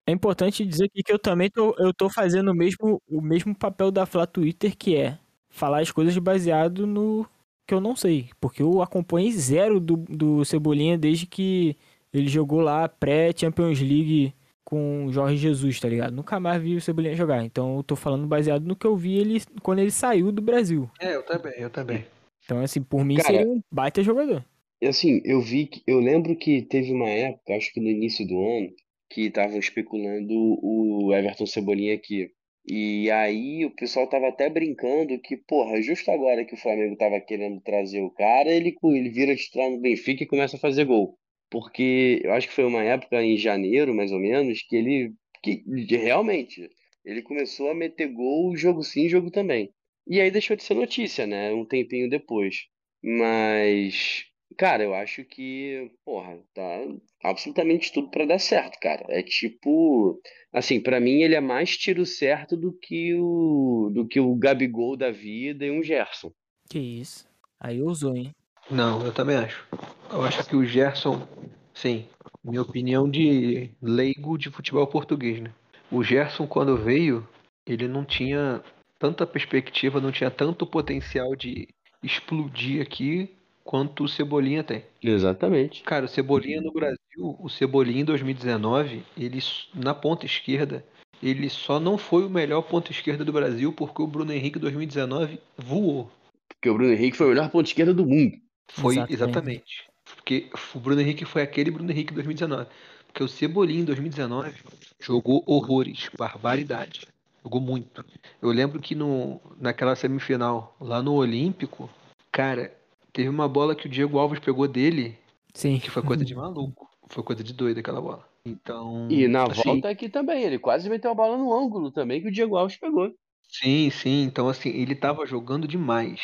É 0.06 0.12
importante 0.12 0.66
dizer 0.66 0.86
aqui 0.86 1.02
que 1.02 1.12
eu 1.12 1.18
também 1.18 1.48
tô, 1.48 1.74
eu 1.78 1.94
tô 1.94 2.10
fazendo 2.10 2.50
o 2.50 2.54
mesmo, 2.54 3.00
o 3.08 3.20
mesmo 3.22 3.54
papel 3.54 3.90
da 3.90 4.04
Flá 4.04 4.26
Twitter, 4.26 4.76
que 4.76 4.96
é 4.96 5.18
falar 5.48 5.80
as 5.80 5.90
coisas 5.90 6.16
baseado 6.18 6.86
no 6.86 7.26
que 7.66 7.74
eu 7.74 7.80
não 7.80 7.96
sei. 7.96 8.30
Porque 8.40 8.62
eu 8.62 8.82
acompanhei 8.82 9.32
zero 9.32 9.80
do, 9.80 9.96
do 9.96 10.44
Cebolinha 10.44 10.98
desde 10.98 11.26
que 11.26 11.76
ele 12.12 12.28
jogou 12.28 12.60
lá 12.60 12.88
pré-Champions 12.88 13.80
League 13.80 14.34
com 14.64 15.06
o 15.06 15.12
Jorge 15.12 15.36
Jesus, 15.36 15.78
tá 15.80 15.88
ligado? 15.88 16.14
Nunca 16.14 16.38
mais 16.40 16.62
vi 16.62 16.76
o 16.76 16.80
Cebolinha 16.80 17.14
jogar. 17.14 17.44
Então 17.44 17.76
eu 17.76 17.82
tô 17.82 17.96
falando 17.96 18.26
baseado 18.26 18.64
no 18.64 18.76
que 18.76 18.86
eu 18.86 18.96
vi 18.96 19.18
ele 19.18 19.42
quando 19.62 19.80
ele 19.80 19.90
saiu 19.90 20.32
do 20.32 20.42
Brasil. 20.42 20.90
É, 21.00 21.14
eu 21.14 21.22
também, 21.22 21.52
eu 21.58 21.70
também. 21.70 22.06
Então, 22.44 22.60
assim, 22.60 22.82
por 22.82 23.04
mim 23.04 23.16
Cara, 23.16 23.28
seria 23.28 23.48
um 23.48 23.62
baita 23.70 24.02
jogador. 24.02 24.44
E 24.80 24.86
assim, 24.86 25.20
eu 25.24 25.40
vi 25.40 25.66
que 25.66 25.82
eu 25.86 26.00
lembro 26.00 26.34
que 26.36 26.62
teve 26.62 26.92
uma 26.92 27.08
época, 27.08 27.54
acho 27.54 27.72
que 27.72 27.80
no 27.80 27.88
início 27.88 28.26
do 28.26 28.40
ano, 28.40 28.68
que 29.08 29.26
estavam 29.26 29.58
especulando 29.58 30.32
o 30.32 31.12
Everton 31.14 31.46
Cebolinha 31.46 31.94
aqui. 31.94 32.30
E 32.66 33.10
aí 33.10 33.64
o 33.64 33.74
pessoal 33.74 34.08
tava 34.08 34.28
até 34.28 34.48
brincando 34.48 35.18
que, 35.20 35.36
porra, 35.36 35.82
justo 35.82 36.10
agora 36.10 36.44
que 36.44 36.54
o 36.54 36.58
Flamengo 36.58 36.96
tava 36.96 37.20
querendo 37.20 37.60
trazer 37.60 38.00
o 38.02 38.10
cara, 38.10 38.50
ele, 38.50 38.76
ele 38.84 39.10
vira 39.10 39.34
titular 39.34 39.70
no 39.70 39.80
Benfica 39.80 40.22
e 40.22 40.26
começa 40.26 40.56
a 40.56 40.60
fazer 40.60 40.84
gol. 40.84 41.18
Porque 41.50 42.20
eu 42.24 42.32
acho 42.32 42.48
que 42.48 42.54
foi 42.54 42.64
uma 42.64 42.82
época 42.82 43.22
em 43.22 43.36
janeiro, 43.36 43.94
mais 43.94 44.12
ou 44.12 44.20
menos, 44.20 44.62
que 44.62 44.76
ele 44.76 45.12
que 45.42 45.64
realmente 45.96 46.70
ele 47.04 47.20
começou 47.20 47.68
a 47.70 47.74
meter 47.74 48.08
gol, 48.08 48.56
jogo 48.56 48.82
sim, 48.82 49.08
jogo 49.08 49.30
também. 49.30 49.70
E 50.06 50.20
aí 50.20 50.30
deixou 50.30 50.56
de 50.56 50.62
ser 50.62 50.74
notícia, 50.74 51.26
né? 51.26 51.52
Um 51.52 51.64
tempinho 51.64 52.08
depois. 52.08 52.66
Mas 53.02 54.24
Cara, 54.56 54.82
eu 54.82 54.94
acho 54.94 55.24
que, 55.24 55.90
porra, 56.04 56.38
tá 56.54 56.86
absolutamente 57.22 57.92
tudo 57.92 58.10
pra 58.10 58.24
dar 58.24 58.38
certo, 58.38 58.78
cara. 58.80 59.04
É 59.08 59.22
tipo, 59.22 60.20
assim, 60.52 60.80
pra 60.80 61.00
mim 61.00 61.22
ele 61.22 61.34
é 61.34 61.40
mais 61.40 61.76
tiro 61.76 62.04
certo 62.04 62.56
do 62.56 62.72
que 62.72 63.14
o 63.14 63.90
do 63.92 64.06
que 64.06 64.20
o 64.20 64.34
Gabigol 64.34 64.96
da 64.96 65.10
vida 65.10 65.64
e 65.64 65.70
um 65.70 65.82
Gerson. 65.82 66.32
Que 66.68 66.78
isso. 66.78 67.26
Aí 67.60 67.80
ousou, 67.82 68.16
hein? 68.16 68.34
Não, 68.70 69.04
eu 69.04 69.12
também 69.12 69.36
acho. 69.36 69.66
Eu 70.10 70.22
acho 70.22 70.46
que 70.48 70.56
o 70.56 70.64
Gerson, 70.64 71.26
sim, 71.74 72.06
minha 72.44 72.62
opinião 72.62 73.08
de 73.08 73.70
leigo 73.80 74.36
de 74.36 74.50
futebol 74.50 74.86
português, 74.86 75.40
né? 75.40 75.52
O 75.90 76.02
Gerson, 76.02 76.46
quando 76.46 76.76
veio, 76.76 77.26
ele 77.66 77.86
não 77.86 78.04
tinha 78.04 78.62
tanta 78.98 79.26
perspectiva, 79.26 80.00
não 80.00 80.12
tinha 80.12 80.30
tanto 80.30 80.66
potencial 80.66 81.34
de 81.36 81.68
explodir 82.02 82.82
aqui 82.82 83.30
quanto 83.64 84.04
o 84.04 84.08
Cebolinha 84.08 84.62
tem. 84.62 84.84
Exatamente. 85.02 85.82
Cara, 85.82 86.06
o 86.06 86.08
Cebolinha 86.08 86.60
no 86.60 86.72
Brasil, 86.72 86.98
o 87.18 87.48
Cebolinha 87.48 88.00
em 88.00 88.04
2019, 88.04 89.02
ele 89.16 89.38
na 89.74 89.94
ponta 89.94 90.26
esquerda, 90.26 90.84
ele 91.22 91.48
só 91.48 91.78
não 91.78 91.96
foi 91.96 92.24
o 92.24 92.30
melhor 92.30 92.62
ponta 92.62 92.90
esquerda 92.90 93.24
do 93.24 93.32
Brasil 93.32 93.72
porque 93.72 94.02
o 94.02 94.06
Bruno 94.06 94.32
Henrique 94.32 94.58
em 94.58 94.62
2019 94.62 95.38
voou. 95.56 96.10
Porque 96.48 96.68
o 96.68 96.74
Bruno 96.74 96.92
Henrique 96.92 97.16
foi 97.16 97.26
o 97.26 97.30
melhor 97.30 97.50
ponto 97.50 97.66
esquerda 97.66 97.94
do 97.94 98.06
mundo. 98.06 98.36
Foi 98.68 98.94
Exatamente. 98.94 99.14
exatamente. 99.14 99.84
Porque 100.04 100.50
o 100.74 100.80
Bruno 100.80 101.00
Henrique 101.00 101.24
foi 101.24 101.42
aquele 101.42 101.70
Bruno 101.70 101.90
Henrique 101.90 102.12
em 102.12 102.14
2019. 102.14 102.66
Porque 103.06 103.22
o 103.22 103.28
Cebolinha 103.28 103.82
em 103.82 103.84
2019 103.84 104.52
jogou 105.00 105.42
horrores, 105.46 106.08
barbaridade. 106.16 107.06
Jogou 107.42 107.60
muito. 107.60 108.04
Eu 108.40 108.50
lembro 108.50 108.80
que 108.80 108.94
no, 108.94 109.40
naquela 109.60 109.96
semifinal, 109.96 110.76
lá 110.80 111.02
no 111.02 111.14
Olímpico, 111.14 111.90
cara, 112.30 112.72
teve 113.12 113.28
uma 113.28 113.48
bola 113.48 113.74
que 113.74 113.86
o 113.86 113.90
Diego 113.90 114.18
Alves 114.18 114.38
pegou 114.38 114.66
dele, 114.66 115.18
Sim. 115.54 115.78
que 115.78 115.90
foi 115.90 116.02
coisa 116.02 116.24
de 116.24 116.34
maluco. 116.36 116.88
Foi 117.08 117.22
coisa 117.22 117.44
de 117.44 117.52
doido 117.52 117.78
aquela 117.78 118.00
bola. 118.00 118.26
Então. 118.44 119.06
E 119.10 119.28
na 119.28 119.44
assim, 119.44 119.62
volta 119.62 119.88
aqui 119.88 120.08
também, 120.08 120.42
ele 120.42 120.58
quase 120.58 120.88
meteu 120.88 121.10
a 121.10 121.14
bola 121.14 121.36
no 121.36 121.52
ângulo 121.52 121.90
também, 121.90 122.20
que 122.20 122.28
o 122.28 122.32
Diego 122.32 122.56
Alves 122.56 122.76
pegou. 122.76 123.12
Sim, 123.48 123.90
sim. 123.90 124.22
Então, 124.22 124.48
assim, 124.48 124.70
ele 124.70 124.94
tava 124.94 125.26
jogando 125.26 125.68
demais. 125.68 126.22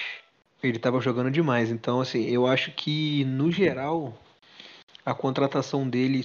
Ele 0.63 0.79
tava 0.79 1.01
jogando 1.01 1.31
demais. 1.31 1.71
Então, 1.71 2.01
assim, 2.01 2.25
eu 2.25 2.47
acho 2.47 2.73
que, 2.73 3.25
no 3.27 3.53
geral, 3.53 4.19
a 5.05 5.15
contratação 5.15 5.89
dele, 5.89 6.25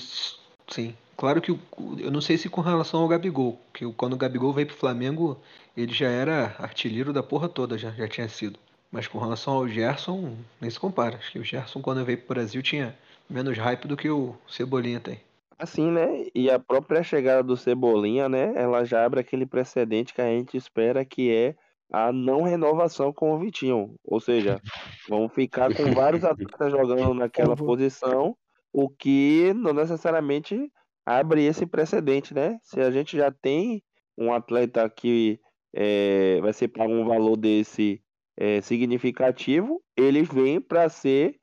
sim. 0.69 0.95
Claro 1.15 1.41
que 1.41 1.51
eu 1.51 2.09
não 2.11 2.21
sei 2.21 2.37
se 2.37 2.49
com 2.49 2.61
relação 2.61 3.01
ao 3.01 3.07
Gabigol, 3.07 3.59
que 3.73 3.85
quando 3.93 4.13
o 4.13 4.17
Gabigol 4.17 4.51
veio 4.51 4.67
pro 4.67 4.75
Flamengo, 4.75 5.39
ele 5.77 5.93
já 5.93 6.07
era 6.07 6.55
artilheiro 6.57 7.13
da 7.13 7.21
porra 7.21 7.47
toda, 7.47 7.77
já, 7.77 7.91
já 7.91 8.07
tinha 8.07 8.27
sido. 8.27 8.57
Mas 8.93 9.07
com 9.07 9.17
relação 9.17 9.55
ao 9.55 9.67
Gerson, 9.67 10.35
nem 10.61 10.69
se 10.69 10.79
compara. 10.79 11.17
Acho 11.17 11.31
que 11.31 11.39
o 11.39 11.43
Gerson, 11.43 11.81
quando 11.81 12.05
veio 12.05 12.19
pro 12.19 12.35
Brasil, 12.35 12.61
tinha 12.61 12.95
menos 13.27 13.57
hype 13.57 13.87
do 13.87 13.97
que 13.97 14.07
o 14.07 14.35
Cebolinha 14.47 14.99
tem. 14.99 15.19
Assim, 15.57 15.89
né? 15.89 16.27
E 16.35 16.47
a 16.51 16.59
própria 16.59 17.01
chegada 17.01 17.41
do 17.41 17.57
Cebolinha, 17.57 18.29
né? 18.29 18.53
Ela 18.55 18.85
já 18.85 19.03
abre 19.03 19.19
aquele 19.19 19.47
precedente 19.47 20.13
que 20.13 20.21
a 20.21 20.27
gente 20.27 20.55
espera 20.55 21.03
que 21.03 21.33
é 21.33 21.55
a 21.91 22.11
não 22.11 22.43
renovação 22.43 23.11
com 23.11 23.33
o 23.33 23.39
Vitinho. 23.39 23.95
Ou 24.03 24.19
seja, 24.19 24.61
vão 25.09 25.27
ficar 25.27 25.73
com 25.73 25.91
vários 25.91 26.23
atletas 26.23 26.69
jogando 26.71 27.15
naquela 27.15 27.55
posição, 27.55 28.37
o 28.71 28.87
que 28.87 29.53
não 29.55 29.73
necessariamente 29.73 30.71
abre 31.03 31.43
esse 31.43 31.65
precedente, 31.65 32.31
né? 32.31 32.59
Se 32.61 32.79
a 32.79 32.91
gente 32.91 33.17
já 33.17 33.31
tem 33.31 33.81
um 34.15 34.31
atleta 34.31 34.87
que 34.87 35.39
é, 35.73 36.39
vai 36.41 36.53
ser 36.53 36.67
pago 36.67 36.93
um 36.93 37.05
valor 37.05 37.35
desse 37.35 37.99
é, 38.37 38.61
significativo, 38.61 39.81
ele 39.95 40.23
vem 40.23 40.59
para 40.59 40.89
ser 40.89 41.39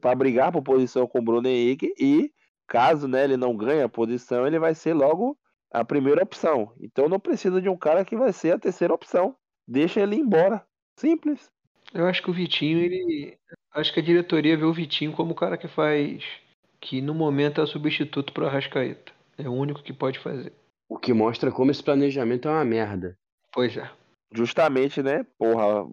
para 0.00 0.14
brigar 0.14 0.52
por 0.52 0.62
posição 0.62 1.06
com 1.06 1.20
o 1.20 1.22
Bruno 1.22 1.48
Henrique 1.48 1.94
e 1.98 2.30
caso 2.66 3.08
né, 3.08 3.24
ele 3.24 3.36
não 3.36 3.56
ganhe 3.56 3.82
a 3.82 3.88
posição, 3.88 4.46
ele 4.46 4.58
vai 4.58 4.74
ser 4.74 4.92
logo 4.92 5.38
a 5.70 5.84
primeira 5.84 6.22
opção. 6.22 6.72
Então 6.80 7.08
não 7.08 7.18
precisa 7.18 7.60
de 7.60 7.68
um 7.68 7.76
cara 7.76 8.04
que 8.04 8.16
vai 8.16 8.32
ser 8.32 8.52
a 8.52 8.58
terceira 8.58 8.94
opção. 8.94 9.34
Deixa 9.66 10.00
ele 10.00 10.16
ir 10.16 10.20
embora. 10.20 10.64
Simples. 10.98 11.50
Eu 11.92 12.06
acho 12.06 12.22
que 12.22 12.30
o 12.30 12.34
Vitinho, 12.34 12.78
ele. 12.78 13.36
Acho 13.72 13.92
que 13.92 14.00
a 14.00 14.02
diretoria 14.02 14.56
vê 14.56 14.64
o 14.64 14.72
Vitinho 14.72 15.12
como 15.12 15.32
o 15.32 15.36
cara 15.36 15.56
que 15.56 15.68
faz. 15.68 16.22
Que 16.80 17.00
no 17.00 17.14
momento 17.14 17.60
é 17.60 17.64
o 17.64 17.66
substituto 17.66 18.32
pro 18.32 18.46
Arrascaeta. 18.46 19.12
É 19.38 19.48
o 19.48 19.52
único 19.52 19.82
que 19.82 19.92
pode 19.92 20.18
fazer. 20.18 20.52
O 20.88 20.98
que 20.98 21.12
mostra 21.12 21.50
como 21.50 21.70
esse 21.70 21.82
planejamento 21.82 22.46
é 22.46 22.50
uma 22.50 22.64
merda. 22.64 23.16
Pois 23.52 23.76
é. 23.76 23.90
Justamente, 24.32 25.02
né? 25.02 25.24
Porra, 25.38 25.86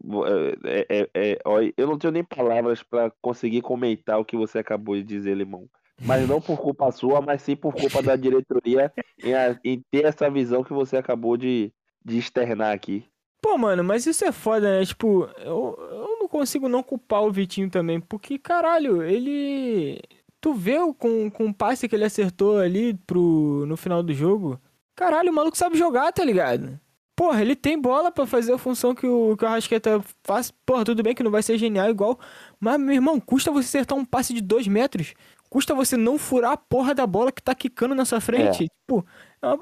é, 0.66 0.88
é, 0.90 1.10
é, 1.14 1.40
ó, 1.46 1.60
eu 1.78 1.88
não 1.88 1.98
tenho 1.98 2.12
nem 2.12 2.24
palavras 2.24 2.82
para 2.82 3.12
conseguir 3.22 3.62
comentar 3.62 4.20
o 4.20 4.26
que 4.26 4.36
você 4.36 4.60
acabou 4.60 4.96
de 4.96 5.04
dizer, 5.04 5.36
Limão. 5.36 5.68
Mas 6.04 6.28
não 6.28 6.42
por 6.42 6.58
culpa 6.60 6.92
sua, 6.92 7.22
mas 7.22 7.44
sim 7.44 7.56
por 7.56 7.74
culpa 7.76 8.02
da 8.02 8.16
diretoria 8.16 8.92
em, 9.24 9.36
a- 9.36 9.60
em 9.64 9.84
ter 9.92 10.06
essa 10.06 10.30
visão 10.32 10.64
que 10.64 10.74
você 10.74 10.98
acabou 10.98 11.38
de, 11.38 11.72
de 12.04 12.18
externar 12.18 12.74
aqui. 12.74 13.06
Pô, 13.40 13.58
mano, 13.58 13.84
mas 13.84 14.06
isso 14.08 14.26
é 14.26 14.32
foda, 14.32 14.80
né? 14.80 14.86
Tipo, 14.86 15.30
eu, 15.38 15.76
eu 15.92 16.18
não 16.20 16.28
consigo 16.28 16.68
não 16.68 16.82
culpar 16.82 17.22
o 17.24 17.32
Vitinho 17.32 17.70
também, 17.70 18.00
porque, 18.00 18.40
caralho, 18.40 19.04
ele. 19.04 20.00
Tu 20.40 20.54
vê 20.56 20.78
com, 20.98 21.30
com 21.30 21.46
o 21.48 21.54
passe 21.54 21.88
que 21.88 21.96
ele 21.96 22.04
acertou 22.06 22.58
ali 22.58 22.96
pro, 23.06 23.64
no 23.68 23.78
final 23.78 24.02
do 24.02 24.12
jogo? 24.14 24.60
Caralho, 24.96 25.32
o 25.32 25.36
maluco 25.36 25.56
sabe 25.58 25.78
jogar, 25.78 26.12
tá 26.12 26.26
ligado? 26.26 26.80
Porra, 27.16 27.42
ele 27.42 27.56
tem 27.56 27.80
bola 27.80 28.12
pra 28.12 28.26
fazer 28.26 28.54
a 28.54 28.58
função 28.58 28.96
que 28.96 29.06
o, 29.06 29.36
que 29.38 29.44
o 29.44 29.48
Arrascaeta 29.48 30.02
faz. 30.24 30.52
Porra, 30.66 30.86
tudo 30.86 31.04
bem 31.04 31.14
que 31.14 31.24
não 31.24 31.32
vai 31.32 31.44
ser 31.44 31.58
genial 31.58 31.90
igual. 31.90 32.20
Mas, 32.60 32.80
meu 32.80 32.96
irmão, 32.96 33.20
custa 33.20 33.52
você 33.52 33.78
acertar 33.78 33.98
um 33.98 34.06
passe 34.06 34.34
de 34.34 34.42
dois 34.42 34.68
metros. 34.68 35.14
Custa 35.50 35.76
você 35.76 35.98
não 35.98 36.18
furar 36.18 36.54
a 36.54 36.58
porra 36.58 36.96
da 36.96 37.06
bola 37.06 37.32
que 37.32 37.44
tá 37.44 37.54
quicando 37.54 37.94
na 37.94 38.06
sua 38.06 38.22
frente. 38.22 38.68
Tipo, 38.70 39.06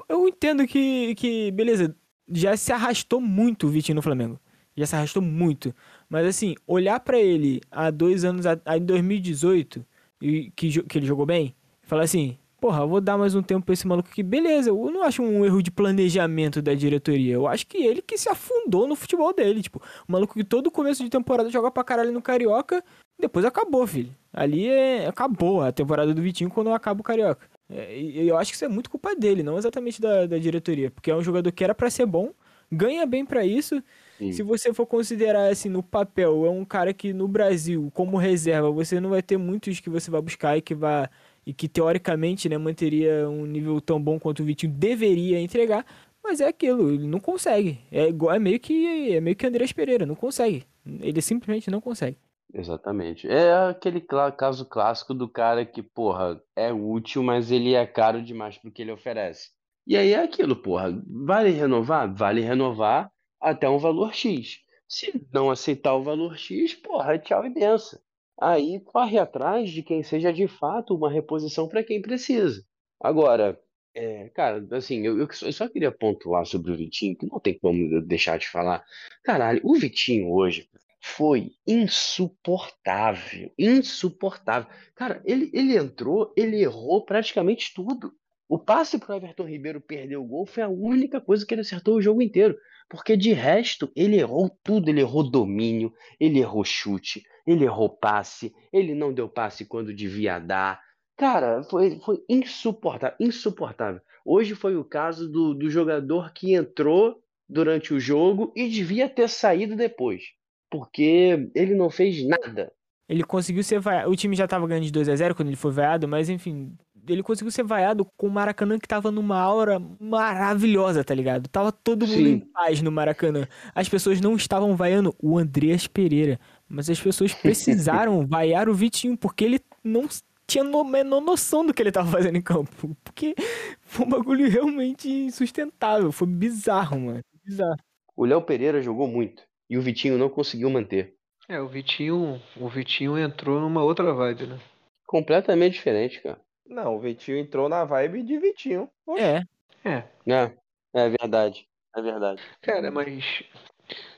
eu, 0.08 0.28
entendo 0.28 0.66
que, 0.66 1.14
que, 1.16 1.50
beleza, 1.50 1.94
já 2.30 2.56
se 2.56 2.72
arrastou 2.72 3.20
muito 3.20 3.66
o 3.66 3.70
Vitinho 3.70 3.96
no 3.96 4.02
Flamengo. 4.02 4.40
Já 4.76 4.86
se 4.86 4.94
arrastou 4.94 5.20
muito. 5.20 5.74
Mas 6.08 6.26
assim, 6.26 6.54
olhar 6.66 7.00
pra 7.00 7.18
ele 7.18 7.60
há 7.70 7.90
dois 7.90 8.24
anos, 8.24 8.46
em 8.46 8.84
2018, 8.84 9.84
e 10.22 10.52
que, 10.52 10.82
que 10.84 10.98
ele 10.98 11.06
jogou 11.06 11.26
bem, 11.26 11.56
e 11.82 11.86
falar 11.86 12.04
assim, 12.04 12.38
porra, 12.60 12.86
vou 12.86 13.00
dar 13.00 13.16
mais 13.16 13.34
um 13.34 13.42
tempo 13.42 13.64
pra 13.64 13.72
esse 13.72 13.86
maluco 13.86 14.10
aqui. 14.10 14.22
Beleza, 14.22 14.68
eu 14.68 14.90
não 14.90 15.02
acho 15.02 15.22
um 15.22 15.44
erro 15.44 15.62
de 15.62 15.70
planejamento 15.70 16.60
da 16.60 16.74
diretoria. 16.74 17.34
Eu 17.34 17.46
acho 17.46 17.66
que 17.66 17.78
ele 17.78 18.02
que 18.02 18.18
se 18.18 18.28
afundou 18.28 18.86
no 18.86 18.94
futebol 18.94 19.32
dele. 19.32 19.62
Tipo, 19.62 19.82
o 20.06 20.12
maluco 20.12 20.34
que 20.34 20.44
todo 20.44 20.70
começo 20.70 21.02
de 21.02 21.08
temporada 21.08 21.48
joga 21.48 21.70
pra 21.70 21.82
caralho 21.82 22.12
no 22.12 22.20
Carioca, 22.20 22.84
depois 23.18 23.44
acabou, 23.44 23.86
filho. 23.86 24.14
Ali 24.32 24.68
é, 24.68 25.06
acabou 25.06 25.62
a 25.62 25.72
temporada 25.72 26.12
do 26.12 26.22
Vitinho 26.22 26.50
quando 26.50 26.72
acaba 26.72 27.00
o 27.00 27.04
Carioca. 27.04 27.48
É, 27.70 27.98
e 27.98 28.28
eu 28.28 28.36
acho 28.36 28.50
que 28.50 28.56
isso 28.56 28.64
é 28.64 28.68
muito 28.68 28.90
culpa 28.90 29.14
dele, 29.14 29.42
não 29.42 29.56
exatamente 29.56 30.00
da, 30.00 30.26
da 30.26 30.38
diretoria. 30.38 30.90
Porque 30.90 31.10
é 31.10 31.16
um 31.16 31.22
jogador 31.22 31.50
que 31.50 31.64
era 31.64 31.74
pra 31.74 31.88
ser 31.88 32.04
bom, 32.04 32.30
ganha 32.70 33.06
bem 33.06 33.24
pra 33.24 33.44
isso. 33.44 33.82
Sim. 34.18 34.32
Se 34.32 34.42
você 34.42 34.72
for 34.74 34.84
considerar 34.84 35.50
assim 35.50 35.70
no 35.70 35.82
papel, 35.82 36.44
é 36.44 36.50
um 36.50 36.64
cara 36.64 36.92
que 36.92 37.12
no 37.12 37.26
Brasil, 37.26 37.90
como 37.94 38.18
reserva, 38.18 38.70
você 38.70 39.00
não 39.00 39.10
vai 39.10 39.22
ter 39.22 39.38
muitos 39.38 39.80
que 39.80 39.88
você 39.88 40.10
vai 40.10 40.20
buscar 40.20 40.58
e 40.58 40.60
que 40.60 40.74
vai 40.74 41.08
e 41.46 41.52
que 41.52 41.68
teoricamente, 41.68 42.48
né, 42.48 42.58
manteria 42.58 43.28
um 43.28 43.46
nível 43.46 43.80
tão 43.80 44.00
bom 44.00 44.18
quanto 44.18 44.42
o 44.42 44.44
Vitinho 44.44 44.72
deveria 44.72 45.40
entregar, 45.40 45.84
mas 46.22 46.40
é 46.40 46.48
aquilo, 46.48 46.92
ele 46.92 47.06
não 47.06 47.20
consegue. 47.20 47.80
É 47.90 48.08
igual, 48.08 48.34
é 48.34 48.38
meio 48.38 48.60
que 48.60 49.12
é 49.14 49.20
meio 49.20 49.36
que 49.36 49.46
Andrés 49.46 49.72
Pereira, 49.72 50.04
não 50.04 50.14
consegue. 50.14 50.64
Ele 51.00 51.20
simplesmente 51.20 51.70
não 51.70 51.80
consegue. 51.80 52.16
Exatamente. 52.52 53.28
É 53.28 53.52
aquele 53.68 54.00
caso 54.36 54.66
clássico 54.66 55.14
do 55.14 55.28
cara 55.28 55.64
que, 55.64 55.82
porra, 55.82 56.40
é 56.56 56.72
útil, 56.72 57.22
mas 57.22 57.50
ele 57.50 57.74
é 57.74 57.86
caro 57.86 58.22
demais 58.22 58.58
pro 58.58 58.70
que 58.70 58.82
ele 58.82 58.92
oferece. 58.92 59.50
E 59.86 59.96
aí 59.96 60.12
é 60.12 60.22
aquilo, 60.22 60.56
porra, 60.56 60.92
vale 61.06 61.50
renovar? 61.50 62.12
Vale 62.14 62.40
renovar 62.40 63.10
até 63.40 63.68
um 63.68 63.78
valor 63.78 64.14
X. 64.14 64.58
Se 64.88 65.24
não 65.32 65.50
aceitar 65.50 65.94
o 65.94 66.02
valor 66.02 66.36
X, 66.36 66.74
porra, 66.74 67.18
tchau 67.18 67.46
e 67.46 67.50
benção. 67.50 67.98
Aí 68.40 68.80
corre 68.80 69.18
atrás 69.18 69.70
de 69.70 69.82
quem 69.82 70.02
seja 70.02 70.32
de 70.32 70.48
fato 70.48 70.94
uma 70.94 71.10
reposição 71.10 71.68
para 71.68 71.84
quem 71.84 72.00
precisa. 72.00 72.64
Agora, 72.98 73.60
é, 73.94 74.28
cara, 74.30 74.66
assim, 74.72 75.04
eu, 75.06 75.18
eu 75.18 75.52
só 75.52 75.68
queria 75.68 75.92
pontuar 75.92 76.46
sobre 76.46 76.72
o 76.72 76.76
Vitinho, 76.76 77.16
que 77.16 77.26
não 77.26 77.38
tem 77.38 77.58
como 77.58 78.00
deixar 78.00 78.38
de 78.38 78.48
falar. 78.48 78.84
Caralho, 79.22 79.60
o 79.64 79.74
Vitinho 79.74 80.30
hoje 80.32 80.68
foi 81.02 81.52
insuportável, 81.66 83.50
insuportável. 83.58 84.70
Cara, 84.94 85.22
ele, 85.24 85.50
ele 85.52 85.76
entrou, 85.76 86.32
ele 86.36 86.62
errou 86.62 87.04
praticamente 87.04 87.72
tudo. 87.74 88.12
O 88.48 88.58
passe 88.58 88.98
pro 88.98 89.14
Everton 89.14 89.44
Ribeiro 89.44 89.80
perder 89.80 90.16
o 90.16 90.24
gol 90.24 90.44
foi 90.46 90.62
a 90.62 90.68
única 90.68 91.20
coisa 91.20 91.46
que 91.46 91.54
ele 91.54 91.60
acertou 91.60 91.96
o 91.96 92.02
jogo 92.02 92.20
inteiro. 92.20 92.56
Porque 92.90 93.16
de 93.16 93.32
resto, 93.32 93.88
ele 93.94 94.16
errou 94.16 94.50
tudo. 94.64 94.90
Ele 94.90 95.00
errou 95.00 95.22
domínio, 95.22 95.94
ele 96.18 96.40
errou 96.40 96.64
chute, 96.64 97.22
ele 97.46 97.64
errou 97.64 97.88
passe, 97.88 98.52
ele 98.72 98.94
não 98.94 99.12
deu 99.12 99.28
passe 99.28 99.64
quando 99.64 99.94
devia 99.94 100.40
dar. 100.40 100.80
Cara, 101.16 101.62
foi, 101.62 102.00
foi 102.00 102.20
insuportável, 102.28 103.16
insuportável. 103.20 104.00
Hoje 104.24 104.56
foi 104.56 104.76
o 104.76 104.84
caso 104.84 105.30
do, 105.30 105.54
do 105.54 105.70
jogador 105.70 106.32
que 106.32 106.52
entrou 106.52 107.22
durante 107.48 107.94
o 107.94 108.00
jogo 108.00 108.52
e 108.56 108.68
devia 108.68 109.08
ter 109.08 109.28
saído 109.28 109.76
depois. 109.76 110.24
Porque 110.68 111.48
ele 111.54 111.74
não 111.74 111.90
fez 111.90 112.26
nada. 112.26 112.72
Ele 113.08 113.22
conseguiu 113.22 113.62
ser 113.62 113.78
vaiado. 113.80 114.10
O 114.10 114.16
time 114.16 114.34
já 114.34 114.48
tava 114.48 114.66
ganhando 114.66 114.84
de 114.84 114.92
2 114.92 115.08
a 115.08 115.16
0 115.16 115.34
quando 115.34 115.48
ele 115.48 115.56
foi 115.56 115.70
vaiado, 115.70 116.08
mas 116.08 116.28
enfim, 116.28 116.76
ele 117.08 117.22
conseguiu 117.22 117.50
ser 117.50 117.62
vaiado 117.62 118.04
com 118.16 118.26
o 118.26 118.30
Maracanã 118.30 118.78
que 118.78 118.88
tava 118.88 119.10
numa 119.10 119.38
aura 119.38 119.80
maravilhosa, 119.98 121.04
tá 121.04 121.14
ligado? 121.14 121.48
Tava 121.48 121.72
todo 121.72 122.06
mundo 122.06 122.28
em 122.28 122.40
Sim. 122.40 122.46
paz 122.52 122.82
no 122.82 122.92
Maracanã. 122.92 123.46
As 123.74 123.88
pessoas 123.88 124.20
não 124.20 124.36
estavam 124.36 124.76
vaiando 124.76 125.14
o 125.20 125.38
Andreas 125.38 125.86
Pereira, 125.86 126.38
mas 126.68 126.90
as 126.90 127.00
pessoas 127.00 127.32
precisaram 127.34 128.26
vaiar 128.26 128.68
o 128.68 128.74
Vitinho, 128.74 129.16
porque 129.16 129.44
ele 129.44 129.60
não 129.82 130.08
tinha 130.46 130.64
no 130.64 130.82
menor 130.84 131.20
noção 131.20 131.64
do 131.64 131.72
que 131.72 131.82
ele 131.82 131.92
tava 131.92 132.10
fazendo 132.10 132.36
em 132.36 132.42
campo. 132.42 132.96
Porque 133.04 133.34
foi 133.82 134.06
um 134.06 134.08
bagulho 134.08 134.48
realmente 134.50 135.08
insustentável. 135.08 136.10
Foi 136.10 136.26
bizarro, 136.26 137.00
mano. 137.00 137.20
Bizarro. 137.44 137.76
O 138.16 138.24
Léo 138.24 138.42
Pereira 138.42 138.82
jogou 138.82 139.06
muito 139.06 139.42
e 139.68 139.78
o 139.78 139.82
Vitinho 139.82 140.18
não 140.18 140.28
conseguiu 140.28 140.68
manter. 140.68 141.14
É, 141.48 141.60
o 141.60 141.68
Vitinho, 141.68 142.40
o 142.56 142.68
Vitinho 142.68 143.18
entrou 143.18 143.60
numa 143.60 143.82
outra 143.82 144.12
vibe, 144.12 144.46
né? 144.46 144.60
Completamente 145.06 145.74
diferente, 145.74 146.20
cara. 146.22 146.40
Não, 146.70 146.94
o 146.94 147.00
Vitinho 147.00 147.36
entrou 147.36 147.68
na 147.68 147.84
vibe 147.84 148.22
de 148.22 148.38
Vitinho. 148.38 148.88
É. 149.18 149.42
É. 149.84 150.04
É, 150.24 150.52
é 150.94 151.08
verdade. 151.08 151.66
É 151.96 152.00
verdade. 152.00 152.40
Cara, 152.62 152.92
mas 152.92 153.42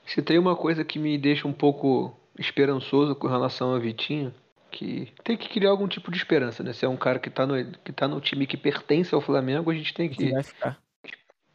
se 0.07 0.21
tem 0.21 0.39
uma 0.39 0.55
coisa 0.55 0.85
que 0.85 0.99
me 0.99 1.17
deixa 1.17 1.49
um 1.49 1.53
pouco 1.53 2.15
esperançoso 2.39 3.15
com 3.15 3.27
relação 3.27 3.75
a 3.75 3.79
Vitinho, 3.79 4.35
que 4.71 5.11
tem 5.25 5.37
que 5.37 5.49
criar 5.49 5.71
algum 5.71 5.89
tipo 5.89 6.11
de 6.11 6.19
esperança, 6.19 6.63
né? 6.63 6.75
Se 6.75 6.85
é 6.85 6.89
um 6.89 6.97
cara 6.97 7.19
que 7.19 7.31
tá 7.31 7.47
no, 7.47 7.55
que 7.79 7.93
tá 7.93 8.07
no 8.07 8.21
time 8.21 8.47
que 8.47 8.57
pertence 8.59 9.15
ao 9.15 9.21
Flamengo, 9.23 9.71
a 9.71 9.75
gente 9.75 9.95
tem 9.95 10.11
Que 10.11 10.31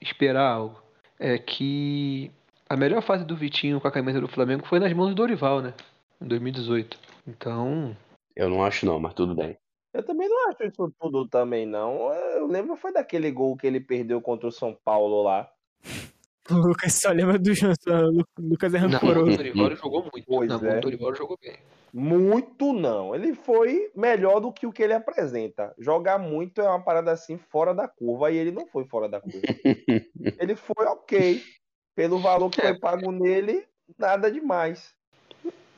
esperar 0.01 0.51
algo. 0.51 0.81
É 1.19 1.37
que 1.37 2.31
a 2.67 2.75
melhor 2.75 3.03
fase 3.03 3.23
do 3.23 3.35
Vitinho 3.35 3.79
com 3.79 3.87
a 3.87 3.91
camisa 3.91 4.19
do 4.19 4.27
Flamengo 4.27 4.65
foi 4.65 4.79
nas 4.79 4.93
mãos 4.93 5.09
do 5.09 5.15
Dorival, 5.15 5.61
né? 5.61 5.73
Em 6.19 6.27
2018. 6.27 6.97
Então, 7.27 7.95
Eu 8.35 8.49
não 8.49 8.63
acho 8.63 8.85
não, 8.85 8.99
mas 8.99 9.13
tudo 9.13 9.35
bem. 9.35 9.57
Eu 9.93 10.03
também 10.03 10.27
não 10.29 10.49
acho 10.49 10.63
isso 10.63 10.93
tudo 10.99 11.27
também, 11.27 11.65
não. 11.65 12.11
Eu 12.13 12.47
lembro 12.47 12.75
foi 12.75 12.91
daquele 12.93 13.31
gol 13.31 13.55
que 13.57 13.65
ele 13.65 13.79
perdeu 13.79 14.21
contra 14.21 14.47
o 14.47 14.51
São 14.51 14.77
Paulo 14.83 15.23
lá. 15.23 15.49
O 16.49 16.53
Lucas 16.55 16.93
só 16.93 17.11
lembra 17.11 17.37
do 17.37 17.53
Johnson. 17.53 18.23
O 18.39 18.41
Lucas 18.41 18.73
é 18.73 18.79
Não, 18.79 18.87
o 18.87 18.91
rancoroso. 18.93 19.35
Dorival 19.35 19.75
jogou 19.75 20.01
muito. 20.03 20.25
Pois 20.25 20.47
não, 20.49 20.65
é. 20.65 20.77
o 20.77 20.79
Dorival 20.81 21.13
jogou 21.13 21.37
bem. 21.41 21.57
Muito 21.93 22.71
não. 22.71 23.13
Ele 23.13 23.33
foi 23.35 23.91
melhor 23.93 24.39
do 24.39 24.53
que 24.53 24.65
o 24.65 24.71
que 24.71 24.81
ele 24.81 24.93
apresenta. 24.93 25.75
Jogar 25.77 26.17
muito 26.17 26.61
é 26.61 26.69
uma 26.69 26.81
parada 26.81 27.11
assim 27.11 27.37
fora 27.37 27.73
da 27.73 27.85
curva 27.85 28.31
e 28.31 28.37
ele 28.37 28.51
não 28.53 28.65
foi 28.65 28.85
fora 28.85 29.09
da 29.09 29.19
curva. 29.19 29.41
ele 30.39 30.55
foi 30.55 30.85
ok. 30.85 31.41
Pelo 31.93 32.17
valor 32.17 32.49
que 32.49 32.61
É. 32.61 32.69
foi 32.69 32.79
pago 32.79 33.11
nele, 33.11 33.65
nada 33.99 34.31
demais. 34.31 34.93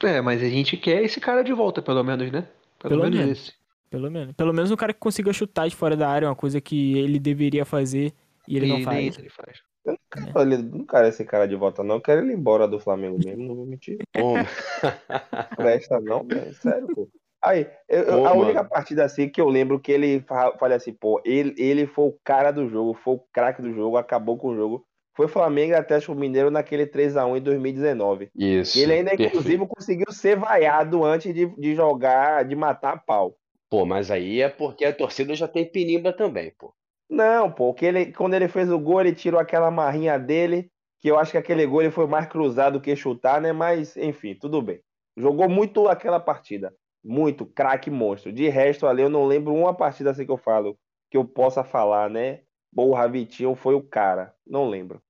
É, 0.04 0.22
mas 0.22 0.40
a 0.44 0.50
gente 0.50 0.78
quer 0.78 1.02
esse 1.02 1.20
cara 1.20 1.44
de 1.44 1.52
volta, 1.52 1.82
pelo 1.82 2.04
menos, 2.04 2.32
né? 2.32 2.48
Pelo, 2.78 2.92
Pelo 2.94 3.04
menos, 3.06 3.20
menos. 3.20 3.40
esse. 3.40 3.54
Pelo 3.90 4.10
menos. 4.12 4.34
Pelo 4.36 4.54
menos 4.54 4.72
um 4.72 4.76
cara 4.76 4.94
que 4.94 5.00
consiga 5.00 5.34
chutar 5.34 5.68
de 5.68 5.76
fora 5.76 5.96
da 5.98 6.08
área, 6.10 6.28
uma 6.28 6.36
coisa 6.36 6.62
que 6.62 6.98
ele 6.98 7.20
deveria 7.20 7.66
fazer 7.66 8.14
e 8.48 8.56
ele 8.58 8.66
e 8.66 8.70
não 8.70 8.76
nem 8.78 8.86
faz. 8.86 9.06
isso 9.08 9.22
ele 9.22 9.30
faz. 9.30 9.62
Eu 9.86 9.94
não 9.94 10.00
quero, 10.34 10.42
ele, 10.42 10.58
não 10.58 10.86
quero 10.86 11.08
esse 11.08 11.24
cara 11.26 11.48
de 11.48 11.56
volta, 11.56 11.84
não. 11.84 11.96
Eu 11.96 12.02
quero 12.02 12.22
ele 12.22 12.34
embora 12.34 12.68
do 12.68 12.80
Flamengo 12.80 13.18
mesmo, 13.18 13.48
não 13.48 13.56
vou 13.56 13.66
mentir. 13.66 13.98
Presta, 15.56 16.00
não, 16.00 16.24
velho. 16.24 16.54
Sério, 16.56 16.88
pô. 16.94 17.08
Aí, 17.42 17.68
eu- 17.88 18.26
a 18.26 18.30
mano. 18.36 18.42
única 18.42 18.64
partida 18.66 19.06
assim 19.06 19.30
que 19.30 19.40
eu 19.40 19.48
lembro 19.48 19.80
que 19.80 19.92
ele 19.92 20.20
fa- 20.28 20.54
falei 20.60 20.76
assim, 20.76 20.94
pô, 20.94 21.22
ele, 21.24 21.56
ele 21.58 21.88
foi 21.88 22.10
o 22.10 22.18
cara 22.24 22.52
do 22.52 22.68
jogo, 22.68 22.94
foi 22.94 23.16
o 23.16 23.24
craque 23.32 23.62
do 23.62 23.74
jogo, 23.74 23.96
acabou 23.98 24.38
com 24.38 24.50
o 24.50 24.56
jogo. 24.56 24.86
Foi 25.16 25.28
Flamengo 25.28 25.72
e 25.74 25.76
Atlético 25.76 26.16
Mineiro 26.16 26.52
naquele 26.52 26.86
3x1 26.86 27.38
em 27.38 27.42
2019. 27.42 28.30
Isso. 28.36 28.78
E 28.78 28.84
ele 28.84 28.94
ainda, 28.94 29.10
perfeito. 29.12 29.36
inclusive, 29.38 29.68
conseguiu 29.68 30.12
ser 30.12 30.38
vaiado 30.38 31.04
antes 31.04 31.34
de, 31.34 31.46
de 31.58 31.76
jogar, 31.76 32.46
de 32.46 32.56
matar 32.56 32.94
a 32.94 32.98
pau. 32.98 33.36
Pô, 33.70 33.86
mas 33.86 34.10
aí 34.10 34.42
é 34.42 34.50
porque 34.50 34.84
a 34.84 34.94
torcida 34.94 35.36
já 35.36 35.48
tem 35.48 35.70
pinimba 35.70 36.12
também, 36.12 36.52
pô. 36.58 36.74
Não, 37.10 37.52
pô, 37.52 37.74
que 37.74 37.86
ele, 37.86 38.12
quando 38.12 38.34
ele 38.34 38.48
fez 38.48 38.72
o 38.72 38.80
gol, 38.80 39.02
ele 39.02 39.14
tirou 39.14 39.40
aquela 39.40 39.70
marrinha 39.72 40.18
dele, 40.18 40.72
que 41.00 41.10
eu 41.10 41.18
acho 41.18 41.32
que 41.32 41.38
aquele 41.38 41.66
gol 41.66 41.82
ele 41.82 41.92
foi 41.92 42.08
mais 42.08 42.28
cruzado 42.28 42.82
que 42.82 42.96
chutar, 42.96 43.42
né? 43.42 43.52
Mas, 43.52 43.96
enfim, 43.98 44.36
tudo 44.36 44.62
bem. 44.62 44.80
Jogou 45.18 45.50
muito 45.50 45.88
aquela 45.88 46.20
partida. 46.20 46.74
Muito, 47.04 47.46
craque 47.46 47.90
monstro. 47.90 48.32
De 48.32 48.48
resto, 48.50 48.86
ali, 48.86 49.02
eu 49.02 49.10
não 49.10 49.26
lembro 49.26 49.54
uma 49.54 49.74
partida 49.74 50.12
assim 50.12 50.26
que 50.26 50.32
eu 50.32 50.38
falo, 50.38 50.78
que 51.10 51.18
eu 51.18 51.26
possa 51.26 51.64
falar, 51.64 52.10
né? 52.10 52.42
Porra, 52.76 53.08
Vitinho 53.08 53.56
foi 53.56 53.74
o 53.74 53.82
cara. 53.82 54.34
Não 54.46 54.70
lembro. 54.70 55.02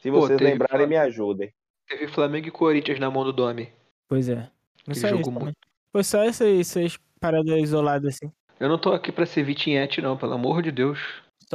Se 0.00 0.10
Pô, 0.10 0.20
vocês 0.20 0.38
teve 0.38 0.50
lembrarem, 0.50 0.86
me 0.86 0.96
ajudem. 0.96 1.52
Teve 1.88 2.08
Flamengo 2.08 2.48
e 2.48 2.50
Corinthians 2.50 2.98
na 2.98 3.10
mão 3.10 3.24
do 3.24 3.32
Domi. 3.32 3.72
Pois 4.08 4.28
é. 4.28 4.50
Não 4.86 4.94
só 4.94 5.08
jogou 5.08 5.20
isso, 5.20 5.30
muito. 5.32 5.56
Foi 5.90 6.04
só 6.04 6.22
essas, 6.22 6.48
essas 6.48 6.98
paradas 7.22 7.62
isoladas 7.62 8.14
assim. 8.16 8.30
Eu 8.60 8.68
não 8.68 8.78
tô 8.78 8.92
aqui 8.92 9.10
pra 9.10 9.24
ser 9.26 9.42
vitinhete, 9.44 10.00
não, 10.02 10.16
pelo 10.16 10.34
amor 10.34 10.62
de 10.62 10.70
Deus. 10.70 10.98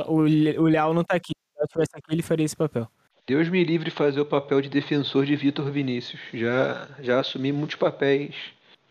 O, 0.08 0.20
o 0.22 0.68
Leal 0.68 0.94
não 0.94 1.04
tá 1.04 1.16
aqui. 1.16 1.34
Se 1.56 1.64
eu 1.64 1.68
tivesse 1.68 1.92
aqui, 1.94 2.14
ele 2.14 2.22
faria 2.22 2.46
esse 2.46 2.56
papel. 2.56 2.88
Deus 3.26 3.50
me 3.50 3.64
livre 3.64 3.90
de 3.90 3.96
fazer 3.96 4.22
o 4.22 4.26
papel 4.26 4.62
de 4.62 4.70
defensor 4.70 5.26
de 5.26 5.36
Vitor 5.36 5.70
Vinícius. 5.72 6.22
Já, 6.34 6.88
já 7.02 7.20
assumi 7.20 7.52
muitos 7.52 7.76
papéis 7.76 8.36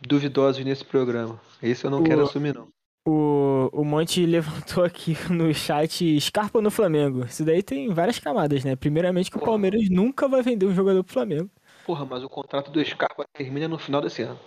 duvidosos 0.01 0.65
nesse 0.65 0.85
programa. 0.85 1.41
Esse 1.63 1.85
eu 1.87 1.91
não 1.91 2.01
O- 2.01 2.05
quero 2.05 2.23
assumir, 2.23 2.55
não. 2.55 2.69
O, 3.09 3.71
o 3.73 3.85
Monte 3.85 4.25
levantou 4.27 4.83
aqui 4.85 5.17
no 5.31 5.55
chat 5.55 6.21
Scarpa 6.21 6.61
no 6.61 6.71
Flamengo. 6.71 7.25
Isso 7.25 7.45
daí 7.45 7.63
tem 7.63 7.89
várias 7.95 8.19
camadas, 8.19 8.65
né? 8.65 8.75
Primeiramente 8.77 9.31
que 9.31 9.37
o 9.37 9.41
Porra. 9.41 9.53
Palmeiras 9.53 9.89
nunca 9.89 10.27
vai 10.29 10.43
vender 10.43 10.67
um 10.67 10.75
jogador 10.75 11.05
pro 11.05 11.13
Flamengo. 11.15 11.49
Porra, 11.87 12.05
mas 12.05 12.25
o 12.25 12.29
contrato 12.29 12.71
do 12.71 12.85
Scarpa 12.85 13.25
termina 13.33 13.69
no 13.69 13.79
final 13.79 14.01
desse 14.03 14.23
ano. 14.23 14.39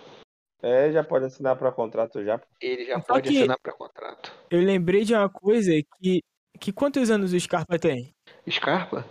É, 0.62 0.92
já 0.92 1.04
pode 1.04 1.26
assinar 1.26 1.56
para 1.56 1.72
contrato 1.72 2.24
já. 2.24 2.40
Ele 2.62 2.86
já 2.86 3.00
Só 3.00 3.14
pode 3.14 3.30
assinar 3.30 3.58
pra 3.62 3.74
contrato. 3.74 4.34
Eu 4.52 4.62
lembrei 4.62 5.04
de 5.04 5.14
uma 5.14 5.30
coisa 5.30 5.72
que. 6.00 6.22
Que 6.60 6.74
quantos 6.74 7.10
anos 7.10 7.32
o 7.32 7.40
Scarpa 7.40 7.80
tem? 7.80 8.14
Scarpa? 8.50 9.06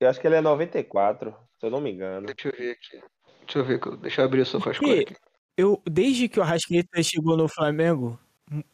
Eu 0.00 0.08
acho 0.08 0.20
que 0.20 0.26
ele 0.26 0.34
é 0.34 0.40
94, 0.40 1.32
se 1.60 1.66
eu 1.66 1.70
não 1.70 1.80
me 1.80 1.92
engano. 1.92 2.26
Deixa 2.26 2.48
eu 2.48 2.52
ver 2.52 2.72
aqui. 2.72 3.00
Deixa 3.46 3.58
eu 3.58 3.64
ver, 3.64 3.96
deixa 3.98 4.20
eu 4.20 4.24
abrir 4.24 4.40
o 4.40 4.46
SofaScore 4.46 5.00
aqui. 5.00 5.14
eu, 5.56 5.80
desde 5.88 6.28
que 6.28 6.40
o 6.40 6.42
Arrascaeta 6.42 7.00
chegou 7.00 7.36
no 7.36 7.46
Flamengo, 7.46 8.18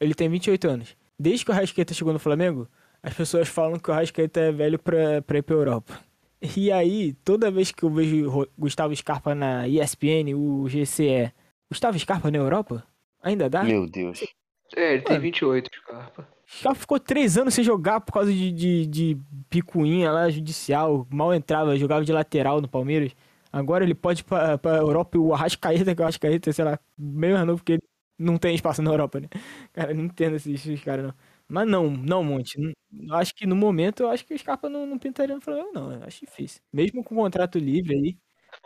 ele 0.01 0.14
tem 0.14 0.30
28 0.30 0.68
anos. 0.68 0.96
Desde 1.18 1.44
que 1.44 1.51
o 1.51 1.55
Arrascaeta 1.55 1.92
chegou 1.92 2.12
no 2.12 2.18
Flamengo, 2.18 2.66
as 3.03 3.12
pessoas 3.12 3.48
falam 3.48 3.78
que 3.78 3.90
o 3.90 3.92
Arrascaeta 3.92 4.40
é 4.40 4.53
velho 4.53 4.78
pra, 4.78 5.20
pra 5.20 5.38
ir 5.38 5.42
pra 5.42 5.55
Europa. 5.55 6.01
E 6.57 6.72
aí, 6.72 7.12
toda 7.22 7.51
vez 7.51 7.70
que 7.70 7.82
eu 7.82 7.90
vejo 7.90 8.48
Gustavo 8.59 8.96
Scarpa 8.96 9.34
na 9.34 9.68
ESPN, 9.68 10.34
o 10.34 10.66
GCE, 10.68 11.30
Gustavo 11.71 11.99
Scarpa 11.99 12.31
na 12.31 12.39
Europa? 12.39 12.85
Ainda 13.23 13.49
dá? 13.49 13.62
Meu 13.62 13.87
Deus. 13.87 14.21
É, 14.77 14.95
ele 14.95 15.03
tem 15.03 15.14
Mano. 15.14 15.23
28, 15.23 15.71
Scarpa. 15.75 16.29
Scarpa 16.47 16.81
ficou 16.81 16.99
três 17.01 17.39
anos 17.39 17.55
sem 17.55 17.62
jogar 17.62 18.01
por 18.01 18.12
causa 18.12 18.33
de, 18.33 18.51
de, 18.51 18.87
de 18.87 19.18
picuinha 19.49 20.11
lá, 20.11 20.29
judicial. 20.31 21.07
Mal 21.11 21.33
entrava, 21.35 21.77
jogava 21.77 22.05
de 22.05 22.12
lateral 22.12 22.61
no 22.61 22.68
Palmeiras. 22.68 23.12
Agora 23.53 23.85
ele 23.85 23.95
pode 23.95 24.21
ir 24.21 24.25
pra, 24.25 24.59
pra 24.59 24.77
Europa 24.77 25.16
e 25.16 25.21
o 25.21 25.33
Arrascaeta, 25.35 25.95
que 25.95 26.01
o 26.01 26.05
Arrascaeta, 26.05 26.53
sei 26.53 26.64
lá, 26.64 26.79
meio 26.97 27.35
mais 27.35 27.47
novo, 27.47 27.59
porque 27.59 27.73
ele 27.73 27.83
não 28.18 28.37
tem 28.37 28.55
espaço 28.55 28.83
na 28.83 28.91
Europa, 28.91 29.21
né? 29.21 29.29
Cara, 29.73 29.93
não 29.95 30.05
entendo 30.05 30.37
esses, 30.37 30.55
esses 30.55 30.83
caras, 30.83 31.07
não. 31.07 31.14
Mas 31.49 31.66
não, 31.68 31.91
não, 31.91 32.23
Monte. 32.23 32.61
Não- 32.61 33.16
acho 33.16 33.35
que 33.35 33.45
no 33.47 33.57
momento, 33.57 34.05
eu 34.05 34.09
acho 34.11 34.25
que 34.25 34.35
o 34.35 34.39
Scarpa 34.39 34.68
não, 34.68 34.87
não 34.87 34.99
pintaria 34.99 35.35
no 35.35 35.41
Flamengo, 35.41 35.71
não. 35.75 35.93
Eu 35.93 36.05
acho 36.05 36.25
difícil. 36.25 36.61
Mesmo 36.73 37.03
com 37.03 37.16
contrato 37.16 37.59
livre 37.59 37.95
aí. 37.95 38.16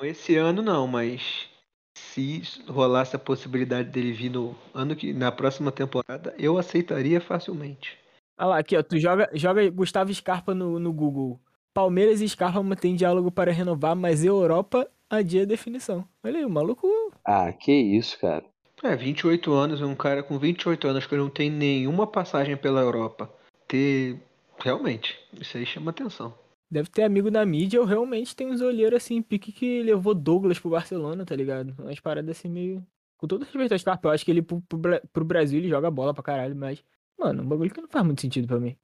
Esse 0.08 0.36
ano 0.36 0.60
não, 0.62 0.86
mas 0.86 1.48
se 1.94 2.42
rolasse 2.68 3.16
a 3.16 3.18
possibilidade 3.18 3.90
dele 3.90 4.12
vir 4.12 4.30
no 4.30 4.54
ano 4.74 4.96
que 4.96 5.12
na 5.12 5.30
próxima 5.30 5.70
temporada, 5.70 6.34
eu 6.38 6.58
aceitaria 6.58 7.20
facilmente. 7.20 7.98
Olha 8.38 8.48
lá, 8.48 8.58
aqui, 8.58 8.76
ó. 8.76 8.82
Tu 8.82 8.98
joga, 8.98 9.30
joga 9.32 9.68
Gustavo 9.70 10.12
Scarpa 10.12 10.54
no, 10.54 10.78
no 10.78 10.92
Google. 10.92 11.40
Palmeiras 11.72 12.20
e 12.20 12.28
Scarpa 12.28 12.62
mantêm 12.62 12.94
diálogo 12.94 13.30
para 13.30 13.52
renovar, 13.52 13.96
mas 13.96 14.24
Europa 14.24 14.88
adia 15.08 15.42
a 15.42 15.46
definição. 15.46 16.06
Olha 16.22 16.38
aí, 16.38 16.44
o 16.44 16.50
maluco. 16.50 16.88
Ah, 17.24 17.52
que 17.52 17.72
isso, 17.72 18.18
cara. 18.18 18.44
É, 18.82 18.94
28 18.94 19.52
anos, 19.52 19.80
um 19.80 19.94
cara 19.94 20.22
com 20.22 20.38
28 20.38 20.86
anos 20.88 21.06
que 21.06 21.16
não 21.16 21.30
tem 21.30 21.50
nenhuma 21.50 22.06
passagem 22.06 22.56
pela 22.56 22.80
Europa. 22.80 23.32
Ter. 23.66 24.20
Realmente, 24.58 25.18
isso 25.40 25.56
aí 25.56 25.66
chama 25.66 25.90
atenção. 25.90 26.32
Deve 26.74 26.90
ter 26.90 27.04
amigo 27.04 27.30
da 27.30 27.46
mídia 27.46 27.80
ou 27.80 27.86
realmente 27.86 28.34
tem 28.34 28.48
uns 28.48 28.60
olheiros 28.60 28.96
assim, 28.96 29.22
pique 29.22 29.52
que 29.52 29.80
levou 29.84 30.12
Douglas 30.12 30.58
pro 30.58 30.72
Barcelona, 30.72 31.24
tá 31.24 31.36
ligado? 31.36 31.72
Umas 31.78 32.00
paradas 32.00 32.36
assim 32.36 32.48
meio. 32.48 32.84
Com 33.16 33.28
todo 33.28 33.44
respeito 33.44 33.70
ao 33.70 33.78
Scarpa, 33.78 34.08
eu 34.08 34.12
acho 34.12 34.24
que 34.24 34.32
ele 34.32 34.42
pro, 34.42 34.60
pro, 34.62 34.80
pro 35.12 35.24
Brasil 35.24 35.60
ele 35.60 35.68
joga 35.68 35.88
bola 35.88 36.12
pra 36.12 36.24
caralho, 36.24 36.56
mas. 36.56 36.82
Mano, 37.16 37.44
um 37.44 37.46
bagulho 37.46 37.70
que 37.70 37.80
não 37.80 37.88
faz 37.88 38.04
muito 38.04 38.20
sentido 38.20 38.48
pra 38.48 38.58
mim. 38.58 38.76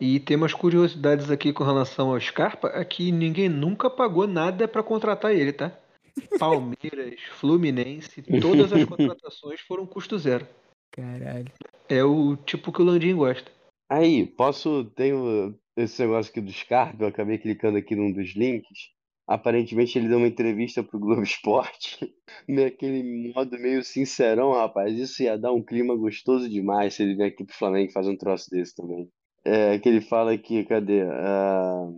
E 0.00 0.18
tem 0.18 0.36
umas 0.36 0.52
curiosidades 0.52 1.30
aqui 1.30 1.52
com 1.52 1.62
relação 1.62 2.10
ao 2.10 2.20
Scarpa, 2.20 2.66
é 2.74 2.84
que 2.84 3.12
ninguém 3.12 3.48
nunca 3.48 3.88
pagou 3.88 4.26
nada 4.26 4.66
pra 4.66 4.82
contratar 4.82 5.32
ele, 5.32 5.52
tá? 5.52 5.72
Palmeiras, 6.36 7.20
Fluminense, 7.34 8.22
todas 8.40 8.72
as 8.72 8.84
contratações 8.86 9.60
foram 9.60 9.86
custo 9.86 10.18
zero. 10.18 10.48
Caralho. 10.90 11.52
É 11.88 12.02
o 12.02 12.34
tipo 12.34 12.72
que 12.72 12.82
o 12.82 12.84
Landim 12.84 13.14
gosta. 13.14 13.52
Aí, 13.88 14.26
posso. 14.26 14.84
Tenho 14.96 15.54
esse 15.76 16.02
negócio 16.02 16.30
aqui 16.30 16.40
do 16.40 16.52
Scarpa, 16.52 17.04
eu 17.04 17.08
acabei 17.08 17.38
clicando 17.38 17.78
aqui 17.78 17.94
num 17.94 18.12
dos 18.12 18.34
links. 18.34 18.90
Aparentemente 19.26 19.96
ele 19.96 20.08
deu 20.08 20.18
uma 20.18 20.26
entrevista 20.26 20.82
pro 20.82 20.98
Globo 20.98 21.22
Esporte, 21.22 22.12
naquele 22.48 23.32
modo 23.32 23.58
meio 23.60 23.82
sincerão, 23.84 24.52
rapaz. 24.52 24.98
Isso 24.98 25.22
ia 25.22 25.38
dar 25.38 25.52
um 25.52 25.62
clima 25.62 25.96
gostoso 25.96 26.48
demais 26.48 26.94
se 26.94 27.02
ele 27.04 27.14
vier 27.14 27.28
aqui 27.28 27.44
pro 27.44 27.54
Flamengo 27.54 27.90
e 27.90 27.92
fazer 27.92 28.10
um 28.10 28.18
troço 28.18 28.50
desse 28.50 28.74
também. 28.74 29.08
É 29.44 29.78
que 29.78 29.88
ele 29.88 30.00
fala 30.00 30.32
aqui, 30.32 30.64
cadê? 30.64 31.02
Ah, 31.02 31.88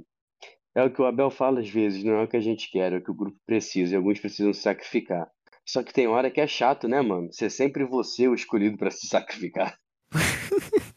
é 0.74 0.84
o 0.84 0.92
que 0.92 1.00
o 1.00 1.06
Abel 1.06 1.30
fala 1.30 1.60
às 1.60 1.68
vezes, 1.68 2.04
não 2.04 2.14
é 2.14 2.24
o 2.24 2.28
que 2.28 2.36
a 2.36 2.40
gente 2.40 2.70
quer, 2.70 2.92
é 2.92 2.96
o 2.96 3.02
que 3.02 3.10
o 3.10 3.14
grupo 3.14 3.38
precisa, 3.46 3.94
e 3.94 3.96
alguns 3.96 4.20
precisam 4.20 4.52
se 4.52 4.60
sacrificar. 4.60 5.28
Só 5.66 5.82
que 5.82 5.92
tem 5.92 6.06
hora 6.06 6.30
que 6.30 6.40
é 6.40 6.46
chato, 6.46 6.88
né, 6.88 7.00
mano? 7.00 7.32
Ser 7.32 7.50
sempre 7.50 7.84
você 7.84 8.28
o 8.28 8.34
escolhido 8.34 8.76
pra 8.76 8.90
se 8.90 9.06
sacrificar. 9.08 9.76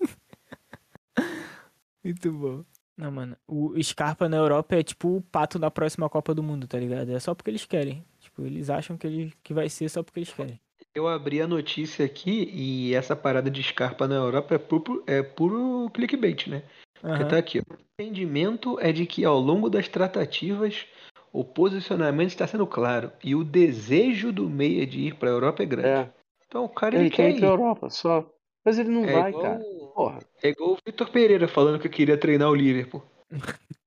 Muito 2.06 2.32
bom. 2.32 2.64
Não, 2.96 3.12
mano, 3.12 3.36
o 3.48 3.74
Scarpa 3.82 4.30
na 4.30 4.38
Europa 4.38 4.76
é 4.76 4.84
tipo 4.84 5.18
o 5.18 5.22
pato 5.22 5.58
da 5.58 5.72
próxima 5.72 6.08
Copa 6.08 6.36
do 6.36 6.44
Mundo, 6.44 6.68
tá 6.68 6.78
ligado? 6.78 7.12
É 7.12 7.20
só 7.20 7.34
porque 7.34 7.50
eles 7.50 7.66
querem. 7.66 8.06
Tipo, 8.20 8.44
eles 8.44 8.70
acham 8.70 8.96
que, 8.96 9.08
ele, 9.08 9.34
que 9.44 9.56
vai 9.56 9.68
ser 9.68 9.90
só 9.90 10.04
porque 10.04 10.20
eles 10.20 10.32
querem. 10.32 10.60
Eu 10.94 11.08
abri 11.08 11.42
a 11.42 11.48
notícia 11.48 12.06
aqui 12.06 12.50
e 12.54 12.94
essa 12.94 13.16
parada 13.16 13.50
de 13.50 13.62
Scarpa 13.64 14.08
na 14.08 14.16
Europa 14.16 14.54
é 14.54 14.58
puro, 14.60 15.04
é 15.08 15.24
puro 15.24 15.90
clickbait, 15.90 16.48
né? 16.48 16.64
Porque 16.94 17.24
Aham. 17.24 17.28
tá 17.28 17.38
aqui, 17.38 17.60
ó. 17.60 17.74
O 17.74 17.78
entendimento 18.00 18.80
é 18.80 18.92
de 18.92 19.06
que 19.08 19.26
ao 19.26 19.40
longo 19.40 19.68
das 19.70 19.88
tratativas 19.88 20.86
o 21.34 21.44
posicionamento 21.44 22.30
está 22.30 22.46
sendo 22.46 22.68
claro 22.68 23.12
e 23.24 23.34
o 23.36 23.44
desejo 23.44 24.32
do 24.32 24.48
meia 24.48 24.86
de 24.86 25.00
ir 25.00 25.16
pra 25.16 25.30
Europa 25.30 25.64
é 25.64 25.66
grande. 25.66 25.90
É, 25.90 26.10
Então 26.48 26.64
o 26.64 26.70
cara 26.70 26.96
ele, 26.96 27.06
ele 27.06 27.10
quer 27.10 27.24
quer 27.24 27.30
ir 27.32 27.36
pra 27.36 27.48
ir. 27.48 27.50
Europa, 27.50 27.90
só. 27.90 28.35
Mas 28.66 28.80
ele 28.80 28.90
não 28.90 29.06
É 29.06 29.12
vai, 29.14 29.30
igual, 29.30 29.44
cara. 29.44 29.60
Porra. 29.94 30.20
é 30.44 30.50
igual 30.50 30.72
o 30.74 30.78
Vitor 30.86 31.12
Pereira 31.12 31.48
falando 31.48 31.80
que 31.80 31.88
queria 31.90 32.18
treinar 32.18 32.50
o 32.50 32.56
Liverpool. 32.56 33.04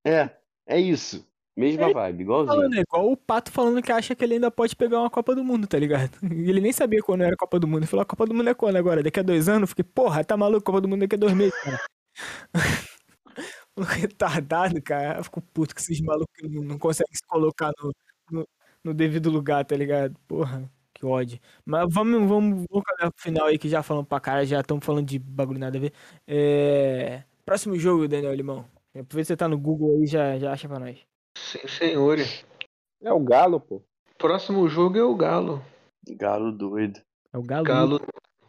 É, 0.04 0.30
é 0.66 0.80
isso. 0.80 1.26
Mesma 1.56 1.90
É, 1.90 1.92
vibe, 1.92 2.22
igualzinho. 2.22 2.54
Falando, 2.54 2.74
é 2.76 2.80
igual 2.82 3.10
o 3.10 3.16
Pato 3.16 3.50
falando 3.50 3.82
que 3.82 3.90
acha 3.90 4.14
que 4.14 4.24
ele 4.24 4.34
ainda 4.34 4.48
pode 4.50 4.76
pegar 4.76 5.00
uma 5.00 5.10
Copa 5.10 5.34
do 5.34 5.42
Mundo, 5.42 5.66
tá 5.66 5.76
ligado? 5.76 6.12
Ele 6.48 6.60
nem 6.60 6.72
sabia 6.72 7.02
quando 7.02 7.22
era 7.24 7.36
Copa 7.36 7.58
do 7.58 7.66
Mundo. 7.66 7.78
Ele 7.80 7.86
falou, 7.88 8.02
a 8.02 8.06
Copa 8.06 8.24
do 8.26 8.32
Mundo 8.32 8.48
é 8.48 8.54
quando 8.54 8.76
agora? 8.76 9.02
Daqui 9.02 9.18
a 9.18 9.24
dois 9.24 9.48
anos? 9.48 9.62
Eu 9.62 9.66
fiquei, 9.68 9.82
porra, 9.84 10.22
tá 10.24 10.36
maluco? 10.36 10.62
Copa 10.64 10.80
do 10.80 10.86
Mundo 10.88 11.00
daqui 11.00 11.16
a 11.16 11.18
dois 11.18 11.34
meses, 11.34 11.52
cara. 11.60 11.80
Retardado, 13.76 14.80
cara. 14.82 15.18
Eu 15.18 15.24
fico 15.24 15.40
puto 15.40 15.74
que 15.74 15.80
esses 15.80 16.00
malucos 16.00 16.36
não, 16.50 16.62
não 16.62 16.78
conseguem 16.78 17.14
se 17.14 17.26
colocar 17.26 17.72
no, 17.82 17.92
no, 18.30 18.48
no 18.84 18.94
devido 18.94 19.30
lugar, 19.30 19.64
tá 19.64 19.76
ligado? 19.76 20.16
Porra, 20.26 20.70
que 20.98 21.06
ódio. 21.06 21.38
Mas 21.64 21.86
vamos, 21.92 22.28
vamos, 22.28 22.66
vamos 22.68 22.84
caminhar 22.84 23.12
pro 23.12 23.22
final 23.22 23.46
aí, 23.46 23.56
que 23.56 23.68
já 23.68 23.82
falamos 23.82 24.08
pra 24.08 24.18
cara, 24.18 24.44
já 24.44 24.60
estamos 24.60 24.84
falando 24.84 25.06
de 25.06 25.18
bagulho 25.18 25.58
nada 25.58 25.78
a 25.78 25.80
ver. 25.80 25.92
É... 26.26 27.22
Próximo 27.46 27.78
jogo, 27.78 28.08
Daniel 28.08 28.34
Limão. 28.34 28.66
Aproveita 28.90 29.18
que 29.18 29.24
você 29.24 29.36
tá 29.36 29.46
no 29.46 29.56
Google 29.56 29.92
aí, 29.92 30.06
já, 30.06 30.38
já 30.38 30.52
acha 30.52 30.68
pra 30.68 30.80
nós. 30.80 30.98
Sim, 31.36 31.66
senhores. 31.68 32.44
É 33.00 33.12
o 33.12 33.20
Galo, 33.20 33.60
pô. 33.60 33.80
Próximo 34.18 34.68
jogo 34.68 34.98
é 34.98 35.04
o 35.04 35.14
Galo. 35.14 35.62
Galo 36.10 36.50
doido. 36.50 37.00
É 37.32 37.38
o 37.38 37.42
Galo. 37.42 37.64
Galo, 37.64 38.00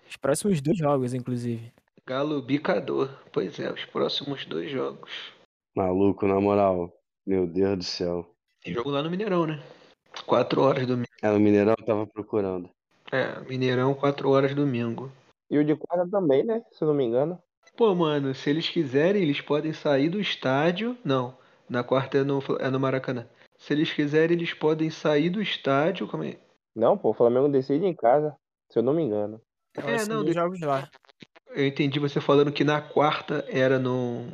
Os 0.10 0.18
próximos 0.18 0.60
dois 0.60 0.78
jogos, 0.78 1.14
inclusive. 1.14 1.72
Galo 2.06 2.42
bicador. 2.42 3.10
Pois 3.32 3.60
é, 3.60 3.72
os 3.72 3.86
próximos 3.86 4.44
dois 4.46 4.72
jogos. 4.72 5.12
Maluco, 5.76 6.28
na 6.28 6.42
moral. 6.42 6.92
Meu 7.28 7.46
Deus 7.46 7.78
do 7.78 7.84
céu. 7.84 8.36
Tem 8.64 8.74
jogo 8.74 8.90
lá 8.90 9.04
no 9.04 9.12
Mineirão, 9.12 9.46
né? 9.46 9.62
Quatro 10.26 10.62
horas 10.62 10.86
domingo. 10.86 11.08
É, 11.22 11.30
no 11.32 11.40
Mineirão 11.40 11.76
eu 11.78 11.86
tava 11.86 12.08
procurando. 12.08 12.70
É, 13.12 13.40
Mineirão, 13.42 13.94
quatro 13.94 14.30
horas 14.30 14.54
domingo. 14.54 15.12
E 15.50 15.58
o 15.58 15.64
de 15.64 15.76
quarta 15.76 16.08
também, 16.10 16.44
né? 16.44 16.62
Se 16.72 16.84
eu 16.84 16.88
não 16.88 16.96
me 16.96 17.04
engano. 17.06 17.42
Pô, 17.76 17.94
mano, 17.96 18.36
se 18.36 18.50
eles 18.50 18.70
quiserem, 18.70 19.22
eles 19.24 19.42
podem 19.42 19.74
sair 19.74 20.10
do 20.10 20.20
estádio. 20.20 20.98
Não, 21.04 21.36
na 21.70 21.84
quarta 21.84 22.18
é 22.20 22.24
no, 22.24 22.40
é 22.60 22.70
no 22.70 22.80
Maracanã. 22.80 23.28
Se 23.58 23.74
eles 23.74 23.92
quiserem, 23.92 24.36
eles 24.38 24.54
podem 24.54 24.90
sair 24.90 25.30
do 25.30 25.42
estádio. 25.42 26.08
Como 26.08 26.24
é? 26.24 26.38
Não, 26.76 26.98
pô, 26.98 27.10
o 27.10 27.14
Flamengo 27.14 27.50
decide 27.50 27.86
em 27.86 27.96
casa. 27.96 28.36
Se 28.72 28.80
eu 28.80 28.84
não 28.84 28.94
me 28.94 29.02
engano. 29.04 29.42
Então, 29.76 29.90
esses 29.90 30.08
não, 30.08 30.18
dois 30.18 30.28
de- 30.28 30.34
jogos 30.34 30.60
lá. 30.62 30.90
Eu 31.52 31.66
entendi 31.66 32.00
você 32.00 32.22
falando 32.22 32.52
que 32.52 32.64
na 32.64 32.80
quarta 32.82 33.44
era 33.50 33.80
no, 33.80 34.28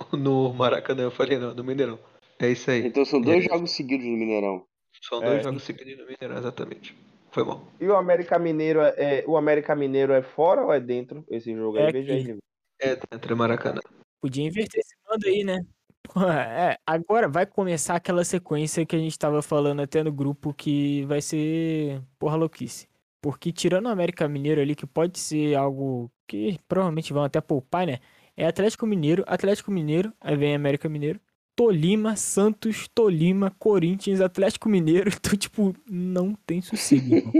no 0.12 0.52
Maracanã. 0.52 1.04
Eu 1.04 1.10
falei, 1.10 1.38
não, 1.38 1.54
no 1.54 1.64
Mineirão. 1.64 1.98
É 2.38 2.48
isso 2.50 2.70
aí. 2.70 2.86
Então 2.86 3.04
são 3.04 3.20
dois 3.20 3.44
É. 3.44 3.48
jogos 3.48 3.70
seguidos 3.72 4.06
no 4.06 4.12
Mineirão. 4.16 4.64
São 5.02 5.22
É. 5.22 5.26
dois 5.26 5.42
jogos 5.44 5.62
seguidos 5.62 5.98
no 5.98 6.06
Mineirão, 6.06 6.38
exatamente. 6.38 6.96
Foi 7.30 7.44
bom. 7.44 7.62
E 7.80 7.86
o 7.86 7.96
América 7.96 8.38
Mineiro 8.38 8.80
é, 8.80 8.94
é- 8.96 9.24
o 9.26 9.36
América 9.36 9.74
Mineiro 9.76 10.12
é 10.12 10.22
fora 10.22 10.62
ou 10.62 10.72
é 10.72 10.80
dentro 10.80 11.24
esse 11.28 11.54
jogo 11.54 11.76
aí? 11.78 11.84
É 11.84 11.92
Veja 11.92 12.12
aí. 12.14 12.38
É 12.80 12.96
dentro 13.10 13.28
do 13.28 13.36
Maracanã. 13.36 13.80
Podia 14.20 14.44
inverter 14.44 14.80
esse 14.80 14.94
mando 15.08 15.26
aí, 15.26 15.44
né? 15.44 15.60
É, 16.16 16.78
agora 16.86 17.28
vai 17.28 17.44
começar 17.44 17.94
aquela 17.96 18.24
sequência 18.24 18.86
que 18.86 18.96
a 18.96 18.98
gente 18.98 19.18
tava 19.18 19.42
falando 19.42 19.80
até 19.82 20.02
no 20.02 20.10
grupo 20.10 20.54
que 20.54 21.04
vai 21.04 21.20
ser 21.20 22.00
porra 22.18 22.36
louquice. 22.36 22.88
Porque 23.20 23.52
tirando 23.52 23.86
o 23.86 23.90
América 23.90 24.26
Mineiro 24.26 24.60
ali, 24.60 24.74
que 24.74 24.86
pode 24.86 25.18
ser 25.18 25.54
algo 25.54 26.10
que 26.26 26.58
provavelmente 26.66 27.12
vão 27.12 27.24
até 27.24 27.40
poupar, 27.40 27.86
né? 27.86 27.98
É 28.36 28.46
Atlético 28.46 28.86
Mineiro, 28.86 29.22
Atlético 29.26 29.70
Mineiro, 29.70 30.12
aí 30.20 30.36
vem 30.36 30.54
América 30.54 30.88
Mineiro, 30.88 31.20
Tolima, 31.58 32.14
Santos, 32.14 32.86
Tolima, 32.94 33.52
Corinthians, 33.58 34.20
Atlético 34.20 34.68
Mineiro. 34.68 35.10
Então, 35.18 35.36
tipo, 35.36 35.74
não 35.90 36.32
tem 36.46 36.62
sossego, 36.62 37.16
irmão. 37.16 37.32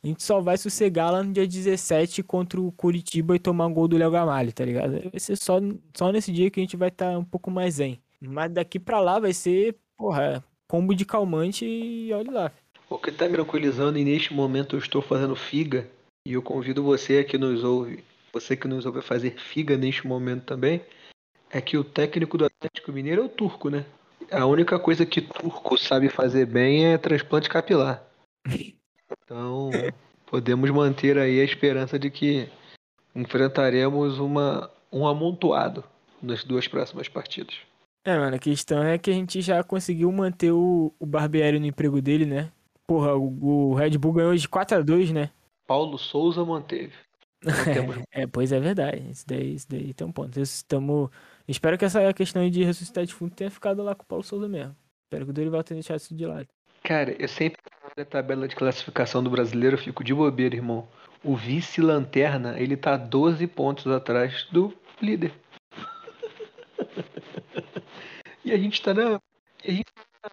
A 0.00 0.06
gente 0.06 0.22
só 0.22 0.40
vai 0.40 0.56
sossegar 0.56 1.10
lá 1.10 1.24
no 1.24 1.32
dia 1.32 1.44
17 1.44 2.22
contra 2.22 2.60
o 2.60 2.70
Curitiba 2.70 3.34
e 3.34 3.40
tomar 3.40 3.66
um 3.66 3.74
gol 3.74 3.88
do 3.88 3.96
Léo 3.96 4.12
Gamalho, 4.12 4.52
tá 4.52 4.64
ligado? 4.64 5.10
Vai 5.10 5.18
ser 5.18 5.34
só, 5.34 5.58
só 5.92 6.12
nesse 6.12 6.30
dia 6.30 6.48
que 6.52 6.60
a 6.60 6.62
gente 6.62 6.76
vai 6.76 6.88
estar 6.88 7.18
um 7.18 7.24
pouco 7.24 7.50
mais 7.50 7.74
zen. 7.74 8.00
Mas 8.20 8.52
daqui 8.52 8.78
pra 8.78 9.00
lá 9.00 9.18
vai 9.18 9.32
ser, 9.32 9.74
porra, 9.96 10.44
combo 10.68 10.94
de 10.94 11.04
calmante 11.04 11.64
e 11.66 12.12
olha 12.12 12.30
lá. 12.30 12.52
O 12.88 12.96
que 12.96 13.10
tá 13.10 13.26
me 13.26 13.34
tranquilizando, 13.34 13.98
e 13.98 14.04
neste 14.04 14.32
momento 14.32 14.76
eu 14.76 14.80
estou 14.80 15.02
fazendo 15.02 15.34
figa, 15.34 15.90
e 16.24 16.34
eu 16.34 16.42
convido 16.42 16.84
você 16.84 17.24
que 17.24 17.36
nos 17.36 17.64
ouve, 17.64 18.04
você 18.32 18.56
que 18.56 18.68
nos 18.68 18.86
ouve 18.86 19.00
a 19.00 19.02
fazer 19.02 19.34
figa 19.36 19.76
neste 19.76 20.06
momento 20.06 20.44
também, 20.44 20.80
é 21.50 21.60
que 21.60 21.76
o 21.76 21.84
técnico 21.84 22.36
do 22.36 22.46
Atlético 22.46 22.92
Mineiro 22.92 23.22
é 23.22 23.24
o 23.24 23.28
turco, 23.28 23.70
né? 23.70 23.84
A 24.30 24.44
única 24.44 24.78
coisa 24.78 25.06
que 25.06 25.20
turco 25.22 25.78
sabe 25.78 26.08
fazer 26.08 26.46
bem 26.46 26.86
é 26.86 26.98
transplante 26.98 27.48
capilar. 27.48 28.02
Então, 29.24 29.70
podemos 30.26 30.68
manter 30.70 31.16
aí 31.16 31.40
a 31.40 31.44
esperança 31.44 31.98
de 31.98 32.10
que 32.10 32.46
enfrentaremos 33.14 34.18
uma, 34.18 34.70
um 34.92 35.06
amontoado 35.06 35.82
nas 36.22 36.44
duas 36.44 36.68
próximas 36.68 37.08
partidas. 37.08 37.56
É, 38.04 38.16
mano, 38.18 38.36
a 38.36 38.38
questão 38.38 38.82
é 38.82 38.98
que 38.98 39.10
a 39.10 39.14
gente 39.14 39.40
já 39.40 39.62
conseguiu 39.62 40.10
manter 40.12 40.52
o, 40.52 40.94
o 40.98 41.06
Barbieri 41.06 41.58
no 41.58 41.66
emprego 41.66 42.00
dele, 42.00 42.26
né? 42.26 42.52
Porra, 42.86 43.14
o, 43.14 43.70
o 43.70 43.74
Red 43.74 43.98
Bull 43.98 44.12
ganhou 44.12 44.34
de 44.34 44.48
4 44.48 44.78
a 44.78 44.80
2 44.82 45.10
né? 45.12 45.30
Paulo 45.66 45.98
Souza 45.98 46.44
manteve. 46.44 46.92
Não 47.42 47.52
temos 47.64 47.96
É, 48.10 48.26
pois 48.26 48.52
é 48.52 48.60
verdade. 48.60 49.10
Isso 49.10 49.26
daí, 49.26 49.54
isso 49.54 49.66
daí 49.68 49.92
tem 49.92 50.06
um 50.06 50.12
ponto. 50.12 50.38
Estamos... 50.40 51.10
Espero 51.48 51.78
que 51.78 51.84
essa 51.84 52.12
questão 52.12 52.42
aí 52.42 52.50
de 52.50 52.62
ressuscitar 52.62 53.04
de 53.06 53.14
fundo 53.14 53.34
tenha 53.34 53.50
ficado 53.50 53.82
lá 53.82 53.94
com 53.94 54.02
o 54.02 54.06
Paulo 54.06 54.22
Souza 54.22 54.46
mesmo. 54.46 54.76
Espero 55.06 55.24
que 55.24 55.30
o 55.30 55.34
Dorival 55.34 55.64
tenha 55.64 55.76
deixado 55.76 55.98
isso 55.98 56.14
de 56.14 56.26
lado. 56.26 56.46
Cara, 56.84 57.16
eu 57.18 57.26
sempre 57.26 57.58
na 57.96 58.04
tabela 58.04 58.46
de 58.46 58.54
classificação 58.54 59.22
do 59.22 59.30
brasileiro 59.30 59.76
eu 59.76 59.80
fico 59.80 60.04
de 60.04 60.14
bobeira, 60.14 60.54
irmão. 60.54 60.88
O 61.24 61.34
vice-lanterna, 61.34 62.60
ele 62.60 62.76
tá 62.76 62.96
12 62.96 63.46
pontos 63.46 63.86
atrás 63.86 64.46
do 64.52 64.72
líder. 65.00 65.32
e 68.44 68.52
a 68.52 68.58
gente 68.58 68.80
tá 68.82 68.94
na. 68.94 69.20
A 69.64 69.70
gente 69.70 69.86
tá 70.22 70.30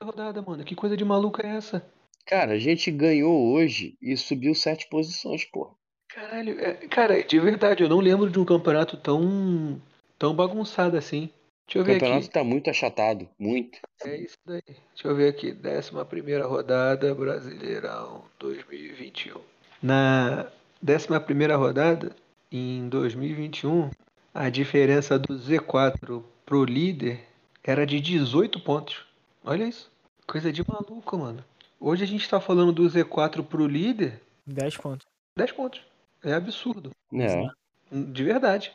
na 0.00 0.06
rodada, 0.06 0.40
mano. 0.40 0.64
Que 0.64 0.74
coisa 0.74 0.96
de 0.96 1.04
maluca 1.04 1.46
é 1.46 1.56
essa? 1.56 1.84
Cara, 2.24 2.52
a 2.52 2.58
gente 2.58 2.90
ganhou 2.90 3.52
hoje 3.52 3.96
e 4.00 4.16
subiu 4.16 4.54
sete 4.54 4.88
posições, 4.88 5.44
pô. 5.44 5.76
Caralho, 6.08 6.58
é- 6.60 6.74
cara, 6.88 7.22
de 7.22 7.40
verdade, 7.40 7.82
eu 7.82 7.88
não 7.88 7.98
lembro 7.98 8.30
de 8.30 8.38
um 8.38 8.44
campeonato 8.44 8.96
tão. 8.96 9.80
Tão 10.22 10.32
bagunçado 10.32 10.96
assim. 10.96 11.28
Deixa 11.66 11.78
eu 11.78 11.82
O 11.82 11.84
ver 11.84 11.94
campeonato 11.94 12.26
aqui. 12.26 12.30
tá 12.30 12.44
muito 12.44 12.70
achatado, 12.70 13.28
muito. 13.36 13.80
É 14.04 14.16
isso 14.18 14.36
daí. 14.46 14.62
Deixa 14.66 15.08
eu 15.08 15.16
ver 15.16 15.28
aqui. 15.30 15.52
11 15.52 16.38
rodada 16.46 17.12
Brasileirão 17.12 18.22
2021. 18.38 19.40
Na 19.82 20.46
11 20.80 21.08
rodada, 21.56 22.14
em 22.52 22.88
2021, 22.88 23.90
a 24.32 24.48
diferença 24.48 25.18
do 25.18 25.34
Z4 25.34 26.22
pro 26.46 26.64
líder 26.64 27.20
era 27.64 27.84
de 27.84 28.00
18 28.00 28.60
pontos. 28.60 29.04
Olha 29.44 29.64
isso. 29.64 29.90
Coisa 30.24 30.52
de 30.52 30.62
maluco, 30.68 31.18
mano. 31.18 31.44
Hoje 31.80 32.04
a 32.04 32.06
gente 32.06 32.28
tá 32.28 32.40
falando 32.40 32.72
do 32.72 32.84
Z4 32.84 33.42
pro 33.44 33.66
líder, 33.66 34.20
10 34.46 34.76
pontos. 34.76 35.06
10 35.36 35.50
pontos. 35.50 35.80
É 36.22 36.32
absurdo. 36.32 36.90
É. 37.12 37.48
De 37.90 38.22
verdade. 38.22 38.72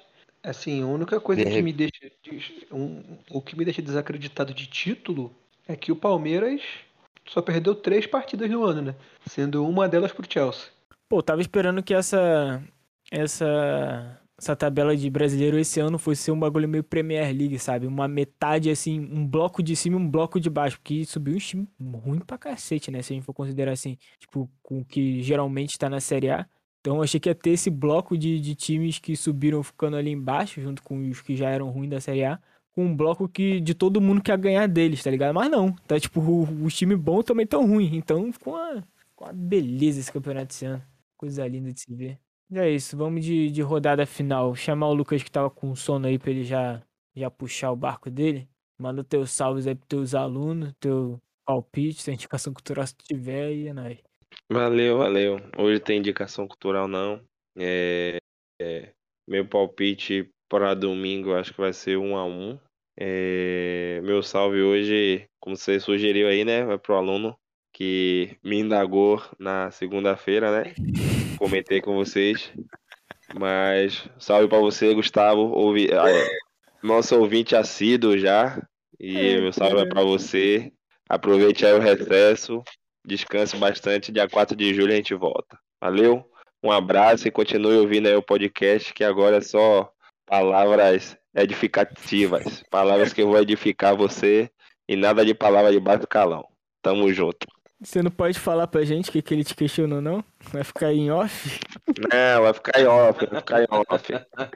Assim, 0.49 0.81
a 0.81 0.87
única 0.87 1.19
coisa 1.19 1.43
De 1.43 1.51
que 1.51 1.61
me 1.61 1.73
deixa. 1.73 2.09
um- 2.71 3.17
o 3.29 3.41
que 3.41 3.57
me 3.57 3.65
deixa 3.65 3.81
desacreditado 3.81 4.53
de 4.53 4.65
título 4.67 5.35
é 5.67 5.75
que 5.75 5.91
o 5.91 5.95
Palmeiras 5.95 6.61
só 7.27 7.41
perdeu 7.41 7.75
três 7.75 8.07
partidas 8.07 8.49
no 8.49 8.63
ano, 8.63 8.81
né? 8.81 8.95
Sendo 9.27 9.67
uma 9.67 9.89
delas 9.89 10.13
pro 10.13 10.25
Chelsea. 10.31 10.69
Pô, 11.09 11.21
tava 11.21 11.41
esperando 11.41 11.83
que 11.83 11.93
essa 11.93 12.63
essa 13.11 14.21
essa 14.39 14.55
tabela 14.55 14.95
de 14.95 15.09
brasileiro 15.09 15.57
esse 15.57 15.79
ano 15.79 15.97
fosse 15.97 16.21
ser 16.21 16.31
um 16.31 16.39
bagulho 16.39 16.69
meio 16.69 16.83
Premier 16.83 17.25
League, 17.35 17.57
sabe? 17.57 17.87
Uma 17.87 18.07
metade 18.07 18.69
assim, 18.69 18.99
um 18.99 19.25
bloco 19.27 19.63
de 19.63 19.75
cima 19.75 19.97
e 19.97 19.99
um 19.99 20.07
bloco 20.09 20.39
de 20.39 20.47
baixo, 20.49 20.77
porque 20.79 21.03
subiu 21.05 21.33
um 21.35 21.39
time 21.39 21.67
ruim 22.05 22.19
pra 22.19 22.37
cacete, 22.37 22.91
né? 22.91 23.01
Se 23.01 23.13
a 23.13 23.15
gente 23.15 23.25
for 23.25 23.33
considerar 23.33 23.71
assim, 23.71 23.97
tipo, 24.19 24.49
com 24.61 24.79
o 24.81 24.85
que 24.85 25.21
geralmente 25.23 25.77
tá 25.79 25.89
na 25.89 25.99
Série 25.99 26.29
A. 26.29 26.45
Então 26.87 27.01
achei 27.01 27.19
que 27.19 27.27
ia 27.27 27.35
ter 27.35 27.49
esse 27.49 27.69
bloco 27.69 28.17
de, 28.17 28.39
de 28.39 28.55
times 28.55 28.97
que 28.97 29.13
subiram 29.13 29.61
ficando 29.61 29.97
ali 29.97 30.09
embaixo, 30.09 30.61
junto 30.61 30.81
com 30.81 31.09
os 31.09 31.21
que 31.21 31.35
já 31.35 31.49
eram 31.49 31.69
ruins 31.69 31.89
da 31.89 31.99
Série 31.99 32.23
A, 32.23 32.39
com 32.73 32.85
um 32.85 32.95
bloco 32.95 33.27
que 33.27 33.59
de 33.59 33.73
todo 33.73 33.99
mundo 33.99 34.21
quer 34.21 34.37
ganhar 34.37 34.67
deles, 34.67 35.03
tá 35.03 35.11
ligado? 35.11 35.35
Mas 35.35 35.51
não, 35.51 35.73
tá 35.85 35.99
tipo, 35.99 36.21
os 36.63 36.73
times 36.73 36.97
bons 36.97 37.25
também 37.25 37.45
tão 37.45 37.67
ruins, 37.67 37.91
então 37.91 38.31
ficou 38.31 38.53
uma, 38.53 38.81
ficou 39.09 39.27
uma 39.27 39.33
beleza 39.33 39.99
esse 39.99 40.09
campeonato 40.09 40.53
esse 40.53 40.65
ano. 40.65 40.81
Coisa 41.17 41.45
linda 41.45 41.73
de 41.73 41.81
se 41.81 41.93
ver. 41.93 42.17
E 42.49 42.57
é 42.57 42.69
isso, 42.69 42.95
vamos 42.95 43.25
de, 43.25 43.51
de 43.51 43.61
rodada 43.61 44.05
final. 44.05 44.55
Chamar 44.55 44.87
o 44.87 44.93
Lucas 44.93 45.21
que 45.21 45.29
tava 45.29 45.49
com 45.49 45.75
sono 45.75 46.07
aí 46.07 46.17
pra 46.17 46.31
ele 46.31 46.45
já, 46.45 46.81
já 47.13 47.29
puxar 47.29 47.69
o 47.69 47.75
barco 47.75 48.09
dele. 48.09 48.47
Manda 48.79 49.03
teus 49.03 49.31
salves 49.31 49.67
aí 49.67 49.75
pros 49.75 49.89
teus 49.89 50.15
alunos, 50.15 50.71
teu 50.79 51.21
palpite, 51.45 52.01
tua 52.01 52.13
indicação 52.13 52.53
cultural 52.53 52.87
se 52.87 52.95
tiver 52.95 53.51
e 53.51 53.67
é 53.67 53.73
nóis. 53.73 54.06
Valeu, 54.49 54.97
valeu. 54.97 55.41
Hoje 55.57 55.79
tem 55.79 55.99
indicação 55.99 56.47
cultural 56.47 56.87
não. 56.87 57.21
É, 57.57 58.17
é, 58.61 58.93
meu 59.27 59.45
palpite 59.45 60.29
para 60.47 60.73
domingo 60.73 61.33
acho 61.33 61.53
que 61.53 61.59
vai 61.59 61.73
ser 61.73 61.97
um 61.97 62.15
a 62.15 62.25
um. 62.25 62.57
É, 62.97 63.99
meu 64.03 64.23
salve 64.23 64.61
hoje, 64.61 65.27
como 65.39 65.57
você 65.57 65.79
sugeriu 65.79 66.29
aí, 66.29 66.45
né? 66.45 66.63
Vai 66.63 66.77
pro 66.77 66.95
aluno 66.95 67.37
que 67.73 68.37
me 68.41 68.59
indagou 68.59 69.21
na 69.37 69.69
segunda-feira, 69.69 70.63
né? 70.63 70.73
Comentei 71.37 71.81
com 71.81 71.93
vocês. 71.93 72.51
Mas 73.37 74.09
salve 74.17 74.47
para 74.47 74.59
você, 74.59 74.93
Gustavo. 74.93 75.41
Ouvi, 75.41 75.89
é, 75.91 76.27
nosso 76.81 77.19
ouvinte 77.19 77.53
assíduo 77.53 78.17
já. 78.17 78.65
E 78.99 79.13
meu 79.41 79.51
salve 79.51 79.81
é 79.81 79.85
pra 79.85 80.03
você. 80.03 80.71
Aproveite 81.09 81.65
aí 81.65 81.73
o 81.73 81.79
recesso. 81.79 82.63
Descanse 83.05 83.55
bastante. 83.57 84.11
Dia 84.11 84.27
4 84.27 84.55
de 84.55 84.73
julho 84.73 84.93
a 84.93 84.95
gente 84.95 85.13
volta. 85.13 85.57
Valeu? 85.81 86.29
Um 86.63 86.71
abraço 86.71 87.27
e 87.27 87.31
continue 87.31 87.77
ouvindo 87.77 88.07
aí 88.07 88.15
o 88.15 88.21
podcast, 88.21 88.93
que 88.93 89.03
agora 89.03 89.37
é 89.37 89.41
só 89.41 89.91
palavras 90.25 91.17
edificativas. 91.35 92.63
Palavras 92.69 93.13
que 93.13 93.23
vão 93.23 93.37
edificar 93.37 93.95
você 93.95 94.49
e 94.87 94.95
nada 94.95 95.25
de 95.25 95.33
palavra 95.33 95.71
de 95.71 95.79
baixo 95.79 96.07
calão. 96.07 96.45
Tamo 96.81 97.11
junto. 97.13 97.47
Você 97.79 98.01
não 98.01 98.09
pode 98.09 98.39
falar 98.39 98.65
pra 98.67 98.83
gente 98.83 99.09
o 99.09 99.11
que, 99.11 99.21
que 99.21 99.33
ele 99.35 99.43
te 99.43 99.55
questionou, 99.55 100.01
não? 100.01 100.23
Vai 100.51 100.63
ficar 100.63 100.91
em 100.91 101.11
off? 101.11 101.59
Não, 102.11 102.41
vai 102.41 102.53
ficar 102.53 102.79
em 102.79 102.87
off, 102.87 103.25
vai 103.27 103.39
ficar 103.39 103.61
em 103.61 103.67
off. 103.69 104.51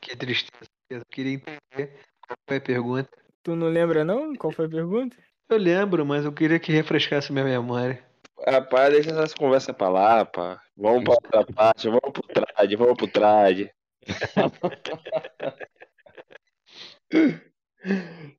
Que 0.00 0.16
tristeza. 0.16 0.70
Eu 0.88 1.02
queria 1.10 1.34
entender 1.34 2.00
qual 2.26 2.38
foi 2.48 2.56
a 2.56 2.60
pergunta. 2.60 3.10
Tu 3.42 3.54
não 3.54 3.68
lembra, 3.68 4.04
não? 4.04 4.34
Qual 4.34 4.50
foi 4.50 4.64
a 4.64 4.68
pergunta? 4.70 5.14
Eu 5.48 5.56
lembro, 5.56 6.04
mas 6.04 6.24
eu 6.24 6.32
queria 6.32 6.58
que 6.58 6.72
refrescasse 6.72 7.32
minha 7.32 7.44
memória. 7.44 8.02
Rapaz, 8.46 8.92
deixa 8.92 9.10
essas 9.10 9.34
conversas 9.34 9.74
pra 9.74 9.88
lá, 9.88 10.24
pá. 10.24 10.60
Vamos 10.76 11.04
pra 11.04 11.14
outra 11.14 11.46
parte, 11.52 11.88
vamos 11.88 12.12
pro 12.12 12.22
trade, 12.22 12.76
vamos 12.76 12.96
pro 12.96 13.08
trade. 13.08 13.70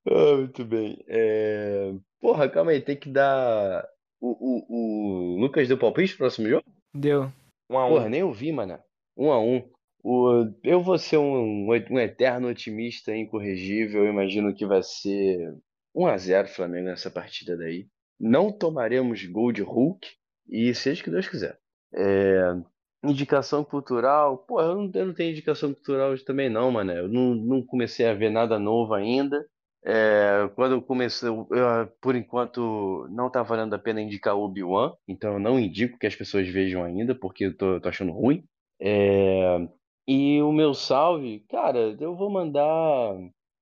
Ah, 0.06 0.36
muito 0.36 0.66
bem. 0.66 1.02
É, 1.08 1.94
Porra, 2.20 2.50
calma 2.50 2.72
aí, 2.72 2.82
tem 2.82 2.98
que 2.98 3.10
dar. 3.10 3.88
O, 4.20 4.32
o, 4.32 5.36
o 5.38 5.40
Lucas 5.40 5.68
deu 5.68 5.78
palpite 5.78 6.12
pro 6.12 6.20
próximo 6.20 6.50
jogo? 6.50 6.66
Deu. 6.94 7.32
Um 7.70 7.78
a 7.78 7.86
um. 7.86 7.90
Porra, 7.90 8.10
nem 8.10 8.24
ouvi, 8.24 8.52
mano. 8.52 8.78
Um 9.16 9.32
a 9.32 9.40
um. 9.40 9.64
O... 10.04 10.52
Eu 10.64 10.82
vou 10.82 10.98
ser 10.98 11.18
um, 11.18 11.68
um 11.68 12.00
eterno 12.00 12.50
otimista 12.50 13.16
incorrigível. 13.16 14.04
Eu 14.04 14.12
imagino 14.12 14.54
que 14.54 14.66
vai 14.66 14.84
ser 14.84 15.56
1 16.00 16.08
a 16.08 16.18
0 16.18 16.48
Flamengo 16.48 16.86
nessa 16.86 17.12
partida 17.12 17.58
daí. 17.58 17.88
Não 18.20 18.52
tomaremos 18.52 19.24
gol 19.26 19.52
de 19.52 19.62
Hulk 19.62 20.08
e 20.48 20.74
seja 20.74 21.02
o 21.02 21.04
que 21.04 21.12
Deus 21.12 21.28
quiser. 21.28 21.58
É, 21.94 22.54
Indicação 23.02 23.64
cultural, 23.64 24.40
pô, 24.40 24.60
eu 24.60 24.76
não, 24.76 24.92
eu 24.94 25.06
não 25.06 25.14
tenho 25.14 25.32
indicação 25.32 25.74
cultural 25.74 26.12
hoje 26.12 26.26
também 26.26 26.50
não, 26.50 26.70
mano. 26.70 26.92
Eu 26.92 27.08
não, 27.08 27.34
não 27.34 27.62
comecei 27.66 28.06
a 28.06 28.14
ver 28.14 28.30
nada 28.30 28.60
novo 28.60 28.94
ainda. 28.94 29.46
É, 29.86 30.50
quando 30.56 30.74
eu 30.74 30.82
comecei, 30.82 31.30
eu, 31.30 31.48
por 32.02 32.14
enquanto 32.14 33.08
não 33.10 33.30
tá 33.30 33.42
valendo 33.42 33.74
a 33.74 33.80
pena 33.80 34.02
indicar 34.02 34.36
o 34.36 34.44
Obi-Wan, 34.44 34.94
então 35.08 35.34
eu 35.34 35.40
não 35.40 35.58
indico 35.58 35.98
que 35.98 36.08
as 36.08 36.16
pessoas 36.16 36.50
vejam 36.50 36.84
ainda, 36.84 37.16
porque 37.16 37.46
eu 37.46 37.56
tô, 37.56 37.80
tô 37.80 37.88
achando 37.88 38.12
ruim. 38.12 38.44
É, 38.82 39.66
e 40.06 40.42
o 40.42 40.52
meu 40.52 40.74
salve, 40.74 41.46
cara, 41.50 41.96
eu 42.02 42.18
vou 42.18 42.30
mandar. 42.30 43.16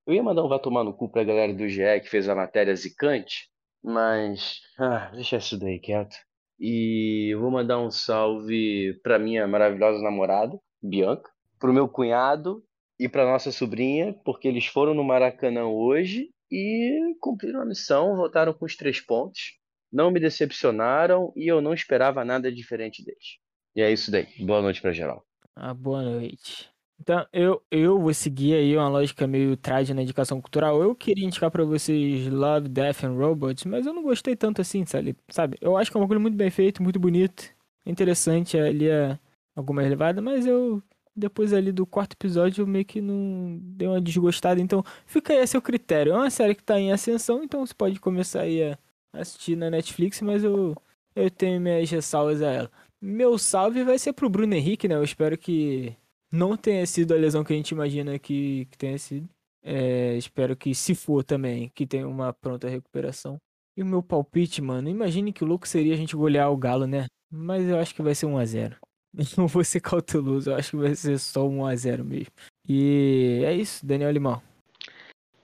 Eu 0.08 0.14
ia 0.14 0.22
mandar 0.22 0.42
um 0.42 0.48
vá 0.48 0.58
tomar 0.58 0.82
no 0.84 0.94
cu 0.94 1.10
pra 1.10 1.22
galera 1.22 1.52
do 1.52 1.68
GE 1.68 2.00
que 2.00 2.08
fez 2.08 2.30
a 2.30 2.34
matéria 2.34 2.74
zicante, 2.74 3.50
mas. 3.84 4.62
Ah, 4.78 5.10
deixa 5.12 5.36
isso 5.36 5.58
daí 5.58 5.78
quieto. 5.78 6.16
E 6.58 7.34
eu 7.34 7.40
vou 7.40 7.50
mandar 7.50 7.78
um 7.78 7.90
salve 7.90 8.98
pra 9.02 9.18
minha 9.18 9.46
maravilhosa 9.46 10.02
namorada, 10.02 10.58
Bianca, 10.82 11.30
pro 11.60 11.74
meu 11.74 11.86
cunhado 11.86 12.64
e 12.98 13.06
pra 13.06 13.26
nossa 13.26 13.52
sobrinha, 13.52 14.18
porque 14.24 14.48
eles 14.48 14.64
foram 14.64 14.94
no 14.94 15.04
Maracanã 15.04 15.66
hoje 15.66 16.30
e 16.50 17.14
cumpriram 17.20 17.60
a 17.60 17.66
missão, 17.66 18.16
voltaram 18.16 18.54
com 18.54 18.64
os 18.64 18.74
três 18.76 19.02
pontos. 19.02 19.58
Não 19.92 20.10
me 20.10 20.18
decepcionaram 20.18 21.34
e 21.36 21.46
eu 21.46 21.60
não 21.60 21.74
esperava 21.74 22.24
nada 22.24 22.50
diferente 22.50 23.04
deles. 23.04 23.36
E 23.76 23.82
é 23.82 23.92
isso 23.92 24.10
daí. 24.10 24.26
Boa 24.40 24.62
noite 24.62 24.80
pra 24.80 24.90
geral. 24.90 25.22
Ah, 25.54 25.74
boa 25.74 26.02
noite. 26.02 26.70
Então, 27.00 27.26
eu, 27.32 27.62
eu 27.70 27.98
vou 28.00 28.12
seguir 28.12 28.54
aí 28.54 28.76
uma 28.76 28.88
lógica 28.88 29.26
meio 29.26 29.56
trade 29.56 29.94
na 29.94 30.02
indicação 30.02 30.40
cultural. 30.40 30.82
Eu 30.82 30.94
queria 30.94 31.24
indicar 31.24 31.50
pra 31.50 31.64
vocês 31.64 32.26
Love, 32.28 32.68
Death 32.68 33.04
and 33.04 33.12
Robots, 33.14 33.64
mas 33.64 33.86
eu 33.86 33.94
não 33.94 34.02
gostei 34.02 34.36
tanto 34.36 34.60
assim, 34.60 34.84
sabe? 34.86 35.16
Eu 35.60 35.76
acho 35.76 35.90
que 35.90 35.96
é 35.96 36.00
um 36.00 36.02
bagulho 36.02 36.20
muito 36.20 36.36
bem 36.36 36.50
feito, 36.50 36.82
muito 36.82 36.98
bonito, 37.00 37.44
interessante 37.86 38.58
ali 38.58 38.88
é 38.88 39.18
alguma 39.54 39.80
relevada, 39.82 40.20
mas 40.20 40.44
eu 40.46 40.82
depois 41.16 41.52
ali 41.52 41.72
do 41.72 41.84
quarto 41.86 42.12
episódio 42.14 42.62
eu 42.62 42.66
meio 42.66 42.84
que 42.84 43.00
não 43.00 43.58
dei 43.60 43.88
uma 43.88 44.00
desgostada, 44.00 44.60
então 44.60 44.84
fica 45.06 45.32
aí 45.32 45.40
a 45.40 45.46
seu 45.46 45.62
critério. 45.62 46.12
É 46.12 46.16
uma 46.16 46.30
série 46.30 46.54
que 46.54 46.62
tá 46.62 46.78
em 46.78 46.92
ascensão, 46.92 47.42
então 47.42 47.64
você 47.64 47.74
pode 47.74 47.98
começar 48.00 48.42
aí 48.42 48.62
a 48.62 48.78
assistir 49.12 49.56
na 49.56 49.70
Netflix, 49.70 50.20
mas 50.20 50.44
eu 50.44 50.76
eu 51.14 51.30
tenho 51.30 51.60
minhas 51.60 51.90
ressalvas 51.90 52.42
a 52.42 52.50
ela. 52.52 52.70
Meu 53.00 53.38
salve 53.38 53.82
vai 53.84 53.98
ser 53.98 54.12
pro 54.12 54.28
Bruno 54.30 54.54
Henrique, 54.54 54.86
né? 54.88 54.94
Eu 54.94 55.02
espero 55.04 55.36
que 55.38 55.96
não 56.30 56.56
tenha 56.56 56.86
sido 56.86 57.14
a 57.14 57.16
lesão 57.16 57.44
que 57.44 57.52
a 57.52 57.56
gente 57.56 57.70
imagina 57.70 58.18
que, 58.18 58.66
que 58.70 58.78
tenha 58.78 58.98
sido. 58.98 59.28
É, 59.62 60.16
espero 60.16 60.56
que, 60.56 60.74
se 60.74 60.94
for 60.94 61.24
também, 61.24 61.70
que 61.74 61.86
tenha 61.86 62.06
uma 62.06 62.32
pronta 62.32 62.68
recuperação. 62.68 63.38
E 63.76 63.82
o 63.82 63.86
meu 63.86 64.02
palpite, 64.02 64.60
mano, 64.60 64.88
imagine 64.88 65.32
que 65.32 65.44
louco 65.44 65.68
seria 65.68 65.94
a 65.94 65.96
gente 65.96 66.16
golear 66.16 66.50
o 66.50 66.56
Galo, 66.56 66.86
né? 66.86 67.06
Mas 67.30 67.68
eu 67.68 67.78
acho 67.78 67.94
que 67.94 68.02
vai 68.02 68.14
ser 68.14 68.26
1x0. 68.26 68.76
Não 69.36 69.46
vou 69.46 69.64
ser 69.64 69.80
cauteloso, 69.80 70.50
eu 70.50 70.56
acho 70.56 70.70
que 70.70 70.76
vai 70.76 70.94
ser 70.94 71.18
só 71.18 71.42
1x0 71.46 72.02
mesmo. 72.04 72.32
E 72.68 73.42
é 73.44 73.54
isso, 73.54 73.84
Daniel 73.84 74.10
Limão. 74.10 74.42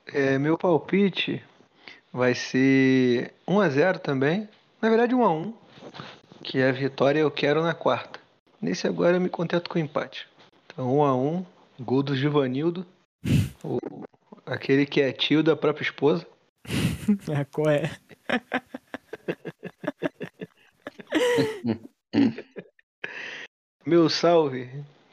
É, 0.07 0.39
meu 0.39 0.59
palpite 0.59 1.43
vai 2.13 2.35
ser 2.35 3.33
1x0 3.49 3.99
também. 3.99 4.49
Na 4.81 4.89
verdade, 4.89 5.15
1x1. 5.15 5.55
Que 6.43 6.63
a 6.63 6.73
vitória 6.73 7.21
eu 7.21 7.31
quero 7.31 7.63
na 7.63 7.75
quarta. 7.75 8.21
Nesse 8.61 8.87
agora 8.87 9.17
eu 9.17 9.21
me 9.21 9.29
contento 9.29 9.69
com 9.69 9.79
o 9.79 9.83
empate. 9.83 10.29
Então, 10.75 10.89
1x1. 10.89 11.47
Gol 11.81 12.03
do 12.03 12.15
Givanildo. 12.17 12.85
o, 13.65 13.79
aquele 14.47 14.85
que 14.87 15.01
é 15.01 15.13
tio 15.13 15.43
da 15.43 15.57
própria 15.57 15.85
esposa. 15.85 16.27
Ah, 17.33 17.45
qual 17.53 17.69
é? 17.71 17.91
Meu 23.87 24.09
salve. 24.09 24.71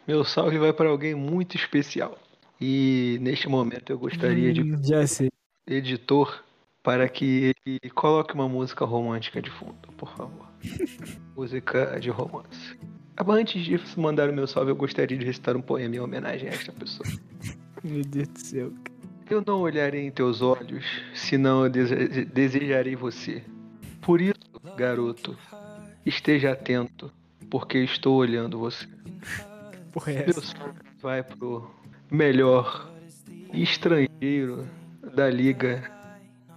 Meu 0.07 0.24
salve 0.24 0.57
vai 0.57 0.74
para 0.74 0.89
alguém 0.89 1.14
muito 1.16 1.55
especial. 1.55 2.18
E 2.59 3.18
neste 3.22 3.47
momento 3.49 3.91
eu 3.91 3.97
gostaria 3.99 4.53
de 4.53 4.62
Hum, 4.62 4.84
Já 4.84 5.05
sei. 5.07 5.30
editor 5.68 6.43
para 6.84 7.07
que 7.09 7.53
ele 7.66 7.89
coloque 7.91 8.34
uma 8.34 8.47
música 8.49 8.86
romântica 8.86 9.41
de 9.41 9.49
fundo, 9.51 9.91
por 9.97 10.09
favor. 10.16 10.47
música 11.36 11.99
de 11.99 12.09
romance. 12.09 12.78
Ah, 13.28 13.34
Antes 13.34 13.63
de 13.63 13.80
mandar 13.99 14.30
o 14.30 14.34
meu 14.34 14.47
salve, 14.47 14.72
eu 14.72 14.76
gostaria 14.76 15.17
de 15.17 15.26
recitar 15.26 15.55
um 15.55 15.61
poema 15.61 15.95
em 15.95 15.99
homenagem 15.99 16.49
a 16.49 16.51
esta 16.53 16.72
pessoa. 16.72 17.07
Meu 17.84 18.03
Deus 18.03 18.28
do 18.28 18.39
céu. 18.39 18.72
Eu 19.30 19.43
não 19.45 19.61
olharei 19.61 20.05
em 20.05 20.11
teus 20.11 20.41
olhos, 20.41 20.86
senão 21.13 21.63
eu 21.65 21.69
dese- 21.72 22.26
desejarei 22.26 22.95
você. 22.95 23.43
Por 24.01 24.19
isso, 24.22 24.36
garoto, 24.76 25.38
esteja 26.05 26.51
atento, 26.51 27.11
porque 27.49 27.78
estou 27.80 28.15
olhando 28.17 28.59
você. 28.59 28.88
Porra, 29.91 30.11
é 30.13 30.26
Meu 30.26 30.41
salve 30.41 30.80
vai 31.01 31.24
pro 31.24 31.69
melhor 32.11 32.91
estrangeiro 33.53 34.67
da 35.15 35.30
Liga 35.30 35.89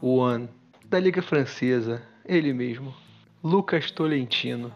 One, 0.03 0.49
da 0.87 0.99
Liga 0.99 1.23
Francesa, 1.23 2.03
ele 2.25 2.53
mesmo, 2.53 2.95
Lucas 3.43 3.91
Tolentino, 3.91 4.73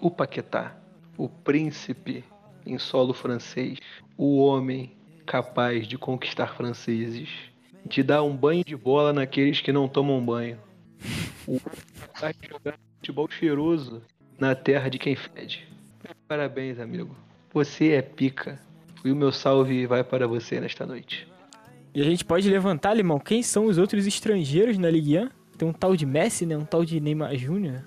o 0.00 0.10
Paquetá, 0.10 0.74
o 1.18 1.28
príncipe 1.28 2.24
em 2.64 2.78
solo 2.78 3.12
francês, 3.12 3.78
o 4.16 4.38
homem 4.38 4.92
capaz 5.26 5.86
de 5.86 5.98
conquistar 5.98 6.54
franceses, 6.54 7.28
de 7.84 8.02
dar 8.04 8.22
um 8.22 8.34
banho 8.34 8.64
de 8.64 8.76
bola 8.76 9.12
naqueles 9.12 9.60
que 9.60 9.72
não 9.72 9.88
tomam 9.88 10.24
banho, 10.24 10.58
o 11.46 11.52
homem 11.52 11.84
capaz 12.00 12.36
de 12.40 12.48
jogar 12.48 12.78
futebol 12.96 13.28
cheiroso 13.28 14.00
na 14.38 14.54
terra 14.54 14.88
de 14.88 14.98
quem 14.98 15.16
fede. 15.16 15.68
Parabéns, 16.28 16.78
amigo. 16.78 17.16
Você 17.52 17.92
é 17.92 18.02
pica. 18.02 18.60
E 19.04 19.10
o 19.10 19.16
meu 19.16 19.32
salve 19.32 19.86
vai 19.86 20.04
para 20.04 20.26
você 20.26 20.60
nesta 20.60 20.86
noite. 20.86 21.26
E 21.94 22.00
a 22.00 22.04
gente 22.04 22.24
pode 22.24 22.48
levantar, 22.48 22.94
Limão, 22.94 23.18
quem 23.18 23.42
são 23.42 23.66
os 23.66 23.78
outros 23.78 24.06
estrangeiros 24.06 24.78
na 24.78 24.90
Ligue 24.90 25.18
1? 25.18 25.28
Tem 25.56 25.68
um 25.68 25.72
tal 25.72 25.96
de 25.96 26.04
Messi, 26.04 26.46
né? 26.46 26.56
Um 26.56 26.64
tal 26.64 26.84
de 26.84 27.00
Neymar 27.00 27.36
Júnior. 27.36 27.84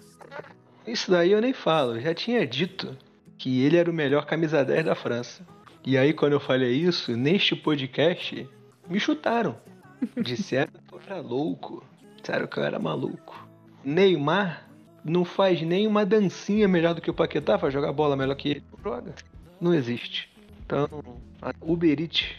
Isso 0.86 1.12
daí 1.12 1.32
eu 1.32 1.40
nem 1.40 1.54
falo, 1.54 1.96
eu 1.96 2.02
já 2.02 2.14
tinha 2.14 2.46
dito 2.46 2.98
que 3.42 3.64
ele 3.64 3.76
era 3.76 3.90
o 3.90 3.94
melhor 3.94 4.24
camisa 4.28 4.64
10 4.64 4.86
da 4.86 4.94
França. 4.94 5.44
E 5.84 5.98
aí, 5.98 6.14
quando 6.14 6.34
eu 6.34 6.40
falei 6.40 6.74
isso, 6.74 7.18
neste 7.18 7.56
podcast, 7.56 8.48
me 8.88 9.00
chutaram. 9.00 9.58
Disseram 10.22 10.72
que 10.88 10.94
eu 10.94 11.02
era 11.04 11.20
louco. 11.20 11.84
Disseram 12.18 12.46
que 12.46 12.60
eu 12.60 12.64
era 12.64 12.78
maluco. 12.78 13.48
Neymar 13.84 14.70
não 15.04 15.26
faz 15.26 15.60
nem 15.64 15.88
uma 15.88 16.06
dancinha 16.06 16.68
melhor 16.68 16.94
do 16.94 17.02
que 17.02 17.10
o 17.10 17.16
Paquetá 17.16 17.58
pra 17.58 17.72
jogar 17.72 17.92
bola 17.92 18.16
melhor 18.16 18.36
que 18.36 18.50
ele. 18.50 18.64
Não 18.72 18.84
joga. 18.84 19.16
Não 19.60 19.74
existe. 19.74 20.30
Então, 20.64 20.88
a 21.42 21.52
Uber 21.62 22.00
Eats 22.00 22.36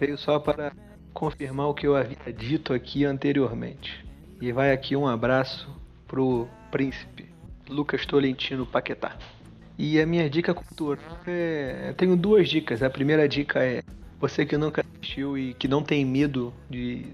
veio 0.00 0.16
só 0.16 0.38
para 0.38 0.72
confirmar 1.12 1.68
o 1.68 1.74
que 1.74 1.86
eu 1.86 1.94
havia 1.94 2.32
dito 2.32 2.72
aqui 2.72 3.04
anteriormente. 3.04 4.02
E 4.40 4.50
vai 4.52 4.72
aqui 4.72 4.96
um 4.96 5.06
abraço 5.06 5.68
pro 6.08 6.48
príncipe 6.70 7.28
Lucas 7.68 8.06
Tolentino 8.06 8.64
Paquetá. 8.64 9.18
E 9.78 10.00
a 10.00 10.06
minha 10.06 10.28
dica 10.28 10.54
cultural 10.54 11.18
é. 11.26 11.86
Eu 11.88 11.94
tenho 11.94 12.16
duas 12.16 12.48
dicas. 12.48 12.82
A 12.82 12.90
primeira 12.90 13.28
dica 13.28 13.62
é: 13.62 13.82
você 14.18 14.46
que 14.46 14.56
nunca 14.56 14.82
assistiu 14.82 15.36
e 15.36 15.54
que 15.54 15.68
não 15.68 15.82
tem 15.82 16.04
medo 16.04 16.52
de 16.68 17.06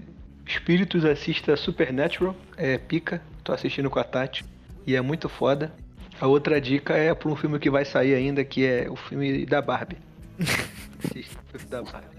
espíritos, 0.45 1.05
assista 1.05 1.55
Supernatural, 1.55 2.35
é 2.57 2.77
pica, 2.77 3.21
tô 3.43 3.53
assistindo 3.53 3.89
com 3.89 3.99
a 3.99 4.03
Tati 4.03 4.45
e 4.85 4.95
é 4.95 5.01
muito 5.01 5.27
foda. 5.27 5.73
A 6.19 6.27
outra 6.27 6.61
dica 6.61 6.95
é 6.95 7.13
pra 7.13 7.29
um 7.29 7.35
filme 7.35 7.59
que 7.59 7.69
vai 7.69 7.83
sair 7.83 8.13
ainda, 8.13 8.43
que 8.43 8.65
é 8.65 8.89
o 8.89 8.95
filme 8.95 9.45
da 9.45 9.61
Barbie. 9.61 9.97
Assista 11.03 11.42
o 11.55 11.59
filme 11.59 11.71
da 11.71 11.81
Barbie. 11.83 12.15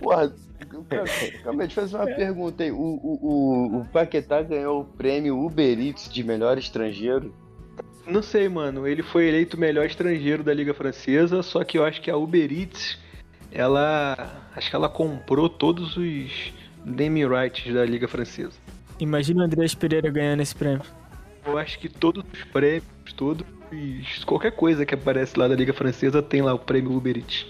Porra, 0.00 0.32
calma 1.42 1.62
aí, 1.62 1.68
deixa 1.68 1.80
eu 1.80 1.88
fazer 1.88 1.96
uma 1.96 2.06
pergunta 2.06 2.62
aí. 2.62 2.70
O, 2.70 2.76
o, 2.76 3.18
o, 3.22 3.80
o 3.80 3.84
Paquetá 3.86 4.42
ganhou 4.42 4.82
o 4.82 4.84
prêmio 4.84 5.38
Uber 5.38 5.78
Eats 5.78 6.12
de 6.12 6.22
melhor 6.22 6.58
estrangeiro? 6.58 7.34
Não 8.06 8.22
sei, 8.22 8.48
mano. 8.48 8.86
Ele 8.86 9.02
foi 9.02 9.28
eleito 9.28 9.56
o 9.56 9.60
melhor 9.60 9.86
estrangeiro 9.86 10.42
da 10.42 10.52
Liga 10.52 10.74
Francesa, 10.74 11.42
só 11.42 11.64
que 11.64 11.78
eu 11.78 11.84
acho 11.84 12.00
que 12.02 12.10
a 12.10 12.16
Uber 12.16 12.52
Eats, 12.52 12.98
ela. 13.50 14.42
Acho 14.54 14.70
que 14.70 14.76
ela 14.76 14.88
comprou 14.88 15.48
todos 15.48 15.96
os 15.96 16.52
name 16.84 17.26
rights 17.26 17.72
da 17.72 17.84
Liga 17.84 18.06
Francesa. 18.06 18.52
Imagina 19.00 19.42
o 19.42 19.44
Andreas 19.44 19.74
Pereira 19.74 20.10
ganhando 20.10 20.40
esse 20.40 20.54
prêmio. 20.54 20.82
Eu 21.46 21.58
acho 21.58 21.78
que 21.78 21.88
todos 21.88 22.24
os 22.32 22.44
prêmios, 22.44 22.84
todos. 23.16 23.46
Qualquer 24.24 24.52
coisa 24.52 24.86
que 24.86 24.94
aparece 24.94 25.38
lá 25.38 25.48
da 25.48 25.54
Liga 25.54 25.72
Francesa 25.72 26.22
tem 26.22 26.40
lá 26.42 26.54
o 26.54 26.58
prêmio 26.58 26.92
Uber 26.96 27.16
Eats. 27.18 27.46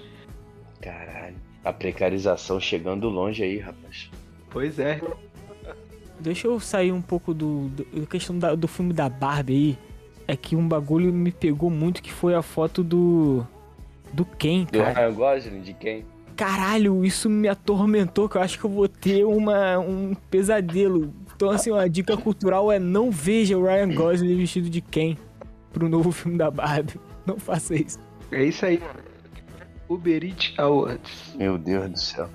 Caralho, 0.80 1.36
a 1.64 1.72
precarização 1.72 2.58
chegando 2.60 3.08
longe 3.08 3.42
aí, 3.42 3.58
rapaz. 3.58 4.10
Pois 4.50 4.78
é. 4.78 5.00
Deixa 6.20 6.46
eu 6.46 6.58
sair 6.60 6.92
um 6.92 7.02
pouco 7.02 7.34
do. 7.34 7.68
do 7.68 7.86
a 8.02 8.06
questão 8.06 8.38
da- 8.38 8.54
do 8.54 8.66
filme 8.68 8.92
da 8.92 9.08
Barbie 9.08 9.52
aí. 9.54 9.78
É 10.26 10.34
que 10.36 10.56
um 10.56 10.66
bagulho 10.66 11.12
me 11.12 11.30
pegou 11.30 11.68
muito 11.68 12.02
que 12.02 12.12
foi 12.12 12.34
a 12.34 12.40
foto 12.42 12.82
do. 12.82 13.46
Do 14.12 14.24
Ken, 14.24 14.64
Do 14.64 14.78
cara. 14.78 14.92
Ryan 15.08 15.12
Gosling, 15.14 15.60
de 15.60 15.74
quem? 15.74 16.04
Caralho, 16.36 17.04
isso 17.04 17.28
me 17.28 17.48
atormentou, 17.48 18.28
que 18.28 18.36
eu 18.36 18.40
acho 18.42 18.58
que 18.58 18.64
eu 18.64 18.70
vou 18.70 18.88
ter 18.88 19.24
uma, 19.24 19.78
um 19.78 20.14
pesadelo. 20.30 21.12
Então, 21.36 21.50
assim, 21.50 21.70
uma 21.70 21.88
dica 21.88 22.16
cultural 22.16 22.70
é 22.70 22.78
não 22.78 23.10
veja 23.10 23.56
o 23.58 23.64
Ryan 23.64 23.92
Gosling 23.94 24.36
vestido 24.36 24.70
de 24.70 24.80
Ken 24.80 25.16
pro 25.72 25.88
novo 25.88 26.12
filme 26.12 26.38
da 26.38 26.50
Barbie. 26.50 27.00
Não 27.26 27.38
faça 27.38 27.74
isso. 27.74 27.98
É 28.30 28.44
isso 28.44 28.64
aí. 28.64 28.80
Uber 29.88 30.24
Eats 30.24 30.54
Awards. 30.58 31.34
Meu 31.34 31.58
Deus 31.58 31.90
do 31.90 31.98
céu. 31.98 32.28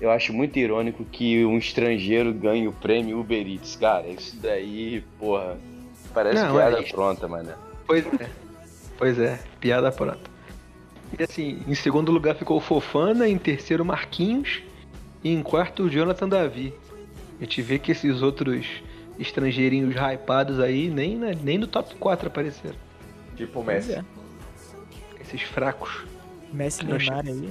Eu 0.00 0.10
acho 0.10 0.32
muito 0.32 0.58
irônico 0.58 1.04
que 1.04 1.44
um 1.44 1.58
estrangeiro 1.58 2.32
ganhe 2.32 2.66
o 2.66 2.72
prêmio 2.72 3.20
Uber 3.20 3.46
Eats. 3.46 3.76
Cara, 3.76 4.06
isso 4.08 4.36
daí, 4.40 5.04
porra, 5.18 5.58
parece 6.14 6.42
Não, 6.42 6.54
piada 6.54 6.78
é- 6.78 6.82
pronta, 6.82 7.28
mano. 7.28 7.52
Pois 7.86 8.06
é. 8.06 8.30
Pois 8.96 9.18
é, 9.18 9.38
piada 9.58 9.90
pronta. 9.90 10.30
E 11.18 11.22
assim, 11.22 11.62
em 11.66 11.74
segundo 11.74 12.12
lugar 12.12 12.34
ficou 12.36 12.58
o 12.58 12.60
Fofana, 12.60 13.28
em 13.28 13.36
terceiro 13.36 13.84
Marquinhos 13.84 14.62
e 15.24 15.32
em 15.32 15.42
quarto 15.42 15.84
o 15.84 15.90
Jonathan 15.90 16.28
Davi. 16.28 16.72
A 17.40 17.44
gente 17.44 17.62
vê 17.62 17.78
que 17.78 17.92
esses 17.92 18.20
outros 18.22 18.66
estrangeirinhos 19.18 19.94
hypados 19.96 20.60
aí 20.60 20.88
nem, 20.90 21.16
na- 21.16 21.32
nem 21.32 21.56
no 21.58 21.66
top 21.66 21.94
4 21.96 22.28
apareceram. 22.28 22.76
Tipo 23.36 23.60
o 23.60 23.64
Messi. 23.64 23.92
é. 23.92 24.04
Esses 25.20 25.42
fracos. 25.42 26.04
Messi 26.52 26.84
Neymar 26.84 27.24
aí. 27.26 27.50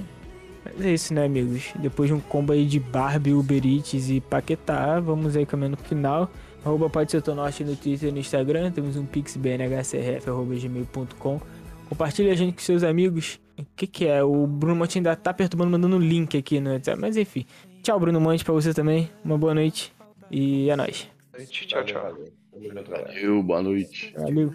Mas 0.64 0.84
é 0.84 0.92
isso, 0.92 1.14
né, 1.14 1.24
amigos? 1.24 1.70
Depois 1.76 2.08
de 2.08 2.14
um 2.14 2.20
combo 2.20 2.52
aí 2.52 2.66
de 2.66 2.78
Barbie, 2.78 3.32
Uber 3.32 3.64
Eats 3.66 4.10
e 4.10 4.20
Paquetá, 4.20 5.00
vamos 5.00 5.34
aí 5.36 5.46
caminhando 5.46 5.76
pro 5.78 5.86
final. 5.88 6.30
Arroba 6.64 6.88
Pode 6.90 7.10
Ser 7.10 7.22
Teu 7.22 7.34
Norte 7.34 7.64
no 7.64 7.74
Twitter 7.74 8.10
e 8.10 8.12
no 8.12 8.18
Instagram. 8.18 8.70
Temos 8.70 8.94
um 8.96 9.06
pix 9.06 9.34
bnhcrf.gmail.com. 9.36 11.40
Compartilha 11.88 12.32
a 12.32 12.36
gente 12.36 12.52
com 12.54 12.60
seus 12.60 12.82
amigos. 12.82 13.40
O 13.58 13.64
que 13.76 13.86
que 13.86 14.06
é? 14.06 14.22
O 14.22 14.46
Bruno 14.46 14.76
Monte 14.76 14.98
ainda 14.98 15.16
tá 15.16 15.32
perturbando, 15.34 15.70
mandando 15.70 15.98
link 15.98 16.36
aqui 16.36 16.60
no 16.60 16.70
WhatsApp. 16.72 17.00
Mas 17.00 17.16
enfim. 17.16 17.44
Tchau, 17.82 17.98
Bruno 17.98 18.20
Monte, 18.20 18.44
pra 18.44 18.54
você 18.54 18.74
também. 18.74 19.10
Uma 19.24 19.38
boa 19.38 19.54
noite. 19.54 19.92
E 20.30 20.68
é 20.70 20.76
nóis. 20.76 21.08
Tchau, 21.48 21.84
tchau. 21.84 22.02
Valeu. 22.02 22.32
Tamo 22.50 22.68
junto, 22.68 22.90
galera. 22.90 23.18
Eu, 23.18 23.42
boa 23.42 23.62
noite. 23.62 24.14
Valeu. 24.16 24.52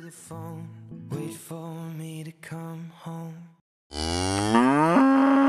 the 3.92 5.45